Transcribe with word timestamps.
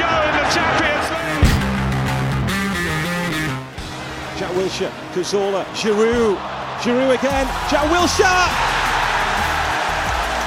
Go 0.00 0.08
in 0.24 0.32
the 0.32 0.48
Champions 0.48 1.08
League. 1.12 1.44
Jack 4.38 4.52
Wilshere, 4.56 4.92
Cazorla, 5.12 5.62
Giroud, 5.76 6.38
Giroud 6.80 7.12
again, 7.18 7.46
Jack 7.68 7.84
Wilshere! 7.92 8.48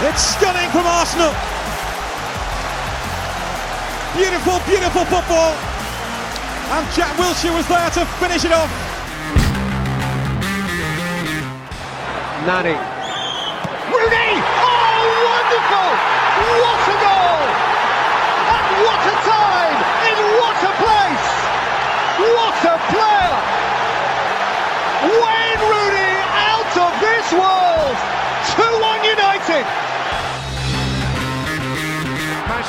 It's 0.10 0.24
stunning 0.24 0.72
from 0.72 0.88
Arsenal. 0.88 1.51
Beautiful, 4.16 4.60
beautiful 4.68 5.06
football. 5.06 5.56
And 6.72 6.86
Jack 6.96 7.16
Wilshere 7.16 7.56
was 7.56 7.68
there 7.68 7.90
to 7.92 8.06
finish 8.20 8.44
it 8.44 8.52
off. 8.52 8.70
Nani. 12.46 12.91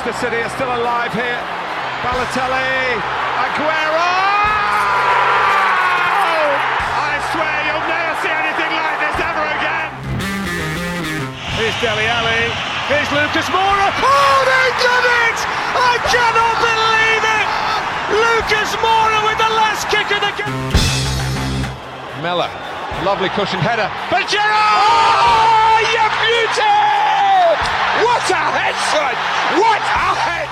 Manchester 0.02 0.26
City 0.26 0.42
are 0.42 0.50
still 0.58 0.66
alive 0.82 1.14
here. 1.14 1.38
Balotelli, 2.02 2.98
Aguero! 3.38 4.10
I 6.98 7.22
swear 7.30 7.56
you'll 7.70 7.86
never 7.86 8.14
see 8.18 8.34
anything 8.34 8.72
like 8.82 8.98
this 8.98 9.14
ever 9.22 9.46
again. 9.46 9.94
Here's 11.54 11.78
Deli 11.78 12.10
Ali. 12.18 12.50
Here's 12.90 13.06
Lucas 13.14 13.46
Moura. 13.54 13.94
Oh, 14.02 14.42
they 14.42 14.68
did 14.82 15.06
it! 15.22 15.38
I 15.70 15.94
cannot 16.10 16.56
believe 16.66 17.22
it! 17.22 17.46
Lucas 18.26 18.74
Moura 18.82 19.22
with 19.22 19.38
the 19.38 19.54
last 19.54 19.86
kick 19.86 20.10
of 20.10 20.18
the 20.18 20.34
game. 20.34 20.74
Mella, 22.26 22.50
lovely 23.06 23.30
cushion 23.38 23.62
header. 23.62 23.86
But 24.10 24.26
Gerrard! 24.26 24.50
Oh, 24.50 25.78
you 25.94 26.06
beauty! 26.26 27.01
What 27.52 28.30
a 28.30 28.34
head, 28.34 28.74
son! 28.92 29.14
What 29.60 29.82
a 29.82 30.14
head! 30.14 30.48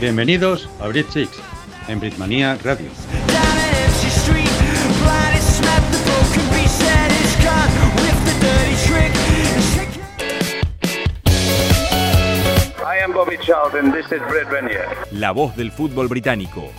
Bienvenidos 0.00 0.68
a 0.80 0.88
Brit 0.88 1.08
Six 1.10 1.30
en 1.88 2.00
Britmania 2.00 2.58
Radio. 2.62 2.90
La 15.12 15.30
voz 15.32 15.54
del 15.54 15.70
fútbol 15.70 16.08
británico. 16.08 16.70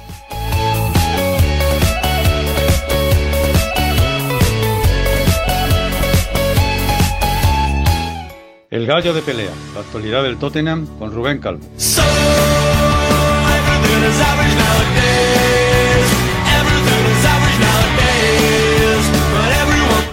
El 8.72 8.88
gallo 8.88 9.14
de 9.14 9.22
pelea, 9.22 9.52
la 9.76 9.82
actualidad 9.82 10.24
del 10.24 10.38
Tottenham 10.38 10.88
con 10.98 11.14
Rubén 11.14 11.40
Calvo. 11.40 11.66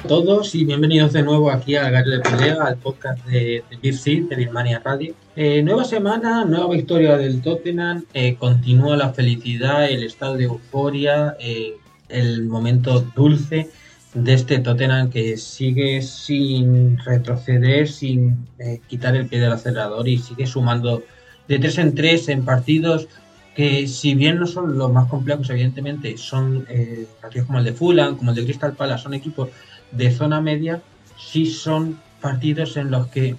Todos 0.08 0.54
y 0.54 0.64
bienvenidos 0.64 1.12
de 1.12 1.22
nuevo 1.22 1.50
aquí 1.50 1.76
al 1.76 1.92
Gallo 1.92 2.10
de 2.10 2.20
Pelea, 2.20 2.56
al 2.64 2.76
podcast 2.76 3.24
de, 3.26 3.62
de 3.80 3.92
Seed, 3.92 4.24
de 4.24 4.36
Birmania 4.36 4.80
Radio. 4.84 5.14
Eh, 5.36 5.62
nueva 5.62 5.84
semana, 5.84 6.44
nueva 6.44 6.68
victoria 6.74 7.16
del 7.16 7.40
Tottenham, 7.40 8.04
eh, 8.12 8.34
continúa 8.36 8.96
la 8.96 9.12
felicidad, 9.12 9.88
el 9.88 10.02
estado 10.02 10.36
de 10.36 10.44
euforia, 10.44 11.36
eh, 11.38 11.74
el 12.08 12.44
momento 12.46 13.00
dulce 13.14 13.70
de 14.14 14.34
este 14.34 14.58
Tottenham 14.58 15.08
que 15.08 15.36
sigue 15.36 16.02
sin 16.02 16.98
retroceder, 16.98 17.88
sin 17.88 18.48
eh, 18.58 18.80
quitar 18.88 19.14
el 19.14 19.26
pie 19.26 19.40
del 19.40 19.52
acelerador 19.52 20.08
y 20.08 20.18
sigue 20.18 20.46
sumando 20.46 21.02
de 21.46 21.58
tres 21.58 21.78
en 21.78 21.94
tres 21.94 22.28
en 22.28 22.44
partidos 22.44 23.08
que 23.54 23.86
si 23.86 24.14
bien 24.14 24.38
no 24.38 24.46
son 24.46 24.78
los 24.78 24.90
más 24.90 25.08
complejos, 25.08 25.50
evidentemente 25.50 26.16
son 26.16 26.66
eh, 26.68 27.06
partidos 27.20 27.46
como 27.46 27.58
el 27.58 27.66
de 27.66 27.72
Fulham, 27.72 28.16
como 28.16 28.30
el 28.30 28.36
de 28.36 28.44
Crystal 28.44 28.72
Palace, 28.72 29.02
son 29.02 29.14
equipos 29.14 29.50
de 29.92 30.10
zona 30.10 30.40
media, 30.40 30.82
sí 31.18 31.46
son 31.46 31.98
partidos 32.20 32.76
en 32.76 32.90
los 32.90 33.08
que 33.08 33.36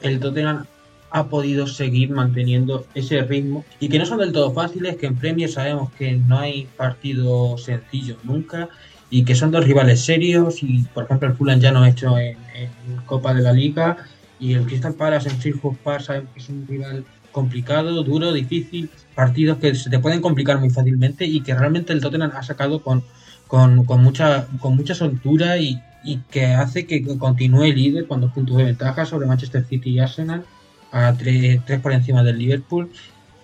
el 0.00 0.20
Tottenham 0.20 0.66
ha 1.10 1.28
podido 1.28 1.66
seguir 1.66 2.10
manteniendo 2.10 2.86
ese 2.94 3.22
ritmo 3.22 3.64
y 3.80 3.88
que 3.88 3.98
no 3.98 4.06
son 4.06 4.18
del 4.18 4.32
todo 4.32 4.52
fáciles, 4.52 4.96
que 4.96 5.06
en 5.06 5.16
Premier 5.16 5.48
sabemos 5.48 5.90
que 5.92 6.12
no 6.12 6.38
hay 6.38 6.66
partido 6.76 7.56
sencillo 7.58 8.16
nunca 8.24 8.68
y 9.08 9.24
que 9.24 9.34
son 9.34 9.50
dos 9.50 9.64
rivales 9.64 10.04
serios 10.04 10.62
y 10.62 10.84
por 10.92 11.04
ejemplo 11.04 11.28
el 11.28 11.34
Fulham 11.34 11.60
ya 11.60 11.72
no 11.72 11.82
ha 11.82 11.88
hecho 11.88 12.18
en, 12.18 12.36
en 12.54 12.96
Copa 13.06 13.32
de 13.32 13.42
la 13.42 13.52
Liga 13.52 13.96
y 14.38 14.54
el 14.54 14.66
Crystal 14.66 14.94
Palace 14.94 15.28
en 15.28 15.40
Silhouette 15.40 15.78
Park 15.78 16.02
sabemos 16.02 16.30
que 16.34 16.40
es 16.40 16.48
un 16.48 16.66
rival 16.66 17.04
complicado, 17.32 18.02
duro, 18.02 18.32
difícil, 18.32 18.90
partidos 19.14 19.58
que 19.58 19.74
se 19.74 19.90
te 19.90 19.98
pueden 19.98 20.20
complicar 20.20 20.58
muy 20.58 20.70
fácilmente 20.70 21.26
y 21.26 21.42
que 21.42 21.54
realmente 21.54 21.92
el 21.92 22.00
Tottenham 22.00 22.32
ha 22.34 22.42
sacado 22.42 22.82
con, 22.82 23.04
con, 23.46 23.84
con 23.84 24.02
mucha, 24.02 24.46
con 24.58 24.74
mucha 24.74 24.94
soltura 24.94 25.58
y, 25.58 25.80
y, 26.06 26.18
que 26.30 26.46
hace 26.46 26.86
que 26.86 27.04
continúe 27.18 27.72
líder 27.72 28.06
con 28.06 28.20
dos 28.20 28.32
puntos 28.32 28.56
de 28.56 28.64
ventaja 28.64 29.04
sobre 29.04 29.26
Manchester 29.26 29.64
City 29.64 29.90
y 29.90 29.98
Arsenal, 29.98 30.44
a 30.92 31.12
tres, 31.14 31.60
tres 31.66 31.80
por 31.80 31.92
encima 31.92 32.22
del 32.22 32.38
Liverpool 32.38 32.90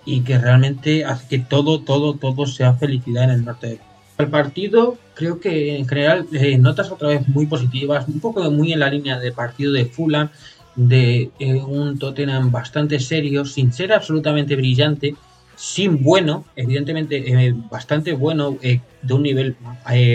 y 0.04 0.20
que 0.22 0.38
realmente 0.38 1.04
hace 1.04 1.28
que 1.28 1.38
todo, 1.38 1.80
todo, 1.80 2.14
todo 2.14 2.46
sea 2.46 2.74
felicidad 2.74 3.24
en 3.24 3.30
el 3.30 3.44
norte 3.44 3.80
el 4.18 4.28
partido 4.28 4.98
creo 5.14 5.40
que 5.40 5.76
en 5.76 5.86
general 5.86 6.26
eh, 6.32 6.56
notas 6.58 6.90
otra 6.90 7.08
vez 7.08 7.28
muy 7.28 7.46
positivas, 7.46 8.06
un 8.08 8.20
poco 8.20 8.48
muy 8.50 8.72
en 8.72 8.80
la 8.80 8.90
línea 8.90 9.18
de 9.18 9.32
partido 9.32 9.72
de 9.72 9.84
Fulham, 9.86 10.30
de 10.74 11.30
eh, 11.38 11.54
un 11.54 11.98
Tottenham 11.98 12.50
bastante 12.50 12.98
serio, 12.98 13.44
sin 13.44 13.72
ser 13.72 13.92
absolutamente 13.92 14.56
brillante, 14.56 15.14
sin 15.54 16.02
bueno, 16.02 16.44
evidentemente 16.56 17.16
eh, 17.46 17.54
bastante 17.70 18.12
bueno, 18.12 18.56
de 18.60 19.14
un 19.14 19.22
nivel 19.22 19.56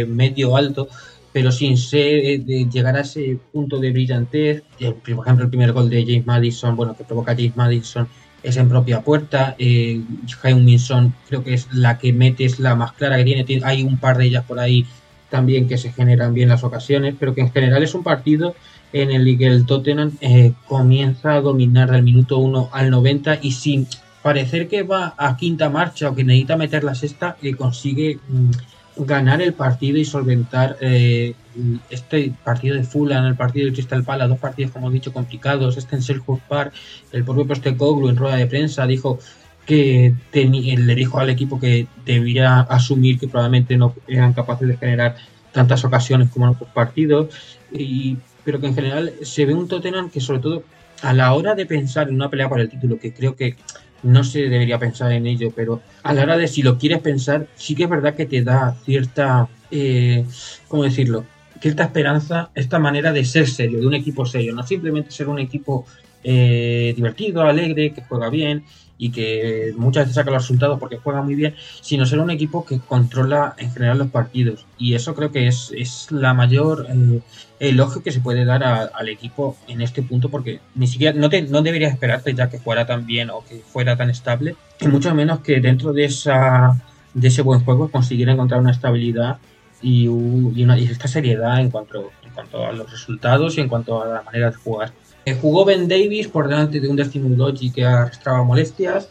medio 0.07 0.57
alto, 0.57 0.89
pero 1.38 1.51
sin 1.51 1.75
de 1.75 2.68
llegar 2.74 2.95
a 2.95 3.01
ese 3.01 3.38
punto 3.54 3.78
de 3.78 3.92
brillantez. 3.92 4.63
por 4.80 5.24
ejemplo, 5.24 5.44
el 5.45 5.50
primer 5.51 5.72
gol 5.72 5.88
de 5.88 6.04
James 6.04 6.25
Madison, 6.25 6.75
bueno, 6.75 6.98
que 6.98 7.04
provoca 7.04 7.36
James 7.36 7.56
Madison, 7.56 8.07
es 8.42 8.57
en 8.57 8.68
propia 8.68 9.01
puerta. 9.01 9.56
Eh, 9.60 10.01
Minson 10.56 11.13
creo 11.30 11.44
que 11.44 11.54
es 11.54 11.72
la 11.72 12.00
que 12.00 12.12
mete, 12.12 12.44
es 12.44 12.60
la 12.60 12.74
más 12.74 12.94
clara 12.94 13.18
que 13.18 13.44
tiene. 13.44 13.62
Hay 13.63 13.84
un 13.84 13.98
par 14.00 14.18
de 14.18 14.25
ellas 14.25 14.45
por 14.45 14.57
ahí 14.60 14.88
también 15.30 15.68
que 15.68 15.78
se 15.78 15.92
generan 15.92 16.34
bien 16.34 16.50
las 16.50 16.63
ocasiones, 16.63 17.13
pero 17.19 17.36
que 17.36 17.42
en 17.42 17.51
general 17.51 17.84
es 17.84 17.94
un 17.94 18.01
partido 18.01 18.56
en 18.92 19.12
el 19.12 19.38
que 19.38 19.45
el 19.45 19.68
Tottenham 19.68 20.13
eh, 20.22 20.54
comienza 20.66 21.36
a 21.36 21.42
dominar 21.42 21.92
del 21.92 22.01
minuto 22.01 22.39
1 22.39 22.72
al 22.74 22.89
90 22.89 23.42
y 23.44 23.51
sin 23.51 23.86
parecer 24.24 24.68
que 24.68 24.81
va 24.81 25.13
a 25.19 25.38
quinta 25.38 25.69
marcha 25.69 26.10
o 26.10 26.16
que 26.16 26.24
necesita 26.24 26.57
meter 26.57 26.84
la 26.84 26.95
sexta, 26.95 27.38
eh, 27.44 27.54
consigue 27.54 28.18
mm, 28.28 28.50
ganar 28.99 29.41
el 29.41 29.53
partido 29.53 29.97
y 29.97 30.05
solventar 30.05 30.77
eh, 30.81 31.33
este 31.89 32.33
partido 32.44 32.75
de 32.75 32.83
Fulham, 32.83 33.25
el 33.25 33.35
partido 33.35 33.67
de 33.67 33.73
Crystal 33.73 34.03
Palace, 34.03 34.29
dos 34.29 34.39
partidos, 34.39 34.71
como 34.71 34.89
he 34.89 34.94
dicho, 34.94 35.13
complicados. 35.13 35.77
Este 35.77 35.95
en 35.95 36.01
Selhurst 36.01 36.44
Park, 36.47 36.73
el 37.11 37.23
propio 37.23 37.47
Postecoglou 37.47 38.09
en 38.09 38.15
rueda 38.15 38.35
de 38.35 38.47
prensa 38.47 38.85
dijo 38.85 39.19
que 39.65 40.13
le 40.31 40.95
dijo 40.95 41.19
al 41.19 41.29
equipo 41.29 41.59
que 41.59 41.88
debía 42.05 42.61
asumir 42.61 43.19
que 43.19 43.27
probablemente 43.27 43.75
no 43.75 43.94
eran 44.07 44.33
capaces 44.33 44.67
de 44.67 44.77
generar 44.77 45.17
tantas 45.51 45.83
ocasiones 45.83 46.29
como 46.29 46.45
en 46.45 46.51
otros 46.53 46.69
partidos, 46.69 47.27
y, 47.71 48.17
pero 48.45 48.61
que 48.61 48.67
en 48.67 48.75
general 48.75 49.13
se 49.23 49.45
ve 49.45 49.53
un 49.53 49.67
Tottenham 49.67 50.09
que 50.09 50.21
sobre 50.21 50.39
todo 50.39 50.63
a 51.01 51.13
la 51.13 51.33
hora 51.33 51.53
de 51.53 51.65
pensar 51.65 52.07
en 52.07 52.15
una 52.15 52.29
pelea 52.29 52.47
por 52.47 52.61
el 52.61 52.69
título, 52.69 52.97
que 52.97 53.13
creo 53.13 53.35
que 53.35 53.57
no 54.07 54.24
se 54.24 54.44
debería 54.50 54.80
pensar 54.80 55.12
en 55.12 55.27
ello, 55.27 55.51
pero 55.56 55.81
a 56.04 56.13
la 56.13 56.24
hora 56.24 56.38
de 56.38 56.48
si 56.48 56.63
lo 56.63 56.77
quieres 56.77 57.00
pensar, 57.00 57.48
sí 57.56 57.75
que 57.75 57.83
es 57.83 57.89
verdad 57.89 58.15
que 58.15 58.25
te 58.25 58.42
da 58.42 58.75
cierta, 58.86 59.48
eh, 59.69 60.25
¿cómo 60.68 60.83
decirlo? 60.83 61.25
Cierta 61.62 61.83
esperanza 61.83 62.50
esta 62.56 62.80
manera 62.80 63.12
de 63.12 63.25
ser 63.25 63.48
serio, 63.48 63.80
de 63.80 63.88
un 63.88 63.94
equipo 63.94 64.25
serio, 64.25 64.54
no 64.54 64.63
simplemente 64.63 65.12
ser 65.12 65.27
un 65.27 65.39
equipo 65.39 65.86
eh, 66.24 66.94
divertido, 66.95 67.42
alegre, 67.42 67.94
que 67.94 68.04
juega 68.04 68.30
bien 68.30 68.63
y 68.97 69.11
que 69.11 69.73
muchas 69.77 70.03
veces 70.03 70.15
saca 70.15 70.31
los 70.31 70.44
resultados 70.44 70.79
porque 70.79 70.97
juega 70.97 71.21
muy 71.21 71.35
bien, 71.35 71.55
sino 71.81 72.05
ser 72.05 72.19
un 72.19 72.31
equipo 72.31 72.65
que 72.65 72.79
controla 72.79 73.55
en 73.57 73.71
general 73.71 73.99
los 73.99 74.07
partidos. 74.09 74.65
Y 74.77 74.95
eso 74.95 75.13
creo 75.15 75.31
que 75.31 75.47
es, 75.47 75.71
es 75.75 76.11
la 76.11 76.33
mayor 76.33 76.88
eh, 76.89 77.21
elogio 77.59 78.03
que 78.03 78.11
se 78.11 78.21
puede 78.21 78.45
dar 78.45 78.63
al 78.63 79.09
equipo 79.09 79.57
en 79.67 79.81
este 79.81 80.01
punto, 80.01 80.29
porque 80.29 80.59
ni 80.75 80.88
siquiera 80.88 81.17
no, 81.17 81.29
te, 81.29 81.41
no 81.44 81.61
deberías 81.61 81.94
esperarte 81.94 82.33
ya 82.33 82.49
que 82.49 82.59
jugara 82.59 82.85
tan 82.85 83.05
bien 83.05 83.29
o 83.29 83.44
que 83.47 83.57
fuera 83.59 83.95
tan 83.95 84.09
estable, 84.09 84.55
y 84.79 84.88
mucho 84.88 85.13
menos 85.13 85.39
que 85.39 85.59
dentro 85.59 85.93
de, 85.93 86.05
esa, 86.05 86.81
de 87.13 87.27
ese 87.27 87.41
buen 87.41 87.63
juego 87.63 87.89
consiguiera 87.89 88.33
encontrar 88.33 88.59
una 88.59 88.71
estabilidad 88.71 89.38
y, 89.81 90.07
una, 90.07 90.77
y 90.77 90.85
esta 90.85 91.07
seriedad 91.07 91.59
en 91.59 91.69
cuanto, 91.69 92.11
en 92.23 92.31
cuanto 92.33 92.65
a 92.65 92.71
los 92.71 92.91
resultados 92.91 93.57
y 93.57 93.61
en 93.61 93.69
cuanto 93.69 94.01
a 94.01 94.07
la 94.07 94.21
manera 94.23 94.50
de 94.50 94.57
jugar. 94.57 94.91
Eh, 95.27 95.38
jugó 95.41 95.65
Ben 95.65 95.89
Davis 95.89 96.29
por 96.29 96.47
delante 96.47 96.79
de 96.79 96.88
un 96.88 96.95
Destiny 96.95 97.29
Udoji 97.29 97.69
que 97.69 97.83
arrastraba 97.83 98.45
molestias. 98.45 99.09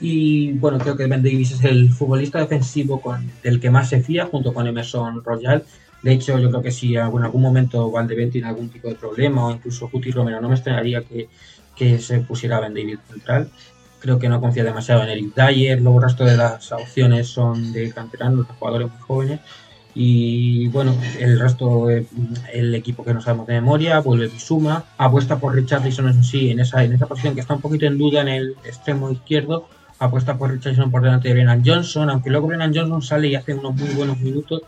Y 0.00 0.52
bueno, 0.54 0.78
creo 0.78 0.96
que 0.96 1.06
Ben 1.06 1.22
Davis 1.22 1.52
es 1.52 1.62
el 1.62 1.92
futbolista 1.92 2.40
defensivo 2.40 3.00
con, 3.00 3.30
del 3.40 3.60
que 3.60 3.70
más 3.70 3.88
se 3.88 4.00
fía, 4.00 4.26
junto 4.26 4.52
con 4.52 4.66
Emerson 4.66 5.22
Royal. 5.22 5.62
De 6.02 6.12
hecho, 6.12 6.40
yo 6.40 6.50
creo 6.50 6.60
que 6.60 6.72
si 6.72 6.96
en 6.96 7.02
algún 7.02 7.40
momento 7.40 7.88
Valdebén 7.88 8.32
tiene 8.32 8.48
algún 8.48 8.68
tipo 8.68 8.88
de 8.88 8.96
problema, 8.96 9.46
o 9.46 9.52
incluso 9.52 9.86
Juti 9.86 10.10
Romero, 10.10 10.40
no 10.40 10.48
me 10.48 10.56
extrañaría 10.56 11.02
que, 11.02 11.28
que 11.76 12.00
se 12.00 12.18
pusiera 12.18 12.58
Ben 12.58 12.74
Davis 12.74 12.98
central. 13.08 13.48
Creo 14.00 14.18
que 14.18 14.28
no 14.28 14.40
confía 14.40 14.64
demasiado 14.64 15.04
en 15.04 15.10
Eric 15.10 15.36
Dyer. 15.36 15.80
Luego 15.80 15.98
el 15.98 16.04
resto 16.06 16.24
de 16.24 16.36
las 16.36 16.72
opciones 16.72 17.28
son 17.28 17.72
de 17.72 17.92
canteranos, 17.92 18.48
de 18.48 18.54
jugadores 18.54 18.90
muy 18.90 19.00
jóvenes. 19.02 19.40
Y 19.94 20.66
bueno, 20.68 20.94
el 21.20 21.38
resto, 21.38 21.88
el 21.88 22.74
equipo 22.74 23.04
que 23.04 23.14
no 23.14 23.20
sabemos 23.20 23.46
de 23.46 23.54
memoria, 23.54 24.00
vuelve 24.00 24.26
Bisuma, 24.26 24.84
apuesta 24.98 25.38
por 25.38 25.54
Richarlison 25.54 26.08
en 26.08 26.24
sí, 26.24 26.50
en 26.50 26.58
esa, 26.58 26.82
en 26.82 26.92
esa 26.92 27.06
posición 27.06 27.34
que 27.34 27.40
está 27.40 27.54
un 27.54 27.60
poquito 27.60 27.86
en 27.86 27.96
duda 27.96 28.22
en 28.22 28.28
el 28.28 28.56
extremo 28.64 29.10
izquierdo, 29.10 29.68
apuesta 30.00 30.36
por 30.36 30.50
Richarlison 30.50 30.90
por 30.90 31.02
delante 31.02 31.28
de 31.28 31.34
Brennan 31.34 31.62
Johnson, 31.64 32.10
aunque 32.10 32.30
luego 32.30 32.48
Brennan 32.48 32.74
Johnson 32.74 33.02
sale 33.02 33.28
y 33.28 33.34
hace 33.36 33.54
unos 33.54 33.76
muy 33.76 33.90
buenos 33.90 34.18
minutos, 34.18 34.62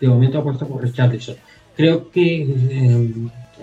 de 0.00 0.08
momento 0.08 0.38
apuesta 0.38 0.66
por 0.66 0.82
Richarlison. 0.82 1.36
Creo 1.76 2.10
que 2.10 2.42
eh, 2.42 3.14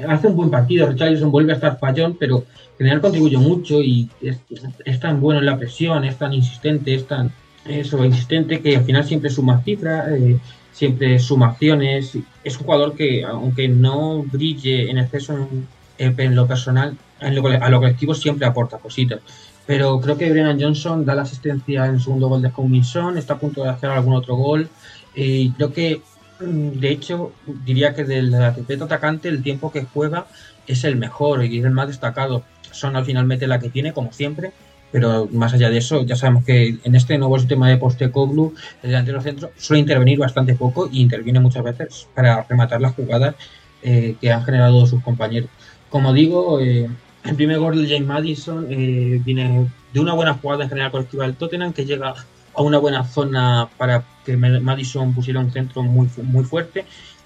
hace 0.07 0.27
un 0.27 0.37
buen 0.37 0.49
partido, 0.49 0.87
Richarlison 0.87 1.31
vuelve 1.31 1.51
a 1.51 1.55
estar 1.55 1.77
fallón, 1.79 2.15
pero 2.17 2.45
en 2.71 2.77
general 2.77 3.01
contribuye 3.01 3.37
mucho 3.37 3.81
y 3.81 4.09
es, 4.21 4.99
tan 5.01 5.19
bueno 5.19 5.41
en 5.41 5.45
la 5.45 5.57
presión, 5.57 6.05
es 6.05 6.17
tan 6.17 6.33
insistente, 6.33 6.95
es 6.95 7.05
tan 7.05 7.31
eso, 7.65 8.03
insistente 8.05 8.61
que 8.61 8.77
al 8.77 8.85
final 8.85 9.03
siempre 9.03 9.29
suma 9.29 9.61
cifra. 9.61 10.15
Eh, 10.15 10.39
siempre 10.79 11.19
suma 11.19 11.47
acciones. 11.47 12.17
Es 12.41 12.57
un 12.57 12.63
jugador 12.63 12.95
que, 12.95 13.25
aunque 13.25 13.67
no 13.67 14.23
brille 14.23 14.89
en 14.89 14.97
exceso 14.97 15.49
en, 15.97 16.35
lo 16.35 16.47
personal, 16.47 16.97
en 17.19 17.35
lo, 17.35 17.45
a 17.47 17.69
lo 17.69 17.79
colectivo 17.79 18.13
siempre 18.13 18.47
aporta 18.47 18.77
cositas. 18.77 19.19
Pero 19.67 19.99
creo 19.99 20.17
que 20.17 20.31
Brennan 20.31 20.59
Johnson 20.59 21.05
da 21.05 21.15
la 21.15 21.23
asistencia 21.23 21.85
en 21.85 21.95
el 21.95 22.01
segundo 22.01 22.29
gol 22.29 22.41
de 22.41 22.51
Commission, 22.51 23.17
está 23.17 23.33
a 23.33 23.39
punto 23.39 23.61
de 23.63 23.69
hacer 23.69 23.89
algún 23.89 24.13
otro 24.13 24.35
gol. 24.35 24.69
Y 25.13 25.51
creo 25.51 25.73
que, 25.73 26.01
mm, 26.39 26.79
de 26.79 26.89
hecho, 26.89 27.33
diría 27.65 27.93
que 27.93 28.05
del 28.05 28.33
atleta 28.33 28.85
atacante 28.85 29.27
el 29.27 29.43
tiempo 29.43 29.71
que 29.73 29.83
juega 29.83 30.27
es 30.65 30.85
el 30.85 30.95
mejor 30.95 31.43
y 31.43 31.59
es 31.59 31.65
el 31.65 31.71
más 31.71 31.87
destacado. 31.87 32.43
Son 32.71 32.95
al 32.95 33.03
final 33.03 33.27
la 33.27 33.59
que 33.59 33.69
tiene, 33.69 33.91
como 33.91 34.13
siempre, 34.13 34.53
pero 34.91 35.27
más 35.31 35.53
allá 35.53 35.69
de 35.69 35.77
eso, 35.77 36.03
ya 36.03 36.15
sabemos 36.15 36.43
que 36.43 36.77
en 36.83 36.95
este 36.95 37.17
nuevo 37.17 37.37
sistema 37.37 37.69
de 37.69 37.77
Postecoglou, 37.77 38.53
el 38.81 38.89
delantero 38.89 39.21
centro 39.21 39.51
suele 39.57 39.81
intervenir 39.81 40.17
bastante 40.17 40.55
poco 40.55 40.89
y 40.91 41.01
interviene 41.01 41.39
muchas 41.39 41.63
veces 41.63 42.07
para 42.15 42.43
rematar 42.43 42.81
las 42.81 42.95
jugadas 42.95 43.35
eh, 43.83 44.15
que 44.19 44.31
han 44.31 44.43
generado 44.43 44.85
sus 44.87 45.03
compañeros. 45.03 45.49
Como 45.89 46.13
digo, 46.13 46.59
eh, 46.59 46.89
el 47.23 47.35
primer 47.35 47.59
gol 47.59 47.81
de 47.81 47.87
James 47.87 48.07
Madison 48.07 48.67
eh, 48.69 49.21
viene 49.23 49.67
de 49.93 49.99
una 49.99 50.13
buena 50.13 50.33
jugada 50.33 50.63
en 50.63 50.69
general 50.69 50.91
colectiva 50.91 51.25
del 51.25 51.35
Tottenham 51.35 51.73
que 51.73 51.85
llega 51.85 52.13
a 52.55 52.61
una 52.61 52.77
buena 52.77 53.03
zona 53.03 53.69
para 53.77 54.03
que 54.25 54.37
Madison 54.37 55.13
pusiera 55.13 55.39
un 55.39 55.51
centro 55.51 55.83
muy, 55.83 56.09
muy 56.23 56.43
fuerte. 56.43 56.85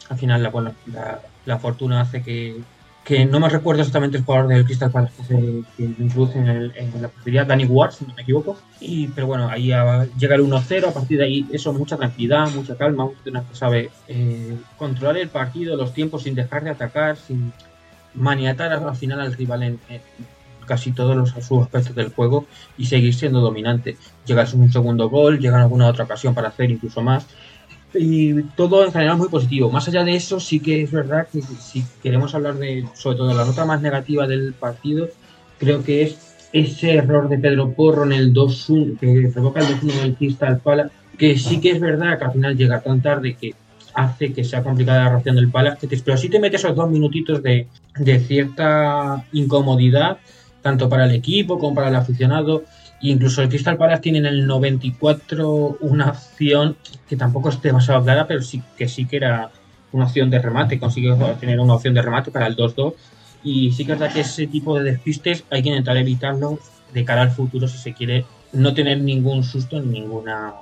Al 0.09 0.17
final, 0.17 0.43
la, 0.43 1.21
la 1.45 1.59
fortuna 1.59 2.01
hace 2.01 2.21
que, 2.21 2.57
que 3.03 3.25
no 3.25 3.39
me 3.39 3.49
recuerdo 3.49 3.81
exactamente 3.81 4.17
el 4.17 4.23
jugador 4.23 4.47
del 4.47 4.65
Crystal 4.65 4.89
Palace 4.89 5.13
que 5.17 5.23
se 5.23 5.83
introduce 5.83 6.39
en, 6.39 7.01
la 7.01 7.09
portería, 7.09 7.43
Danny 7.43 7.65
Ward, 7.65 7.91
si 7.91 8.05
no 8.05 8.13
me 8.13 8.21
equivoco. 8.21 8.57
Y, 8.79 9.07
pero 9.09 9.27
bueno, 9.27 9.49
ahí 9.49 9.67
llega 10.17 10.35
el 10.35 10.41
1-0, 10.41 10.87
a 10.87 10.93
partir 10.93 11.17
de 11.17 11.25
ahí 11.25 11.45
eso, 11.51 11.73
mucha 11.73 11.97
tranquilidad, 11.97 12.49
mucha 12.51 12.77
calma, 12.77 13.09
que 13.23 13.31
sabe 13.51 13.89
eh, 14.07 14.55
controlar 14.77 15.17
el 15.17 15.27
partido, 15.27 15.75
los 15.75 15.93
tiempos 15.93 16.23
sin 16.23 16.33
dejar 16.33 16.63
de 16.63 16.69
atacar, 16.69 17.17
sin 17.17 17.51
maniatar 18.13 18.71
al 18.71 18.95
final 18.95 19.19
al 19.19 19.33
rival 19.33 19.63
en, 19.63 19.79
casi 20.65 20.93
todos 20.93 21.17
los 21.17 21.35
aspectos 21.35 21.95
del 21.95 22.09
juego 22.13 22.45
y 22.77 22.85
seguir 22.85 23.13
siendo 23.13 23.41
dominante. 23.41 23.97
Llega 24.25 24.45
un 24.53 24.71
segundo 24.71 25.09
gol, 25.09 25.39
llega 25.39 25.57
en 25.57 25.63
alguna 25.63 25.87
otra 25.87 26.05
ocasión 26.05 26.33
para 26.33 26.47
hacer 26.47 26.71
incluso 26.71 27.01
más 27.01 27.27
y 27.93 28.41
todo 28.55 28.85
en 28.85 28.91
general 28.91 29.17
muy 29.17 29.29
positivo. 29.29 29.69
Más 29.69 29.87
allá 29.87 30.03
de 30.03 30.15
eso, 30.15 30.39
sí 30.39 30.59
que 30.59 30.83
es 30.83 30.91
verdad 30.91 31.27
que 31.31 31.41
si 31.41 31.83
queremos 32.01 32.33
hablar 32.35 32.55
de, 32.55 32.85
sobre 32.93 33.17
todo, 33.17 33.33
la 33.33 33.45
nota 33.45 33.65
más 33.65 33.81
negativa 33.81 34.27
del 34.27 34.53
partido, 34.53 35.09
creo 35.59 35.83
que 35.83 36.03
es 36.03 36.17
ese 36.51 36.95
error 36.95 37.29
de 37.29 37.39
Pedro 37.39 37.73
Porro 37.73 38.05
en 38.05 38.13
el 38.13 38.33
2-1, 38.33 38.99
que 38.99 39.31
provoca 39.33 39.59
el 39.61 39.67
2-1 39.67 40.01
del 40.01 40.15
Crystal 40.15 40.59
Pala, 40.59 40.91
que 41.17 41.37
sí 41.37 41.59
que 41.59 41.71
es 41.71 41.79
verdad 41.79 42.17
que 42.17 42.25
al 42.25 42.31
final 42.31 42.57
llega 42.57 42.81
tan 42.81 43.01
tarde 43.01 43.35
que 43.35 43.53
hace 43.93 44.33
que 44.33 44.43
sea 44.43 44.63
complicada 44.63 45.03
la 45.03 45.09
reacción 45.09 45.35
del 45.35 45.51
Palace, 45.51 45.87
pero 46.03 46.17
sí 46.17 46.29
te 46.29 46.39
metes 46.39 46.63
esos 46.63 46.75
dos 46.75 46.89
minutitos 46.89 47.43
de, 47.43 47.67
de 47.97 48.19
cierta 48.19 49.25
incomodidad, 49.31 50.17
tanto 50.61 50.89
para 50.89 51.05
el 51.05 51.11
equipo 51.11 51.59
como 51.59 51.75
para 51.75 51.89
el 51.89 51.95
aficionado, 51.95 52.63
incluso 53.11 53.41
el 53.41 53.49
Crystal 53.49 53.77
Palace 53.77 54.01
tiene 54.01 54.19
en 54.19 54.25
el 54.25 54.47
94 54.47 55.77
una 55.81 56.09
opción 56.11 56.77
que 57.07 57.17
tampoco 57.17 57.49
es 57.49 57.61
demasiado 57.61 58.03
clara, 58.03 58.27
pero 58.27 58.41
sí 58.41 58.61
que 58.77 58.87
sí 58.87 59.05
que 59.05 59.17
era 59.17 59.51
una 59.91 60.05
opción 60.05 60.29
de 60.29 60.39
remate, 60.39 60.79
consigue 60.79 61.15
tener 61.39 61.59
una 61.59 61.75
opción 61.75 61.93
de 61.93 62.01
remate 62.01 62.31
para 62.31 62.47
el 62.47 62.55
2-2. 62.55 62.93
Y 63.43 63.71
sí 63.71 63.85
que 63.85 63.93
es 63.93 63.99
verdad 63.99 64.13
que 64.13 64.21
ese 64.21 64.47
tipo 64.47 64.77
de 64.77 64.83
despistes 64.91 65.43
hay 65.49 65.61
que 65.61 65.69
intentar 65.69 65.97
evitarlo 65.97 66.59
de 66.93 67.03
cara 67.03 67.23
al 67.23 67.31
futuro 67.31 67.67
si 67.67 67.77
se 67.77 67.93
quiere 67.93 68.25
no 68.53 68.73
tener 68.73 69.01
ningún 69.01 69.43
susto 69.43 69.77
en 69.77 69.91
ninguna. 69.91 70.53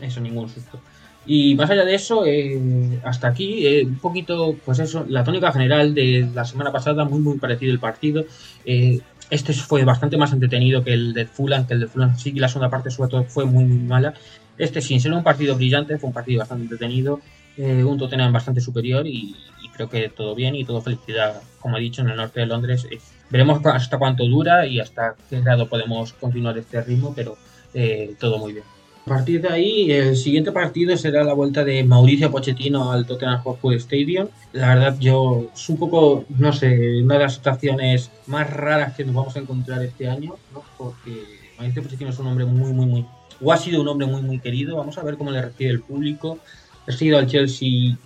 Eso, 0.00 0.20
ningún 0.20 0.48
susto. 0.48 0.80
Y 1.26 1.54
más 1.54 1.68
allá 1.70 1.84
de 1.84 1.94
eso, 1.94 2.24
eh, 2.24 3.00
hasta 3.04 3.28
aquí, 3.28 3.66
eh, 3.66 3.84
un 3.84 3.98
poquito, 3.98 4.56
pues 4.64 4.78
eso, 4.78 5.04
la 5.08 5.22
tónica 5.22 5.52
general 5.52 5.94
de 5.94 6.28
la 6.34 6.44
semana 6.44 6.72
pasada, 6.72 7.04
muy, 7.04 7.20
muy 7.20 7.38
parecido 7.38 7.72
el 7.72 7.78
partido. 7.78 8.24
Eh, 8.64 9.00
este 9.30 9.52
fue 9.54 9.84
bastante 9.84 10.16
más 10.16 10.32
entretenido 10.32 10.82
que 10.82 10.92
el 10.92 11.14
de 11.14 11.26
Fulham, 11.26 11.66
que 11.66 11.74
el 11.74 11.80
de 11.80 11.86
Fulham 11.86 12.18
sí, 12.18 12.32
la 12.32 12.48
segunda 12.48 12.68
parte 12.68 12.90
sobre 12.90 13.10
todo 13.10 13.24
fue 13.24 13.44
muy, 13.44 13.64
muy 13.64 13.78
mala. 13.78 14.14
Este, 14.58 14.80
sin 14.80 15.00
ser 15.00 15.12
un 15.12 15.22
partido 15.22 15.56
brillante, 15.56 15.96
fue 15.98 16.08
un 16.08 16.12
partido 16.12 16.40
bastante 16.40 16.64
entretenido, 16.64 17.20
eh, 17.56 17.82
un 17.84 17.96
Tottenham 17.96 18.32
bastante 18.32 18.60
superior 18.60 19.06
y, 19.06 19.36
creo 19.72 19.88
que 19.88 20.10
todo 20.10 20.34
bien 20.34 20.54
y 20.54 20.64
todo 20.64 20.82
felicidad, 20.82 21.40
como 21.58 21.78
he 21.78 21.80
dicho, 21.80 22.02
en 22.02 22.10
el 22.10 22.16
norte 22.16 22.40
de 22.40 22.46
Londres. 22.46 22.86
Eh, 22.90 22.98
veremos 23.30 23.64
hasta 23.64 23.96
cuánto 23.96 24.24
dura 24.26 24.66
y 24.66 24.78
hasta 24.78 25.14
qué 25.30 25.40
grado 25.40 25.68
podemos 25.68 26.12
continuar 26.12 26.58
este 26.58 26.82
ritmo, 26.82 27.14
pero 27.14 27.38
eh, 27.72 28.14
todo 28.18 28.36
muy 28.38 28.52
bien. 28.52 28.64
A 29.06 29.14
partir 29.14 29.40
de 29.40 29.48
ahí, 29.48 29.90
el 29.90 30.14
siguiente 30.16 30.52
partido 30.52 30.96
será 30.96 31.24
la 31.24 31.32
vuelta 31.32 31.64
de 31.64 31.82
Mauricio 31.82 32.30
Pochettino 32.30 32.92
al 32.92 33.06
Tottenham 33.06 33.42
Hotspur 33.42 33.74
Stadium. 33.74 34.28
La 34.52 34.74
verdad, 34.74 34.96
yo 35.00 35.50
es 35.54 35.68
un 35.68 35.78
poco, 35.78 36.26
no 36.38 36.52
sé, 36.52 37.02
una 37.02 37.14
de 37.14 37.20
las 37.20 37.34
situaciones 37.34 38.10
más 38.26 38.48
raras 38.50 38.94
que 38.94 39.04
nos 39.04 39.14
vamos 39.14 39.34
a 39.36 39.40
encontrar 39.40 39.82
este 39.82 40.08
año, 40.08 40.34
¿no? 40.52 40.62
porque 40.76 41.24
Mauricio 41.56 41.82
Pochettino 41.82 42.10
es 42.10 42.18
un 42.18 42.26
hombre 42.26 42.44
muy, 42.44 42.72
muy, 42.72 42.86
muy, 42.86 43.06
o 43.42 43.52
ha 43.52 43.56
sido 43.56 43.80
un 43.80 43.88
hombre 43.88 44.06
muy, 44.06 44.22
muy 44.22 44.38
querido. 44.38 44.76
Vamos 44.76 44.98
a 44.98 45.02
ver 45.02 45.16
cómo 45.16 45.30
le 45.30 45.42
recibe 45.42 45.70
el 45.70 45.80
público. 45.80 46.38
Ha 46.86 46.92
sido 46.92 47.18
al 47.18 47.26
Chelsea, 47.26 47.96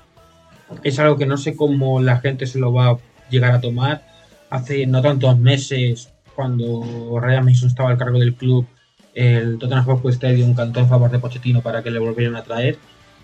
es 0.85 0.99
algo 0.99 1.17
que 1.17 1.27
no 1.27 1.37
sé 1.37 1.57
cómo 1.57 2.01
la 2.01 2.19
gente 2.19 2.47
se 2.47 2.59
lo 2.59 2.73
va 2.73 2.91
a 2.91 2.99
llegar 3.31 3.53
a 3.53 3.61
tomar. 3.61 4.07
Hace 4.49 4.87
no 4.87 5.03
tantos 5.03 5.37
meses, 5.39 6.09
cuando 6.35 7.19
Ryan 7.21 7.45
Mason 7.45 7.69
estaba 7.69 7.91
al 7.91 7.99
cargo 7.99 8.19
del 8.19 8.35
club, 8.35 8.67
el 9.14 9.59
Tottenham 9.59 9.85
Hotspur 9.85 10.12
Stadium 10.12 10.54
cantó 10.54 10.80
en 10.80 10.88
favor 10.88 11.11
de 11.11 11.18
Pochettino 11.18 11.61
para 11.62 11.83
que 11.83 11.90
le 11.90 11.99
volvieran 11.99 12.37
a 12.37 12.42
traer 12.42 12.78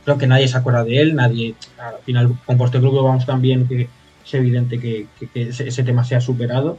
creo 0.04 0.18
que 0.18 0.26
nadie 0.26 0.49
se 0.49 0.56
acuerda 0.56 0.85
de 0.85 1.00
él, 1.00 1.14
nadie, 1.14 1.54
al 1.78 2.02
final 2.04 2.37
con 2.47 2.59
Postecoglou 2.59 3.04
vamos 3.04 3.26
tan 3.26 3.40
bien 3.40 3.66
que 3.66 3.88
es 4.25 4.35
evidente 4.35 4.78
que, 4.78 5.06
ese, 5.35 5.82
tema 5.82 6.04
se 6.04 6.16
ha 6.16 6.20
superado. 6.20 6.78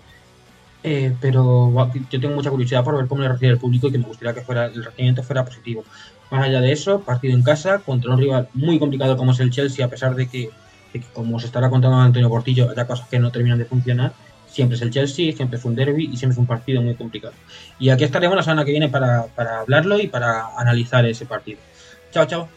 Eh, 0.84 1.16
pero 1.22 1.72
yo 2.10 2.20
tengo 2.20 2.34
mucha 2.34 2.50
curiosidad 2.50 2.84
por 2.84 2.98
ver 2.98 3.06
cómo 3.06 3.22
le 3.22 3.30
recibe 3.30 3.52
el 3.52 3.60
público 3.60 3.88
y 3.88 3.92
que 3.92 4.00
me 4.00 4.06
gustaría 4.06 4.34
que 4.34 4.42
fuera 4.42 4.66
el 4.66 4.84
recibimiento 4.84 5.22
fuera 5.22 5.46
positivo. 5.46 5.84
Más 6.32 6.44
allá 6.44 6.60
de 6.62 6.72
eso, 6.72 7.02
partido 7.02 7.36
en 7.36 7.44
casa 7.44 7.80
contra 7.80 8.12
un 8.12 8.20
rival 8.20 8.48
muy 8.54 8.80
complicado 8.80 9.16
como 9.16 9.32
es 9.32 9.40
el 9.40 9.52
Chelsea, 9.52 9.86
a 9.86 9.90
pesar 9.90 10.16
de 10.16 10.28
que, 10.28 10.50
como 11.14 11.40
se 11.40 11.46
estará 11.46 11.70
contando 11.70 11.98
Antonio 11.98 12.30
Portillo, 12.30 12.70
haya 12.70 12.88
cosas 12.88 13.08
que 13.08 13.20
no 13.20 13.32
terminan 13.32 13.60
de 13.60 13.66
funcionar. 13.66 14.14
Siempre 14.52 14.76
es 14.76 14.82
el 14.82 14.92
Chelsea, 14.92 15.32
siempre 15.34 15.58
es 15.58 15.66
un 15.66 15.76
derby 15.76 16.10
y 16.12 16.18
siempre 16.18 16.34
es 16.34 16.38
un 16.38 16.46
partido 16.46 16.82
muy 16.82 16.96
complicado. 16.96 17.34
Y 17.80 17.90
aquí 17.90 18.04
estaremos 18.04 18.36
la 18.36 18.44
semana 18.44 18.66
que 18.66 18.72
viene 18.72 18.90
para, 18.90 19.28
para 19.28 19.62
hablarlo 19.62 19.98
y 19.98 20.08
para 20.08 20.48
analizar 20.58 21.06
ese 21.06 21.26
partido. 21.26 21.60
Chao, 22.12 22.26
chao. 22.26 22.50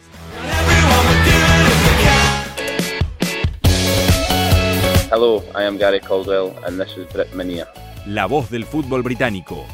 Hello, 5.09 5.41
I 5.55 5.63
am 5.63 5.77
Gary 5.77 6.01
Caldwell 6.01 6.53
and 6.65 6.77
this 6.77 6.97
is 6.97 7.07
Brit 7.13 7.33
Minia. 7.33 7.67
La 8.05 8.25
voz 8.25 8.49
del 8.49 8.65
fútbol 8.65 9.01
británico. 9.01 9.65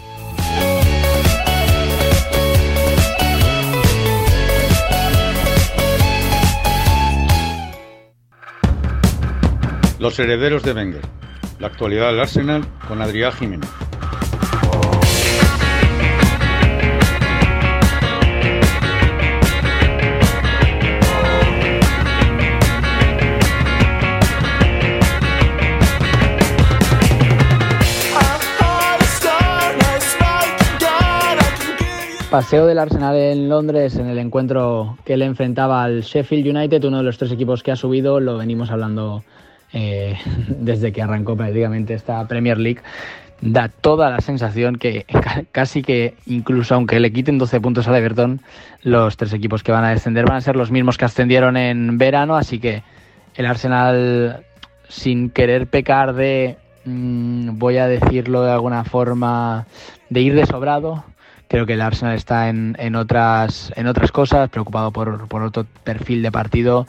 Los 9.97 10.17
herederos 10.19 10.63
de 10.63 10.73
Wenger. 10.73 11.01
La 11.61 11.67
actualidad 11.67 12.07
del 12.07 12.19
Arsenal 12.19 12.65
con 12.87 13.03
Adrián 13.03 13.31
Jiménez. 13.33 13.69
Paseo 32.31 32.65
del 32.65 32.79
Arsenal 32.79 33.15
en 33.15 33.49
Londres 33.49 33.97
en 33.97 34.07
el 34.07 34.17
encuentro 34.17 34.97
que 35.05 35.15
le 35.15 35.25
enfrentaba 35.25 35.83
al 35.83 36.01
Sheffield 36.01 36.57
United, 36.57 36.83
uno 36.85 36.97
de 36.97 37.03
los 37.03 37.19
tres 37.19 37.31
equipos 37.31 37.61
que 37.61 37.71
ha 37.71 37.75
subido, 37.75 38.19
lo 38.19 38.39
venimos 38.39 38.71
hablando 38.71 39.23
eh, 39.73 40.17
desde 40.47 40.91
que 40.91 41.01
arrancó 41.01 41.35
prácticamente 41.35 41.93
esta 41.93 42.27
Premier 42.27 42.57
League. 42.57 42.81
Da 43.41 43.69
toda 43.69 44.11
la 44.11 44.21
sensación 44.21 44.75
que 44.75 45.05
casi 45.51 45.81
que 45.81 46.13
incluso 46.27 46.75
aunque 46.75 46.99
le 46.99 47.11
quiten 47.11 47.39
12 47.39 47.59
puntos 47.59 47.87
al 47.87 47.95
Everton, 47.95 48.39
los 48.83 49.17
tres 49.17 49.33
equipos 49.33 49.63
que 49.63 49.71
van 49.71 49.83
a 49.83 49.89
descender 49.89 50.25
van 50.25 50.37
a 50.37 50.41
ser 50.41 50.55
los 50.55 50.69
mismos 50.69 50.99
que 50.99 51.05
ascendieron 51.05 51.57
en 51.57 51.97
verano, 51.97 52.35
así 52.35 52.59
que 52.59 52.83
el 53.35 53.47
Arsenal 53.47 54.45
sin 54.89 55.31
querer 55.31 55.65
pecar 55.65 56.13
de, 56.13 56.57
mm, 56.85 57.57
voy 57.57 57.77
a 57.77 57.87
decirlo 57.87 58.43
de 58.43 58.51
alguna 58.51 58.83
forma, 58.83 59.65
de 60.09 60.21
ir 60.21 60.35
de 60.35 60.45
sobrado, 60.45 61.03
Creo 61.51 61.65
que 61.65 61.73
el 61.73 61.81
Arsenal 61.81 62.15
está 62.15 62.47
en, 62.47 62.77
en 62.79 62.95
otras, 62.95 63.73
en 63.75 63.85
otras 63.85 64.09
cosas, 64.13 64.49
preocupado 64.49 64.91
por, 64.91 65.27
por 65.27 65.43
otro 65.43 65.65
perfil 65.83 66.21
de 66.21 66.31
partido. 66.31 66.87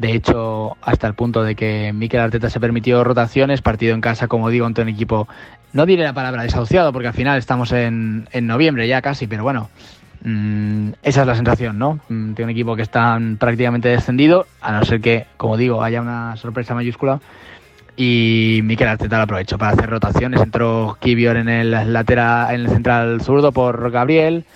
De 0.00 0.14
hecho, 0.14 0.78
hasta 0.80 1.06
el 1.06 1.12
punto 1.12 1.42
de 1.42 1.54
que 1.54 1.92
Mikel 1.92 2.20
Arteta 2.20 2.48
se 2.48 2.58
permitió 2.58 3.04
rotaciones, 3.04 3.60
partido 3.60 3.94
en 3.94 4.00
casa, 4.00 4.28
como 4.28 4.48
digo, 4.48 4.64
ante 4.64 4.80
un 4.80 4.88
equipo, 4.88 5.28
no 5.74 5.84
diré 5.84 6.04
la 6.04 6.14
palabra 6.14 6.42
desahuciado, 6.42 6.90
porque 6.90 7.08
al 7.08 7.12
final 7.12 7.36
estamos 7.36 7.70
en, 7.72 8.26
en 8.32 8.46
noviembre 8.46 8.88
ya 8.88 9.02
casi, 9.02 9.26
pero 9.26 9.42
bueno, 9.42 9.68
mm, 10.24 10.92
esa 11.02 11.20
es 11.20 11.26
la 11.26 11.34
sensación, 11.34 11.78
¿no? 11.78 12.00
Mm, 12.08 12.32
de 12.32 12.44
un 12.44 12.48
equipo 12.48 12.76
que 12.76 12.82
está 12.82 13.20
prácticamente 13.38 13.90
descendido, 13.90 14.46
a 14.62 14.72
no 14.72 14.86
ser 14.86 15.02
que, 15.02 15.26
como 15.36 15.58
digo, 15.58 15.82
haya 15.82 16.00
una 16.00 16.34
sorpresa 16.36 16.74
mayúscula 16.74 17.20
y 17.94 18.60
Mikel 18.64 18.88
Arteta 18.88 19.18
lo 19.18 19.24
aprovechó 19.24 19.58
para 19.58 19.72
hacer 19.72 19.90
rotaciones. 19.90 20.40
Entró 20.40 20.96
Kivior 20.98 21.36
en 21.36 21.50
el 21.50 21.92
lateral, 21.92 22.54
en 22.54 22.62
el 22.62 22.70
central 22.70 23.20
zurdo 23.20 23.52
por 23.52 23.90
Gabriel. 23.90 24.46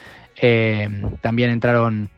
Eh, 0.41 0.89
también 1.21 1.51
entraron 1.51 2.09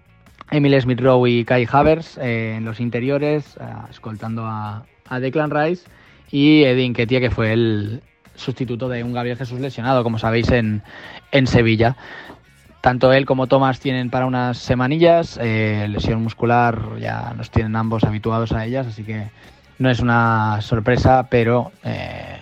Emil 0.50 0.80
Smith 0.80 1.00
Rowe 1.00 1.28
y 1.28 1.44
Kai 1.44 1.66
Havers 1.70 2.18
eh, 2.18 2.54
en 2.56 2.64
los 2.64 2.80
interiores, 2.80 3.56
eh, 3.60 3.64
escoltando 3.90 4.44
a, 4.44 4.84
Declan 5.20 5.50
Rice. 5.50 5.86
Y 6.30 6.64
Edin 6.64 6.94
Ketia, 6.94 7.20
que 7.20 7.30
fue 7.30 7.52
el 7.52 8.02
sustituto 8.34 8.88
de 8.88 9.04
un 9.04 9.12
Gabriel 9.12 9.38
Jesús 9.38 9.60
lesionado, 9.60 10.02
como 10.02 10.18
sabéis, 10.18 10.50
en, 10.50 10.82
en 11.30 11.46
Sevilla. 11.46 11.96
Tanto 12.80 13.12
él 13.12 13.26
como 13.26 13.46
Thomas 13.46 13.80
tienen 13.80 14.10
para 14.10 14.26
unas 14.26 14.58
semanillas. 14.58 15.38
lesión 15.38 16.22
muscular, 16.22 16.98
ya 17.00 17.32
nos 17.36 17.50
tienen 17.50 17.76
ambos 17.76 18.04
habituados 18.04 18.52
a 18.52 18.64
ellas, 18.64 18.86
así 18.86 19.04
que 19.04 19.28
no 19.78 19.90
es 19.90 20.00
una 20.00 20.60
sorpresa, 20.62 21.26
pero 21.30 21.72
eh, 21.84 22.38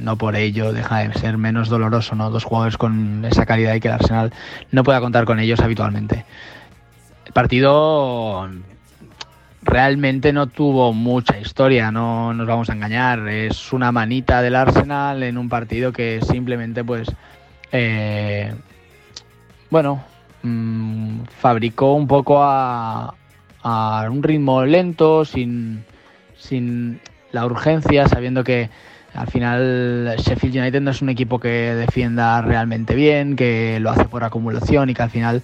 no 0.00 0.16
por 0.16 0.36
ello 0.36 0.72
deja 0.72 0.98
de 0.98 1.14
ser 1.14 1.38
menos 1.38 1.68
doloroso, 1.68 2.14
¿no? 2.14 2.30
Dos 2.30 2.44
jugadores 2.44 2.76
con 2.76 3.24
esa 3.24 3.46
calidad 3.46 3.74
y 3.74 3.80
que 3.80 3.88
el 3.88 3.94
Arsenal 3.94 4.32
no 4.72 4.82
pueda 4.82 5.00
contar 5.00 5.24
con 5.24 5.38
ellos 5.38 5.60
habitualmente. 5.60 6.24
Partido 7.36 8.48
realmente 9.60 10.32
no 10.32 10.46
tuvo 10.46 10.94
mucha 10.94 11.38
historia, 11.38 11.92
no 11.92 12.32
nos 12.32 12.46
vamos 12.46 12.70
a 12.70 12.72
engañar. 12.72 13.28
Es 13.28 13.74
una 13.74 13.92
manita 13.92 14.40
del 14.40 14.54
Arsenal 14.56 15.22
en 15.22 15.36
un 15.36 15.50
partido 15.50 15.92
que 15.92 16.20
simplemente, 16.22 16.82
pues, 16.82 17.14
eh, 17.72 18.54
bueno, 19.68 20.02
mm, 20.44 21.24
fabricó 21.38 21.92
un 21.92 22.06
poco 22.06 22.38
a 22.42 23.12
un 24.10 24.22
ritmo 24.22 24.64
lento, 24.64 25.26
sin 25.26 25.84
sin 26.38 27.02
la 27.32 27.44
urgencia, 27.44 28.08
sabiendo 28.08 28.44
que 28.44 28.70
al 29.14 29.26
final 29.26 30.14
Sheffield 30.18 30.56
United 30.56 30.80
no 30.80 30.90
es 30.90 31.02
un 31.02 31.08
equipo 31.08 31.38
que 31.38 31.74
defienda 31.74 32.40
realmente 32.42 32.94
bien, 32.94 33.36
que 33.36 33.78
lo 33.80 33.90
hace 33.90 34.04
por 34.04 34.24
acumulación 34.24 34.90
y 34.90 34.94
que 34.94 35.02
al 35.02 35.10
final 35.10 35.42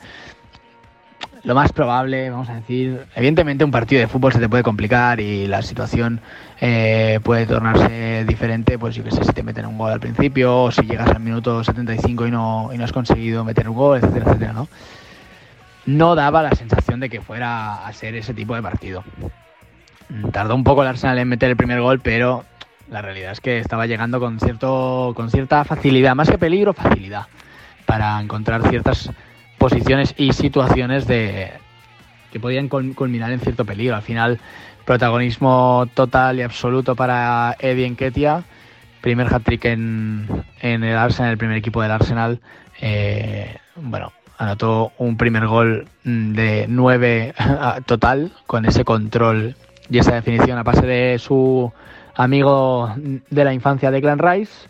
lo 1.45 1.55
más 1.55 1.73
probable, 1.73 2.31
vamos 2.31 2.49
a 2.49 2.55
decir, 2.55 3.05
evidentemente 3.17 3.65
un 3.65 3.73
partido 3.73 4.01
de 4.01 4.07
fútbol 4.07 4.33
se 4.33 4.39
te 4.39 4.49
puede 4.49 4.63
complicar 4.63 5.19
y 5.21 5.49
la 5.49 5.63
situación 5.63 6.21
eh, 6.61 7.19
puede 7.25 7.47
tornarse 7.47 8.25
diferente, 8.27 8.79
pues 8.79 8.95
yo 8.95 9.03
que 9.03 9.11
sé, 9.11 9.25
si 9.25 9.33
te 9.33 9.43
meten 9.43 9.67
un 9.67 9.77
gol 9.77 9.91
al 9.91 9.99
principio 9.99 10.65
o 10.65 10.71
si 10.71 10.83
llegas 10.83 11.09
al 11.09 11.21
minuto 11.21 11.65
75 11.65 12.29
y 12.29 12.31
no, 12.31 12.71
y 12.73 12.79
no 12.79 12.85
has 12.85 12.93
conseguido 12.93 13.45
meter 13.45 13.69
un 13.69 13.77
gol, 13.77 13.99
etcétera, 13.99 14.27
etcétera, 14.27 14.53
¿no? 14.53 14.69
No 15.85 16.15
daba 16.15 16.43
la 16.43 16.55
sensación 16.55 17.01
de 17.01 17.09
que 17.09 17.21
fuera 17.21 17.87
a 17.87 17.93
ser 17.93 18.15
ese 18.15 18.35
tipo 18.35 18.55
de 18.55 18.63
partido. 18.63 19.03
Tardó 20.31 20.55
un 20.55 20.63
poco 20.63 20.83
el 20.83 20.89
Arsenal 20.89 21.19
en 21.19 21.29
meter 21.29 21.51
el 21.51 21.57
primer 21.57 21.81
gol, 21.81 21.99
pero 21.99 22.45
la 22.89 23.03
realidad 23.03 23.33
es 23.33 23.41
que 23.41 23.59
estaba 23.59 23.87
llegando 23.87 24.21
con, 24.21 24.39
cierto, 24.39 25.13
con 25.17 25.29
cierta 25.29 25.65
facilidad, 25.65 26.15
más 26.15 26.31
que 26.31 26.39
peligro, 26.39 26.73
facilidad, 26.73 27.27
para 27.85 28.21
encontrar 28.21 28.69
ciertas 28.69 29.11
posiciones 29.62 30.12
y 30.19 30.33
situaciones 30.33 31.07
de, 31.07 31.52
que 32.33 32.40
podían 32.40 32.69
culminar 32.69 33.31
en 33.31 33.38
cierto 33.38 33.64
peligro. 33.64 33.95
Al 33.95 34.02
final, 34.02 34.40
protagonismo 34.85 35.87
total 35.95 36.40
y 36.40 36.42
absoluto 36.42 36.97
para 36.97 37.54
Eddie 37.61 37.87
Enketia. 37.87 38.42
Primer 39.02 39.33
hat-trick 39.33 39.64
en, 39.66 40.26
en, 40.61 40.83
el 40.83 40.97
Arsenal, 40.97 41.31
el 41.31 41.38
primer 41.38 41.57
equipo 41.57 41.81
del 41.81 41.92
Arsenal. 41.92 42.40
Eh, 42.81 43.57
bueno, 43.76 44.12
anotó 44.37 44.90
un 44.99 45.16
primer 45.16 45.47
gol 45.47 45.87
de 46.02 46.66
9 46.69 47.33
total, 47.87 48.33
con 48.49 48.64
ese 48.64 48.85
control 48.85 49.54
y 49.88 49.99
esa 49.99 50.16
definición 50.16 50.59
a 50.59 50.64
pase 50.64 50.87
de 50.87 51.21
su 51.21 51.73
amigo 52.16 52.92
de 52.97 53.45
la 53.45 53.54
infancia 53.54 53.92
de 53.92 54.00
Clan 54.00 54.19
Rice. 54.19 54.69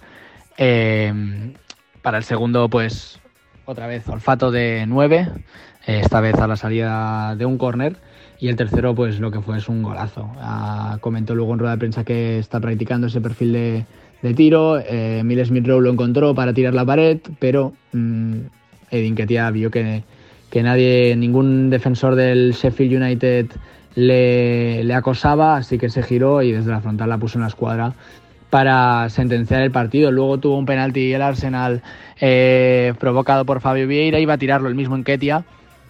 Eh, 0.59 1.55
para 2.03 2.19
el 2.19 2.25
segundo, 2.25 2.69
pues 2.69 3.22
otra 3.65 3.87
vez 3.87 4.09
olfato 4.09 4.51
de 4.51 4.85
9, 4.87 5.29
eh, 5.87 6.01
esta 6.03 6.21
vez 6.21 6.35
a 6.37 6.47
la 6.47 6.57
salida 6.57 7.37
de 7.37 7.47
un 7.47 7.59
córner. 7.59 7.97
Y 8.39 8.49
el 8.49 8.57
tercero, 8.57 8.95
pues 8.95 9.21
lo 9.21 9.31
que 9.31 9.41
fue 9.41 9.59
es 9.59 9.69
un 9.69 9.83
golazo. 9.83 10.29
Ah, 10.39 10.99
comentó 11.01 11.35
luego 11.35 11.53
en 11.53 11.61
rueda 11.61 11.73
de 11.73 11.79
prensa 11.79 12.05
que 12.05 12.39
está 12.39 12.59
practicando 12.59 13.07
ese 13.07 13.21
perfil 13.21 13.53
de, 13.53 14.35
tiro. 14.35 14.81
Eh, 14.81 15.23
Miles 15.25 15.49
Smith 15.49 15.67
Rowe 15.67 15.81
lo 15.81 15.91
encontró 15.91 16.35
para 16.35 16.53
tirar 16.53 16.75
la 16.75 16.85
pared, 16.85 17.21
pero 17.39 17.73
mmm, 17.93 18.39
Edin 18.91 19.15
Ketia 19.15 19.49
vio 19.53 19.71
que, 19.71 20.03
que 20.51 20.63
nadie, 20.63 21.15
ningún 21.17 21.71
defensor 21.71 22.17
del 22.17 22.53
Sheffield 22.53 23.01
United 23.01 23.47
le, 23.95 24.95
acosaba, 24.95 25.57
así 25.57 25.79
que 25.79 25.89
se 25.89 26.03
giró 26.03 26.43
y 26.43 26.53
desde 26.53 26.71
la 26.71 26.81
frontal 26.81 27.09
la 27.09 27.19
puso 27.19 27.39
en 27.39 27.43
la 27.43 27.49
escuadra 27.49 27.95
para 28.53 29.09
sentenciar 29.09 29.63
el 29.63 29.71
partido. 29.71 30.13
Luego 30.13 30.37
tuvo 30.37 30.59
un 30.59 30.67
penalti 30.67 31.15
el 31.15 31.23
Arsenal 31.23 31.81
eh, 32.21 32.93
provocado 32.99 33.47
por 33.47 33.63
Fabio 33.63 33.89
Vieira, 33.89 34.19
iba 34.19 34.35
a 34.35 34.37
tirarlo 34.37 34.69
el 34.69 34.75
mismo 34.75 34.95
en 34.95 35.05
Ketia, 35.05 35.43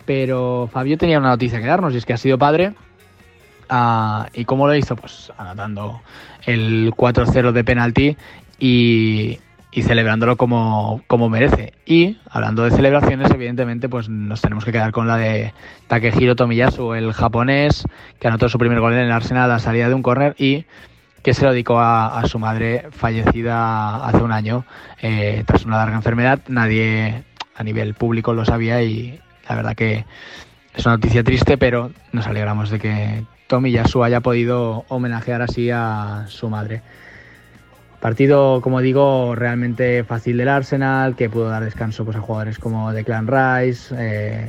pero 0.06 0.70
Fabio 0.72 0.96
tenía 0.96 1.18
una 1.18 1.30
noticia 1.30 1.60
que 1.60 1.66
darnos 1.66 1.92
y 1.92 1.96
es 1.96 2.06
que 2.06 2.12
ha 2.12 2.16
sido 2.16 2.38
padre. 2.38 2.74
Ah, 3.68 4.28
¿Y 4.32 4.44
cómo 4.44 4.68
lo 4.68 4.76
hizo? 4.76 4.94
Pues 4.94 5.32
anotando 5.36 6.02
el 6.46 6.92
4-0 6.96 7.50
de 7.50 7.64
penalti 7.64 8.16
y 8.60 9.40
y 9.74 9.82
celebrándolo 9.82 10.36
como, 10.36 11.02
como, 11.06 11.30
merece. 11.30 11.72
Y 11.86 12.18
hablando 12.30 12.62
de 12.62 12.70
celebraciones, 12.70 13.30
evidentemente, 13.30 13.88
pues 13.88 14.08
nos 14.10 14.42
tenemos 14.42 14.66
que 14.66 14.70
quedar 14.70 14.92
con 14.92 15.08
la 15.08 15.16
de 15.16 15.54
Takehiro 15.88 16.36
Tomiyasu, 16.36 16.92
el 16.92 17.14
japonés 17.14 17.86
que 18.20 18.28
anotó 18.28 18.50
su 18.50 18.58
primer 18.58 18.80
gol 18.80 18.92
en 18.92 19.00
el 19.00 19.10
Arsenal 19.10 19.44
a 19.44 19.54
la 19.54 19.58
salida 19.58 19.88
de 19.88 19.94
un 19.94 20.02
córner 20.02 20.34
y 20.38 20.66
que 21.22 21.34
se 21.34 21.44
lo 21.44 21.52
dedicó 21.52 21.78
a, 21.80 22.22
su 22.26 22.38
madre 22.38 22.86
fallecida 22.90 24.04
hace 24.04 24.18
un 24.18 24.32
año 24.32 24.64
eh, 25.00 25.44
tras 25.46 25.64
una 25.64 25.76
larga 25.76 25.96
enfermedad. 25.96 26.40
Nadie 26.48 27.24
a 27.54 27.62
nivel 27.62 27.94
público 27.94 28.32
lo 28.32 28.44
sabía 28.44 28.82
y 28.82 29.20
la 29.48 29.56
verdad 29.56 29.76
que 29.76 30.04
es 30.74 30.86
una 30.86 30.96
noticia 30.96 31.22
triste, 31.22 31.58
pero 31.58 31.92
nos 32.12 32.26
alegramos 32.26 32.70
de 32.70 32.78
que 32.78 33.24
Tomiyasu 33.46 34.02
haya 34.02 34.20
podido 34.20 34.84
homenajear 34.88 35.42
así 35.42 35.70
a 35.70 36.24
su 36.28 36.48
madre. 36.48 36.82
Partido, 38.00 38.60
como 38.62 38.80
digo, 38.80 39.36
realmente 39.36 40.02
fácil 40.02 40.36
del 40.38 40.48
Arsenal, 40.48 41.14
que 41.14 41.30
pudo 41.30 41.48
dar 41.48 41.62
descanso 41.62 42.04
pues, 42.04 42.16
a 42.16 42.20
jugadores 42.20 42.58
como 42.58 42.92
Declan 42.92 43.28
Rice. 43.28 43.94
Eh, 43.96 44.48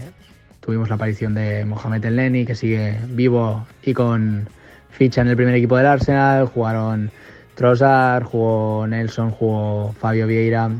tuvimos 0.60 0.90
la 0.90 0.96
aparición 0.96 1.36
de 1.36 1.64
Mohamed 1.66 2.04
El 2.06 2.16
Neni, 2.16 2.46
que 2.46 2.56
sigue 2.56 2.98
vivo 3.10 3.68
y 3.84 3.94
con 3.94 4.48
ficha 4.94 5.22
en 5.22 5.28
el 5.28 5.36
primer 5.36 5.56
equipo 5.56 5.78
del 5.78 5.88
Arsenal. 5.88 6.46
Jugaron 6.48 7.12
Trossard, 7.56 8.24
jugó 8.24 8.88
Nelson, 8.88 9.32
jugó 9.32 9.94
Fabio 10.00 10.28
Vieira. 10.28 10.72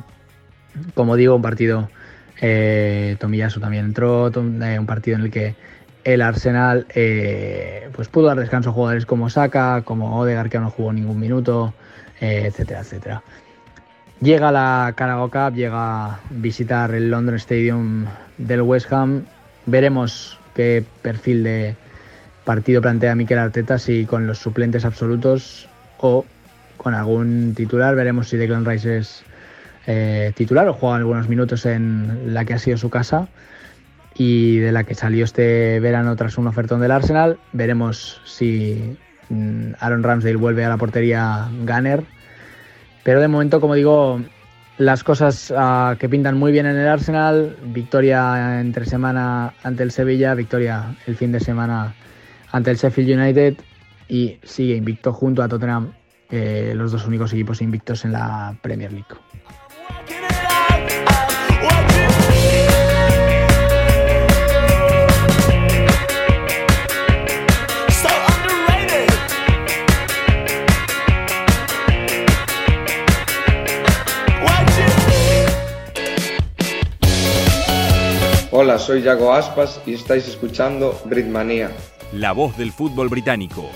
Como 0.94 1.16
digo, 1.16 1.36
un 1.36 1.42
partido. 1.42 1.90
Eh, 2.42 3.16
también 3.20 3.50
entró, 3.86 4.28
eh, 4.28 4.80
un 4.80 4.86
partido 4.86 5.18
en 5.18 5.24
el 5.24 5.32
que 5.32 5.56
el 6.04 6.22
Arsenal 6.22 6.86
eh, 6.94 7.90
pues 7.96 8.10
pudo 8.10 8.26
dar 8.26 8.40
descanso 8.40 8.72
a 8.72 8.74
jugadores 8.74 9.06
como 9.06 9.30
Saka, 9.30 9.84
como 9.84 10.20
Odegaard, 10.20 10.50
que 10.50 10.60
no 10.60 10.70
jugó 10.70 10.92
ningún 10.92 11.20
minuto. 11.20 11.74
Eh, 12.20 12.46
etcétera, 12.48 12.82
etcétera. 12.82 13.24
Llega 14.22 14.52
la 14.52 14.94
Carabao 14.96 15.30
Cup, 15.30 15.56
llega 15.56 16.06
a 16.06 16.20
visitar 16.30 16.94
el 16.96 17.10
London 17.10 17.36
Stadium 17.36 18.06
del 18.38 18.62
West 18.62 18.92
Ham. 18.94 19.26
Veremos 19.66 20.40
qué 20.56 20.86
perfil 21.02 21.44
de 21.44 21.76
partido 22.46 22.82
plantea 22.82 23.16
Mikel 23.16 23.40
Arteta, 23.40 23.78
si 23.78 24.06
con 24.06 24.28
los 24.28 24.40
suplentes 24.40 24.86
absolutos 24.86 25.68
o 26.00 26.26
con 26.78 26.94
algún 26.94 27.54
titular. 27.56 27.96
Veremos 27.96 28.30
si 28.30 28.38
Declan 28.38 28.66
Rice 28.66 28.98
es 28.98 29.24
eh, 29.88 30.32
titular 30.36 30.68
o 30.68 30.74
juega 30.74 30.98
algunos 30.98 31.30
minutos 31.30 31.66
en 31.66 32.34
la 32.34 32.46
que 32.46 32.54
ha 32.54 32.60
sido 32.60 32.78
su 32.78 32.90
casa 32.90 33.28
y 34.16 34.60
de 34.60 34.72
la 34.72 34.84
que 34.84 34.96
salió 34.96 35.26
este 35.26 35.80
verano 35.80 36.16
tras 36.16 36.38
un 36.38 36.48
ofertón 36.48 36.82
del 36.82 36.92
Arsenal. 36.92 37.38
Veremos 37.52 38.22
si 38.26 38.98
Mm, 39.30 39.74
Aaron 39.80 40.04
Ramsdale 40.04 40.36
vuelve 40.36 40.66
a 40.66 40.70
la 40.70 40.78
portería 40.78 41.48
Gunner. 41.66 42.04
Pero 43.04 43.20
de 43.20 43.28
momento, 43.28 43.60
como 43.60 43.76
digo, 43.76 44.22
las 44.78 45.04
cosas 45.04 45.54
ah, 45.56 45.96
que 46.00 46.10
pintan 46.10 46.38
muy 46.38 46.52
bien 46.52 46.66
en 46.66 46.78
el 46.78 46.88
Arsenal. 46.88 47.58
Victoria 47.66 48.60
entre 48.60 48.86
semana 48.86 49.54
ante 49.64 49.84
el 49.84 49.92
Sevilla, 49.92 50.36
victoria 50.36 50.96
el 51.08 51.16
fin 51.16 51.32
de 51.32 51.40
semana 51.40 51.96
ante 52.54 52.70
el 52.70 52.78
Sheffield 52.78 53.20
United 53.20 53.56
y 54.08 54.38
sigue 54.44 54.76
invicto 54.76 55.12
junto 55.12 55.42
a 55.42 55.50
Tottenham, 55.50 55.92
eh, 56.30 56.74
los 56.76 56.92
dos 56.92 57.06
únicos 57.08 57.34
equipos 57.34 57.62
invictos 57.62 58.06
en 58.06 58.14
la 58.14 58.56
Premier 58.62 58.94
League. 58.94 59.08
Hola, 78.52 78.78
soy 78.78 79.02
Yago 79.02 79.34
Aspas 79.34 79.82
y 79.88 79.96
estáis 79.96 80.28
escuchando 80.28 81.02
Britmania. 81.06 81.72
La 82.14 82.32
voz 82.32 82.56
del 82.58 82.72
fútbol 82.72 83.10
británico. 83.10 83.68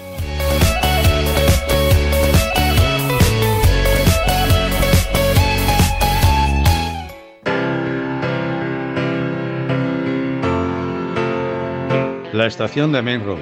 La 12.31 12.45
estación 12.45 12.91
de 12.91 13.01
Main 13.01 13.25
Road. 13.25 13.39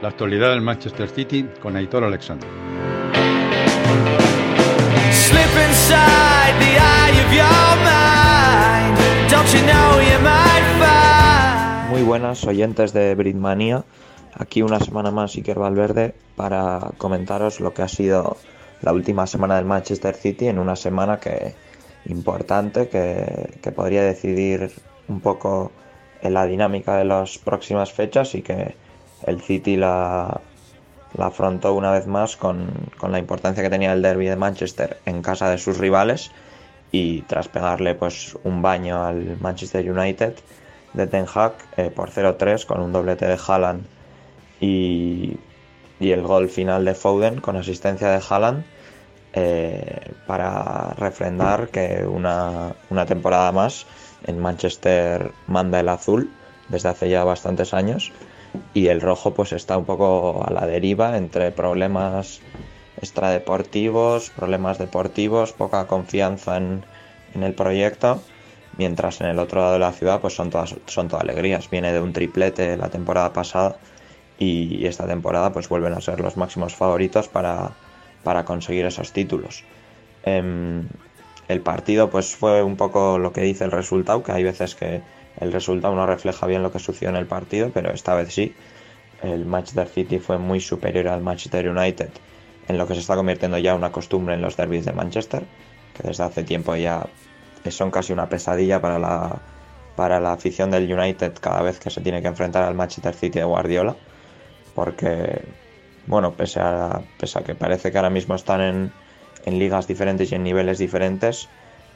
La 0.00 0.10
actualidad 0.10 0.50
del 0.50 0.60
Manchester 0.60 1.08
City 1.08 1.44
con 1.60 1.74
Aitor 1.74 2.04
Alexander. 2.04 2.48
Muy 11.90 12.02
buenas 12.02 12.44
oyentes 12.44 12.92
de 12.92 13.14
Britmania, 13.16 13.84
aquí 14.38 14.62
una 14.62 14.80
semana 14.80 15.10
más 15.10 15.34
Iker 15.36 15.58
Valverde 15.58 16.14
para 16.36 16.92
comentaros 16.98 17.60
lo 17.60 17.72
que 17.72 17.82
ha 17.82 17.88
sido 17.88 18.36
la 18.82 18.92
última 18.92 19.26
semana 19.26 19.56
del 19.56 19.64
Manchester 19.64 20.14
City 20.14 20.48
en 20.48 20.58
una 20.58 20.76
semana 20.76 21.18
que 21.18 21.54
importante 22.06 22.88
que, 22.88 23.72
podría 23.72 24.02
decidir 24.02 24.70
un 25.08 25.20
poco 25.20 25.72
en 26.22 26.34
la 26.34 26.46
dinámica 26.46 26.96
de 26.96 27.04
las 27.04 27.38
próximas 27.38 27.92
fechas 27.92 28.34
y 28.34 28.42
que 28.42 28.76
el 29.26 29.40
City 29.40 29.76
la, 29.76 30.40
la 31.16 31.26
afrontó 31.26 31.74
una 31.74 31.90
vez 31.90 32.06
más 32.06 32.36
con, 32.36 32.68
con, 32.98 33.12
la 33.12 33.18
importancia 33.18 33.62
que 33.62 33.70
tenía 33.70 33.92
el 33.92 34.02
derby 34.02 34.26
de 34.26 34.36
Manchester 34.36 34.98
en 35.06 35.22
casa 35.22 35.50
de 35.50 35.58
sus 35.58 35.78
rivales 35.78 36.30
y 36.92 37.22
tras 37.22 37.48
pegarle 37.48 37.94
pues 37.94 38.36
un 38.44 38.62
baño 38.62 39.04
al 39.04 39.38
Manchester 39.40 39.90
United 39.90 40.34
de 40.92 41.06
Ten 41.06 41.26
Hag 41.34 41.54
eh, 41.76 41.90
por 41.90 42.10
0-3 42.10 42.64
con 42.66 42.80
un 42.80 42.92
doblete 42.92 43.26
de 43.26 43.38
Haaland 43.46 43.95
y, 44.60 45.36
el 46.00 46.22
gol 46.22 46.48
final 46.48 46.84
de 46.84 46.94
Foden 46.94 47.40
con 47.40 47.56
asistencia 47.56 48.08
de 48.10 48.22
Haaland 48.28 48.64
eh, 49.32 50.12
para 50.26 50.94
refrendar 50.98 51.68
que 51.68 52.04
una, 52.06 52.74
una, 52.90 53.06
temporada 53.06 53.50
más 53.52 53.86
en 54.26 54.38
Manchester 54.38 55.32
manda 55.46 55.80
el 55.80 55.88
azul 55.88 56.30
desde 56.68 56.90
hace 56.90 57.08
ya 57.08 57.24
bastantes 57.24 57.72
años 57.72 58.12
y 58.74 58.88
el 58.88 59.00
rojo 59.00 59.34
pues 59.34 59.52
está 59.52 59.76
un 59.78 59.84
poco 59.84 60.44
a 60.46 60.52
la 60.52 60.66
deriva 60.66 61.16
entre 61.16 61.50
problemas 61.50 62.40
extradeportivos, 63.00 64.30
problemas 64.30 64.78
deportivos, 64.78 65.52
poca 65.52 65.86
confianza 65.86 66.56
en, 66.56 66.84
en 67.34 67.42
el 67.42 67.54
proyecto 67.54 68.20
mientras 68.78 69.20
en 69.20 69.28
el 69.28 69.38
otro 69.38 69.60
lado 69.60 69.74
de 69.74 69.78
la 69.78 69.92
ciudad 69.92 70.20
pues 70.20 70.34
son 70.34 70.50
todas, 70.50 70.74
son 70.86 71.08
todas 71.08 71.24
alegrías. 71.24 71.68
Viene 71.70 71.92
de 71.92 72.00
un 72.00 72.12
triplete 72.12 72.76
la 72.76 72.88
temporada 72.88 73.32
pasada 73.32 73.76
y 74.38 74.86
esta 74.86 75.06
temporada 75.06 75.52
pues 75.52 75.68
vuelven 75.68 75.94
a 75.94 76.00
ser 76.00 76.20
los 76.20 76.36
máximos 76.36 76.74
favoritos 76.74 77.28
para, 77.28 77.72
para 78.22 78.44
conseguir 78.44 78.86
esos 78.86 79.12
títulos. 79.12 79.64
Em, 80.24 80.86
el 81.48 81.60
partido 81.60 82.10
pues 82.10 82.34
fue 82.34 82.62
un 82.62 82.76
poco 82.76 83.18
lo 83.18 83.32
que 83.32 83.42
dice 83.42 83.64
el 83.64 83.70
resultado, 83.70 84.22
que 84.22 84.32
hay 84.32 84.44
veces 84.44 84.74
que 84.74 85.00
el 85.40 85.52
resultado 85.52 85.94
no 85.94 86.06
refleja 86.06 86.46
bien 86.46 86.62
lo 86.62 86.72
que 86.72 86.78
sucedió 86.78 87.10
en 87.10 87.16
el 87.16 87.26
partido, 87.26 87.70
pero 87.72 87.92
esta 87.92 88.14
vez 88.14 88.32
sí. 88.32 88.54
El 89.22 89.46
Manchester 89.46 89.88
City 89.88 90.18
fue 90.18 90.38
muy 90.38 90.60
superior 90.60 91.08
al 91.08 91.22
Manchester 91.22 91.68
United 91.68 92.10
en 92.68 92.78
lo 92.78 92.86
que 92.86 92.94
se 92.94 93.00
está 93.00 93.16
convirtiendo 93.16 93.58
ya 93.58 93.74
una 93.74 93.92
costumbre 93.92 94.34
en 94.34 94.42
los 94.42 94.56
derbis 94.56 94.84
de 94.84 94.92
Manchester, 94.92 95.44
que 95.94 96.08
desde 96.08 96.24
hace 96.24 96.42
tiempo 96.42 96.74
ya 96.76 97.06
son 97.70 97.90
casi 97.90 98.12
una 98.12 98.28
pesadilla 98.28 98.80
para 98.80 98.98
la, 98.98 99.40
para 99.94 100.20
la 100.20 100.32
afición 100.32 100.70
del 100.70 100.92
United 100.92 101.34
cada 101.40 101.62
vez 101.62 101.78
que 101.78 101.90
se 101.90 102.00
tiene 102.00 102.22
que 102.22 102.28
enfrentar 102.28 102.64
al 102.64 102.74
Manchester 102.74 103.14
City 103.14 103.38
de 103.38 103.44
Guardiola. 103.44 103.96
Porque, 104.76 105.40
bueno, 106.06 106.34
pese 106.34 106.60
a, 106.60 107.02
que 107.44 107.54
parece 107.56 107.90
que 107.90 107.98
ahora 107.98 108.10
mismo 108.10 108.36
están 108.36 108.60
en, 108.60 108.92
en 109.46 109.58
ligas 109.58 109.88
diferentes 109.88 110.30
y 110.30 110.34
en 110.34 110.44
niveles 110.44 110.78
diferentes, 110.78 111.48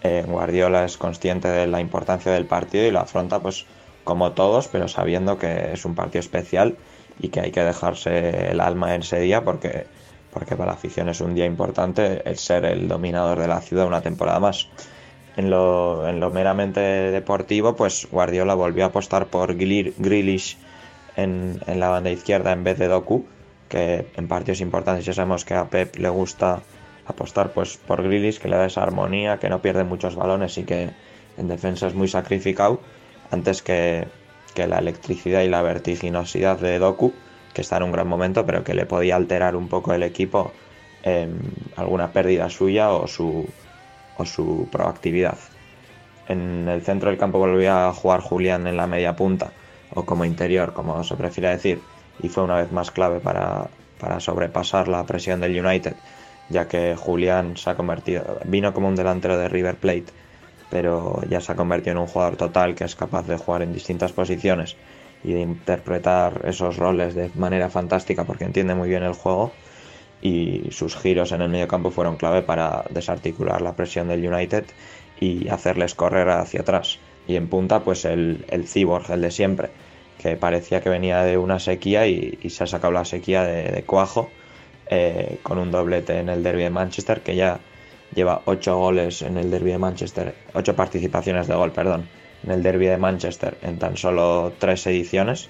eh, 0.03 0.25
Guardiola 0.27 0.87
es 0.87 0.97
consciente 0.97 1.49
de 1.49 1.67
la 1.67 1.81
importancia 1.81 2.33
del 2.33 2.47
partido 2.47 2.87
y 2.87 2.91
lo 2.91 3.01
afronta 3.01 3.41
pues 3.41 3.67
como 4.03 4.33
todos, 4.33 4.69
pero 4.69 4.89
sabiendo 4.89 5.37
que 5.39 5.73
es 5.73 5.85
un 5.85 5.95
partido 5.95 6.21
especial 6.21 6.77
y 7.21 7.29
que 7.29 7.41
hay 7.41 7.51
que 7.51 7.63
dejarse 7.63 8.51
el 8.51 8.61
alma 8.61 8.95
en 8.95 9.03
ese 9.03 9.21
día 9.21 9.45
porque, 9.45 9.87
porque 10.33 10.57
para 10.57 10.71
la 10.71 10.77
afición 10.79 11.11
es 11.11 11.21
un 11.21 11.35
día 11.35 11.45
importante 11.45 12.23
el 12.25 12.39
ser 12.39 12.65
el 12.65 12.89
dominador 12.89 13.39
de 13.39 13.49
la 13.49 13.61
ciudad 13.61 13.87
una 13.87 14.01
temporada 14.01 14.41
más. 14.41 14.69
En 15.37 15.51
lo, 15.51 16.09
en 16.09 16.19
lo 16.19 16.31
meramente 16.31 16.81
deportivo, 16.81 17.77
pues 17.77 18.09
Guardiola 18.11 18.55
volvió 18.55 18.85
a 18.85 18.89
apostar 18.89 19.27
por 19.27 19.55
Grealish 19.55 20.57
en, 21.17 21.61
la 21.67 21.89
banda 21.89 22.11
izquierda 22.11 22.53
en 22.53 22.65
vez 22.65 22.79
de 22.79 22.89
Doku, 22.89 23.25
que 23.69 24.07
en 24.17 24.29
partidos 24.29 24.61
importantes 24.61 25.05
ya 25.05 25.13
sabemos 25.13 25.45
que 25.45 25.55
a 25.55 25.69
Pep 25.69 25.97
le 25.97 26.09
gusta 26.09 26.61
apostar 27.07 27.53
pues 27.53 27.77
por 27.77 28.03
Grealish, 28.03 28.39
que 28.39 28.49
le 28.49 28.57
da 28.57 28.67
esa 28.67 28.83
armonía, 28.83 29.39
que 29.39 29.49
no 29.49 29.63
pierde 29.63 29.85
muchos 29.85 30.17
balones 30.17 30.59
y 30.59 30.65
que 30.65 30.91
en 31.39 31.49
defensa 31.49 31.87
es 31.87 31.95
muy 31.95 32.09
sacrificado, 32.09 32.81
antes 33.31 33.63
que, 33.63 34.07
que 34.55 34.67
la 34.67 34.79
electricidad 34.79 35.43
y 35.43 35.49
la 35.49 35.63
vertiginosidad 35.63 36.59
de 36.59 36.79
Doku, 36.79 37.13
que 37.55 37.63
está 37.63 37.77
en 37.77 37.85
un 37.85 37.93
gran 37.93 38.09
momento, 38.09 38.47
pero 38.47 38.65
que 38.65 38.75
le 38.75 38.87
podía 38.87 39.17
alterar 39.17 39.57
un 39.57 39.69
poco 39.69 39.93
el 39.95 40.03
equipo 40.03 40.53
en 41.03 41.39
alguna 41.77 42.13
pérdida 42.13 42.51
suya 42.51 42.91
o 42.91 43.07
su, 43.07 43.47
o 44.17 44.25
su 44.25 44.69
proactividad. 44.71 45.39
En 46.29 46.69
el 46.69 46.83
centro 46.83 47.11
del 47.11 47.19
campo 47.19 47.39
volvía 47.39 47.89
a 47.89 47.93
jugar 47.93 48.21
Julián 48.21 48.67
en 48.67 48.77
la 48.77 48.87
media 48.87 49.17
punta 49.17 49.53
o 49.95 50.05
como 50.05 50.25
interior, 50.25 50.73
como 50.73 51.03
se 51.05 51.17
prefiere 51.17 51.51
decir, 51.51 51.81
y 52.23 52.29
fue 52.29 52.45
una 52.45 52.57
vez 52.57 52.73
más 52.73 52.91
clave 52.91 53.21
para, 53.21 53.69
para 53.99 54.21
sobrepasar 54.21 54.89
la 54.89 55.05
presión 55.05 55.41
del 55.41 55.65
United, 55.65 55.95
ya 56.49 56.69
que 56.69 56.97
Julián 56.97 57.57
se 57.57 57.71
ha 57.71 57.77
convertido, 57.77 58.39
vino 58.45 58.73
como 58.73 58.89
un 58.89 58.97
delantero 58.97 59.39
de 59.39 59.49
River 59.49 59.77
Plate, 59.77 60.13
pero 60.71 61.23
ya 61.29 61.41
se 61.41 61.53
ha 61.53 61.57
convertido 61.57 61.93
en 61.93 61.99
un 61.99 62.07
jugador 62.07 62.37
total 62.37 62.75
que 62.75 62.85
es 62.85 62.95
capaz 62.95 63.27
de 63.27 63.37
jugar 63.37 63.63
en 63.63 63.73
distintas 63.73 64.13
posiciones 64.13 64.77
y 65.23 65.33
de 65.33 65.41
interpretar 65.41 66.43
esos 66.45 66.77
roles 66.77 67.15
de 67.15 67.31
manera 67.35 67.69
fantástica 67.69 68.25
porque 68.25 68.45
entiende 68.45 68.75
muy 68.75 68.89
bien 68.89 69.03
el 69.03 69.13
juego 69.13 69.53
y 70.23 70.69
sus 70.71 70.97
giros 70.97 71.33
en 71.33 71.43
el 71.43 71.49
medio 71.49 71.69
campo 71.69 71.91
fueron 71.91 72.17
clave 72.17 72.43
para 72.43 72.85
desarticular 72.91 73.61
la 73.63 73.75
presión 73.75 74.09
del 74.09 74.27
United 74.27 74.65
y 75.19 75.49
hacerles 75.49 75.95
correr 75.95 76.29
hacia 76.31 76.61
atrás. 76.61 76.99
Y 77.31 77.37
en 77.37 77.47
punta, 77.47 77.85
pues 77.85 78.05
el, 78.07 78.45
el 78.49 78.67
cyborg, 78.67 79.09
el 79.13 79.21
de 79.21 79.31
siempre, 79.31 79.71
que 80.19 80.35
parecía 80.35 80.81
que 80.81 80.89
venía 80.89 81.23
de 81.23 81.39
una 81.39 81.61
sequía 81.61 82.09
y, 82.09 82.51
se 82.51 82.65
ha 82.65 82.67
sacado 82.67 82.93
la 82.93 83.05
sequía 83.05 83.45
de, 83.45 83.85
cuajo 83.85 84.29
eh, 84.89 85.39
con 85.45 85.59
un 85.59 85.71
doblete 85.71 86.19
en 86.19 86.29
el 86.29 86.43
derby 86.43 86.65
de 86.65 86.71
Manchester, 86.71 87.21
que 87.21 87.37
ya 87.37 87.61
lleva 88.17 88.43
ocho 88.47 88.77
goles 88.77 89.23
en 89.23 89.37
el 89.37 89.49
derby 89.49 89.71
de 89.71 89.79
Manchester, 89.79 90.35
ocho 90.55 90.75
participaciones 90.75 91.47
de 91.47 91.55
gol, 91.55 91.71
perdón, 91.71 92.09
en 92.43 92.51
el 92.51 92.65
derby 92.65 92.87
de 92.87 92.97
Manchester 92.97 93.57
en 93.63 93.79
tan 93.79 93.97
solo 93.97 94.53
tres 94.59 94.85
ediciones 94.89 95.49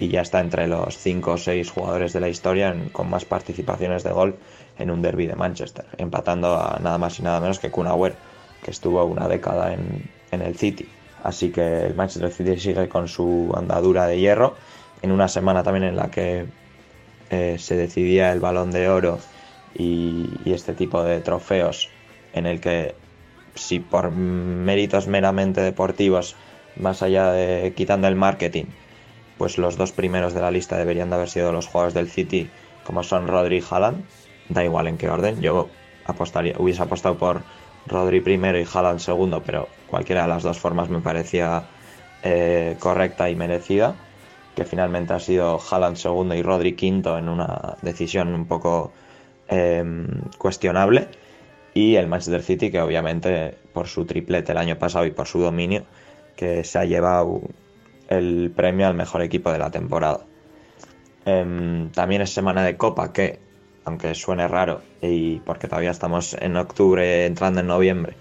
y 0.00 0.08
ya 0.08 0.22
está 0.22 0.40
entre 0.40 0.66
los 0.66 0.98
cinco 0.98 1.32
o 1.32 1.38
seis 1.38 1.70
jugadores 1.70 2.12
de 2.12 2.18
la 2.18 2.28
historia 2.28 2.74
con 2.90 3.08
más 3.08 3.24
participaciones 3.24 4.02
de 4.02 4.10
gol 4.10 4.34
en 4.80 4.90
un 4.90 5.00
derby 5.00 5.28
de 5.28 5.36
Manchester, 5.36 5.84
empatando 5.96 6.56
a 6.56 6.80
nada 6.82 6.98
más 6.98 7.20
y 7.20 7.22
nada 7.22 7.38
menos 7.38 7.60
que 7.60 7.70
Kun 7.70 7.86
que 8.64 8.72
estuvo 8.72 9.04
una 9.04 9.28
década 9.28 9.72
en, 9.72 10.10
en 10.32 10.42
el 10.42 10.56
City. 10.56 10.88
Así 11.22 11.50
que 11.50 11.86
el 11.86 11.94
Manchester 11.94 12.30
City 12.30 12.58
sigue 12.58 12.88
con 12.88 13.08
su 13.08 13.52
andadura 13.56 14.06
de 14.06 14.18
hierro. 14.18 14.54
En 15.02 15.12
una 15.12 15.28
semana 15.28 15.62
también 15.62 15.84
en 15.84 15.96
la 15.96 16.10
que 16.10 16.46
eh, 17.30 17.56
se 17.58 17.76
decidía 17.76 18.32
el 18.32 18.40
balón 18.40 18.70
de 18.70 18.88
oro 18.88 19.18
y, 19.74 20.28
este 20.46 20.74
tipo 20.74 21.02
de 21.04 21.20
trofeos 21.20 21.88
en 22.32 22.46
el 22.46 22.60
que 22.60 22.94
si 23.54 23.78
por 23.78 24.10
méritos 24.10 25.06
meramente 25.06 25.60
deportivos, 25.60 26.36
más 26.76 27.02
allá 27.02 27.32
de 27.32 27.72
quitando 27.76 28.08
el 28.08 28.16
marketing, 28.16 28.66
pues 29.38 29.58
los 29.58 29.76
dos 29.76 29.92
primeros 29.92 30.34
de 30.34 30.40
la 30.40 30.50
lista 30.50 30.76
deberían 30.76 31.10
de 31.10 31.16
haber 31.16 31.28
sido 31.28 31.52
los 31.52 31.66
jugadores 31.66 31.94
del 31.94 32.08
City, 32.08 32.50
como 32.84 33.02
son 33.02 33.26
Rodri 33.26 33.58
y 33.58 33.64
Haaland, 33.68 34.04
da 34.48 34.64
igual 34.64 34.86
en 34.86 34.98
qué 34.98 35.08
orden, 35.08 35.40
yo 35.40 35.68
apostaría, 36.04 36.54
hubiese 36.58 36.82
apostado 36.82 37.16
por 37.16 37.42
Rodri 37.86 38.20
primero 38.20 38.58
y 38.58 38.66
Haaland 38.72 39.00
segundo, 39.00 39.42
pero 39.44 39.68
cualquiera 39.86 40.22
de 40.22 40.28
las 40.28 40.42
dos 40.42 40.58
formas 40.58 40.88
me 40.88 41.00
parecía 41.00 41.64
eh, 42.22 42.76
correcta 42.78 43.30
y 43.30 43.36
merecida, 43.36 43.94
que 44.54 44.64
finalmente 44.64 45.12
ha 45.12 45.20
sido 45.20 45.58
Haaland 45.58 45.96
segundo 45.96 46.34
y 46.34 46.42
Rodri 46.42 46.74
quinto 46.74 47.18
en 47.18 47.28
una 47.28 47.76
decisión 47.82 48.34
un 48.34 48.46
poco 48.46 48.92
em, 49.48 50.06
cuestionable 50.38 51.08
y 51.74 51.96
el 51.96 52.08
Manchester 52.08 52.42
City 52.42 52.70
que 52.70 52.80
obviamente 52.80 53.56
por 53.72 53.86
su 53.86 54.04
triplete 54.04 54.52
el 54.52 54.58
año 54.58 54.78
pasado 54.78 55.06
y 55.06 55.12
por 55.12 55.26
su 55.26 55.40
dominio 55.40 55.84
que 56.36 56.64
se 56.64 56.78
ha 56.78 56.84
llevado 56.84 57.40
el 58.08 58.52
premio 58.54 58.86
al 58.86 58.94
mejor 58.94 59.22
equipo 59.22 59.52
de 59.52 59.58
la 59.58 59.70
temporada. 59.70 60.20
Em, 61.24 61.90
también 61.90 62.22
es 62.22 62.30
semana 62.30 62.64
de 62.64 62.76
Copa 62.76 63.12
que, 63.12 63.38
aunque 63.84 64.14
suene 64.14 64.46
raro 64.48 64.82
y 65.00 65.38
porque 65.40 65.68
todavía 65.68 65.90
estamos 65.90 66.34
en 66.34 66.56
octubre 66.56 67.26
entrando 67.26 67.60
en 67.60 67.66
noviembre, 67.66 68.14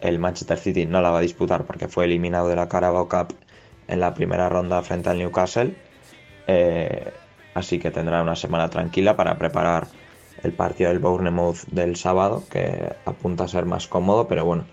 el 0.00 0.18
Manchester 0.18 0.58
City 0.58 0.86
no 0.86 1.00
la 1.00 1.10
va 1.10 1.18
a 1.18 1.22
disputar 1.22 1.64
porque 1.64 1.88
fue 1.88 2.04
eliminado 2.04 2.48
de 2.48 2.56
la 2.56 2.68
Carabao 2.68 3.08
Cup 3.08 3.34
en 3.88 4.00
la 4.00 4.14
primera 4.14 4.48
ronda 4.48 4.82
frente 4.82 5.10
al 5.10 5.18
Newcastle. 5.18 5.74
Eh, 6.46 7.12
así 7.54 7.78
que 7.78 7.90
tendrá 7.90 8.22
una 8.22 8.36
semana 8.36 8.68
tranquila 8.68 9.16
para 9.16 9.36
preparar 9.38 9.86
el 10.42 10.52
partido 10.52 10.90
del 10.90 10.98
Bournemouth 10.98 11.66
del 11.70 11.96
sábado, 11.96 12.42
que 12.50 12.92
apunta 13.04 13.44
a 13.44 13.48
ser 13.48 13.64
más 13.64 13.86
cómodo, 13.86 14.26
pero 14.26 14.44
bueno, 14.44 14.64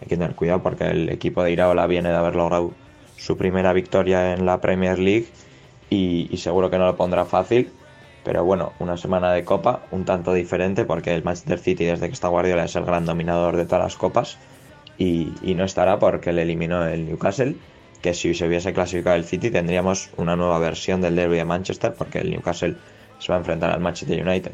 hay 0.00 0.08
que 0.08 0.16
tener 0.16 0.34
cuidado 0.34 0.62
porque 0.62 0.84
el 0.84 1.08
equipo 1.08 1.42
de 1.42 1.52
Iraola 1.52 1.86
viene 1.86 2.10
de 2.10 2.16
haber 2.16 2.36
logrado 2.36 2.72
su 3.16 3.36
primera 3.36 3.72
victoria 3.72 4.34
en 4.34 4.44
la 4.44 4.60
Premier 4.60 4.98
League 4.98 5.28
y, 5.88 6.36
seguro 6.36 6.70
que 6.70 6.78
no 6.78 6.86
lo 6.86 6.96
pondrá 6.96 7.24
fácil. 7.24 7.72
Pero 8.24 8.42
bueno, 8.44 8.72
una 8.78 8.96
semana 8.96 9.32
de 9.32 9.44
copa 9.44 9.82
un 9.90 10.04
tanto 10.04 10.32
diferente 10.32 10.84
porque 10.84 11.14
el 11.14 11.22
Manchester 11.22 11.58
City 11.58 11.84
desde 11.84 12.06
que 12.08 12.14
está 12.14 12.28
Guardiola 12.28 12.64
es 12.64 12.74
el 12.74 12.84
gran 12.84 13.04
dominador 13.04 13.56
de 13.56 13.66
todas 13.66 13.84
las 13.84 13.96
copas 13.96 14.38
y, 14.96 15.32
no 15.42 15.64
estará 15.64 15.98
porque 15.98 16.32
le 16.32 16.42
eliminó 16.42 16.86
el 16.86 17.06
Newcastle 17.06 17.56
que 18.00 18.14
si 18.14 18.34
se 18.34 18.46
hubiese 18.46 18.72
clasificado 18.72 19.16
el 19.16 19.24
City 19.24 19.50
tendríamos 19.50 20.10
una 20.16 20.36
nueva 20.36 20.58
versión 20.58 21.00
del 21.00 21.16
derby 21.16 21.36
de 21.36 21.44
Manchester 21.44 21.94
porque 21.94 22.18
el 22.18 22.30
Newcastle 22.30 22.76
se 23.18 23.28
va 23.30 23.36
a 23.36 23.38
enfrentar 23.38 23.70
al 23.70 23.80
Manchester 23.80 24.26
United. 24.26 24.52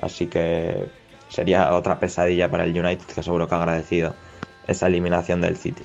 Así 0.00 0.26
que 0.26 0.86
sería 1.28 1.72
otra 1.74 1.98
pesadilla 1.98 2.50
para 2.50 2.64
el 2.64 2.78
United 2.78 3.06
que 3.06 3.22
seguro 3.22 3.48
que 3.48 3.54
ha 3.54 3.58
agradecido 3.58 4.14
esa 4.66 4.86
eliminación 4.86 5.40
del 5.40 5.56
City. 5.56 5.82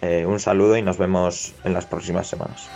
Eh, 0.00 0.24
un 0.26 0.38
saludo 0.38 0.76
y 0.76 0.82
nos 0.82 0.98
vemos 0.98 1.54
en 1.64 1.72
las 1.72 1.86
próximas 1.86 2.26
semanas. 2.26 2.68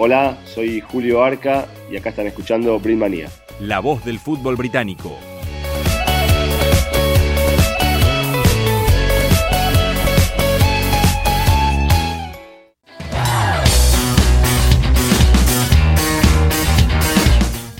Hola, 0.00 0.38
soy 0.46 0.80
Julio 0.80 1.22
Arca 1.22 1.66
y 1.90 1.96
acá 1.96 2.10
están 2.10 2.26
escuchando 2.28 2.80
Manía. 2.96 3.28
La 3.60 3.80
voz 3.80 4.04
del 4.04 4.18
fútbol 4.18 4.56
británico. 4.56 5.18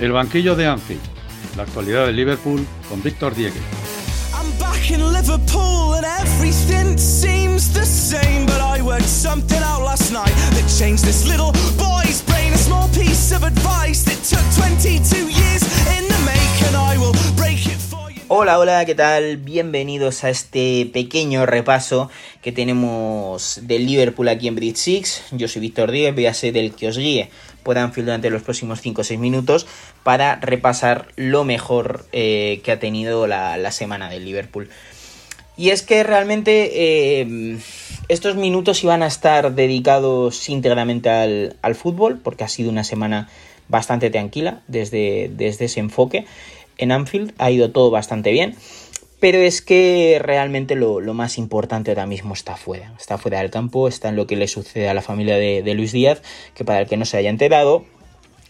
El 0.01 0.13
banquillo 0.13 0.55
de 0.55 0.67
Anfield, 0.67 1.01
la 1.59 1.65
actualidad 1.65 2.07
del 2.07 2.15
Liverpool 2.15 2.65
con 2.89 3.03
Víctor 3.03 3.35
Diegue. 3.35 3.61
in 4.91 5.13
Liverpool 5.13 5.93
and 5.97 6.07
everything 6.07 6.97
seems 6.97 7.75
the 7.75 7.85
same. 7.85 8.47
But 8.47 8.63
I 8.63 8.81
worked 8.81 9.05
something 9.05 9.61
out 9.63 9.83
last 9.83 10.13
night 10.13 10.33
that 10.55 10.65
changed 10.79 11.05
this 11.05 11.27
little 11.27 11.53
boy's 11.77 12.23
brain. 12.23 12.55
A 12.55 12.57
small 12.57 12.89
piece 12.89 13.35
of 13.35 13.43
advice 13.43 14.05
that 14.05 14.17
took 14.25 14.41
22 14.57 15.29
years 15.29 15.63
in 15.99 16.09
the 16.09 16.19
make, 16.25 16.63
and 16.69 16.77
I 16.77 16.97
will 16.97 17.13
break 17.37 17.67
it 17.67 17.77
for 17.77 18.11
you. 18.11 18.23
Hola, 18.29 18.59
hola, 18.59 18.87
¿qué 18.87 18.95
tal? 18.95 19.37
Bienvenidos 19.37 20.25
a 20.25 20.31
este 20.31 20.89
pequeño 20.91 21.45
repaso 21.45 22.09
que 22.41 22.53
tenemos 22.53 23.61
del 23.65 23.85
Liverpool 23.85 24.29
aquí 24.29 24.49
en 24.49 24.55
Bridge 24.55 24.77
6. 24.79 25.23
Yo 25.33 25.49
soy 25.49 25.61
Víctor 25.61 25.91
Díez, 25.91 26.15
voy 26.15 26.27
a 26.27 26.33
ser 26.33 26.57
el 26.57 26.75
que 26.75 26.89
os 26.89 26.97
guíe 26.97 27.31
por 27.63 27.79
Anfield 27.79 28.07
durante 28.07 28.31
los 28.31 28.43
próximos 28.43 28.81
5 28.81 29.01
o 29.01 29.05
6 29.05 29.21
minutos 29.21 29.67
para 30.03 30.37
repasar 30.37 31.09
lo 31.17 31.45
mejor 31.45 32.07
eh, 32.13 32.61
que 32.65 32.73
ha 32.73 32.79
tenido 32.79 33.27
la, 33.27 33.71
semana 33.71 34.09
del 34.09 34.25
Liverpool. 34.25 34.69
Y 35.57 35.71
es 35.71 35.83
que 35.83 36.03
realmente 36.05 36.71
eh, 37.21 37.59
estos 38.09 38.37
minutos 38.37 38.83
iban 38.85 39.03
a 39.03 39.09
estar 39.09 39.55
dedicados 39.55 40.49
íntegramente 40.49 41.11
al, 41.11 41.75
fútbol, 41.75 42.19
porque 42.23 42.45
ha 42.45 42.49
sido 42.49 42.71
una 42.71 42.85
semana 42.85 43.29
bastante 43.69 44.09
tranquila 44.09 44.61
desde, 44.69 45.31
desde 45.35 45.67
ese 45.67 45.81
enfoque. 45.81 46.27
En 46.79 46.93
Anfield 46.93 47.35
ha 47.39 47.51
ido 47.51 47.73
todo 47.73 47.91
bastante 47.91 48.31
bien. 48.31 48.55
Pero 49.21 49.39
es 49.39 49.63
que 49.63 50.21
realmente 50.23 50.77
lo, 50.77 51.01
más 51.13 51.39
importante 51.39 51.91
ahora 51.91 52.07
mismo 52.07 52.35
está 52.35 52.57
fuera. 52.57 52.93
Está 52.99 53.19
fuera 53.19 53.41
del 53.41 53.51
campo, 53.51 53.89
está 53.89 54.11
en 54.11 54.17
lo 54.17 54.27
que 54.29 54.37
le 54.37 54.47
sucede 54.47 54.89
a 54.89 54.95
la 54.95 55.03
familia 55.03 55.37
de, 55.37 55.75
Luis 55.75 55.93
Díaz, 55.93 56.23
que 56.55 56.65
para 56.65 56.81
el 56.81 56.87
que 56.87 56.97
no 56.97 57.05
se 57.05 57.17
haya 57.17 57.31
enterado, 57.31 57.85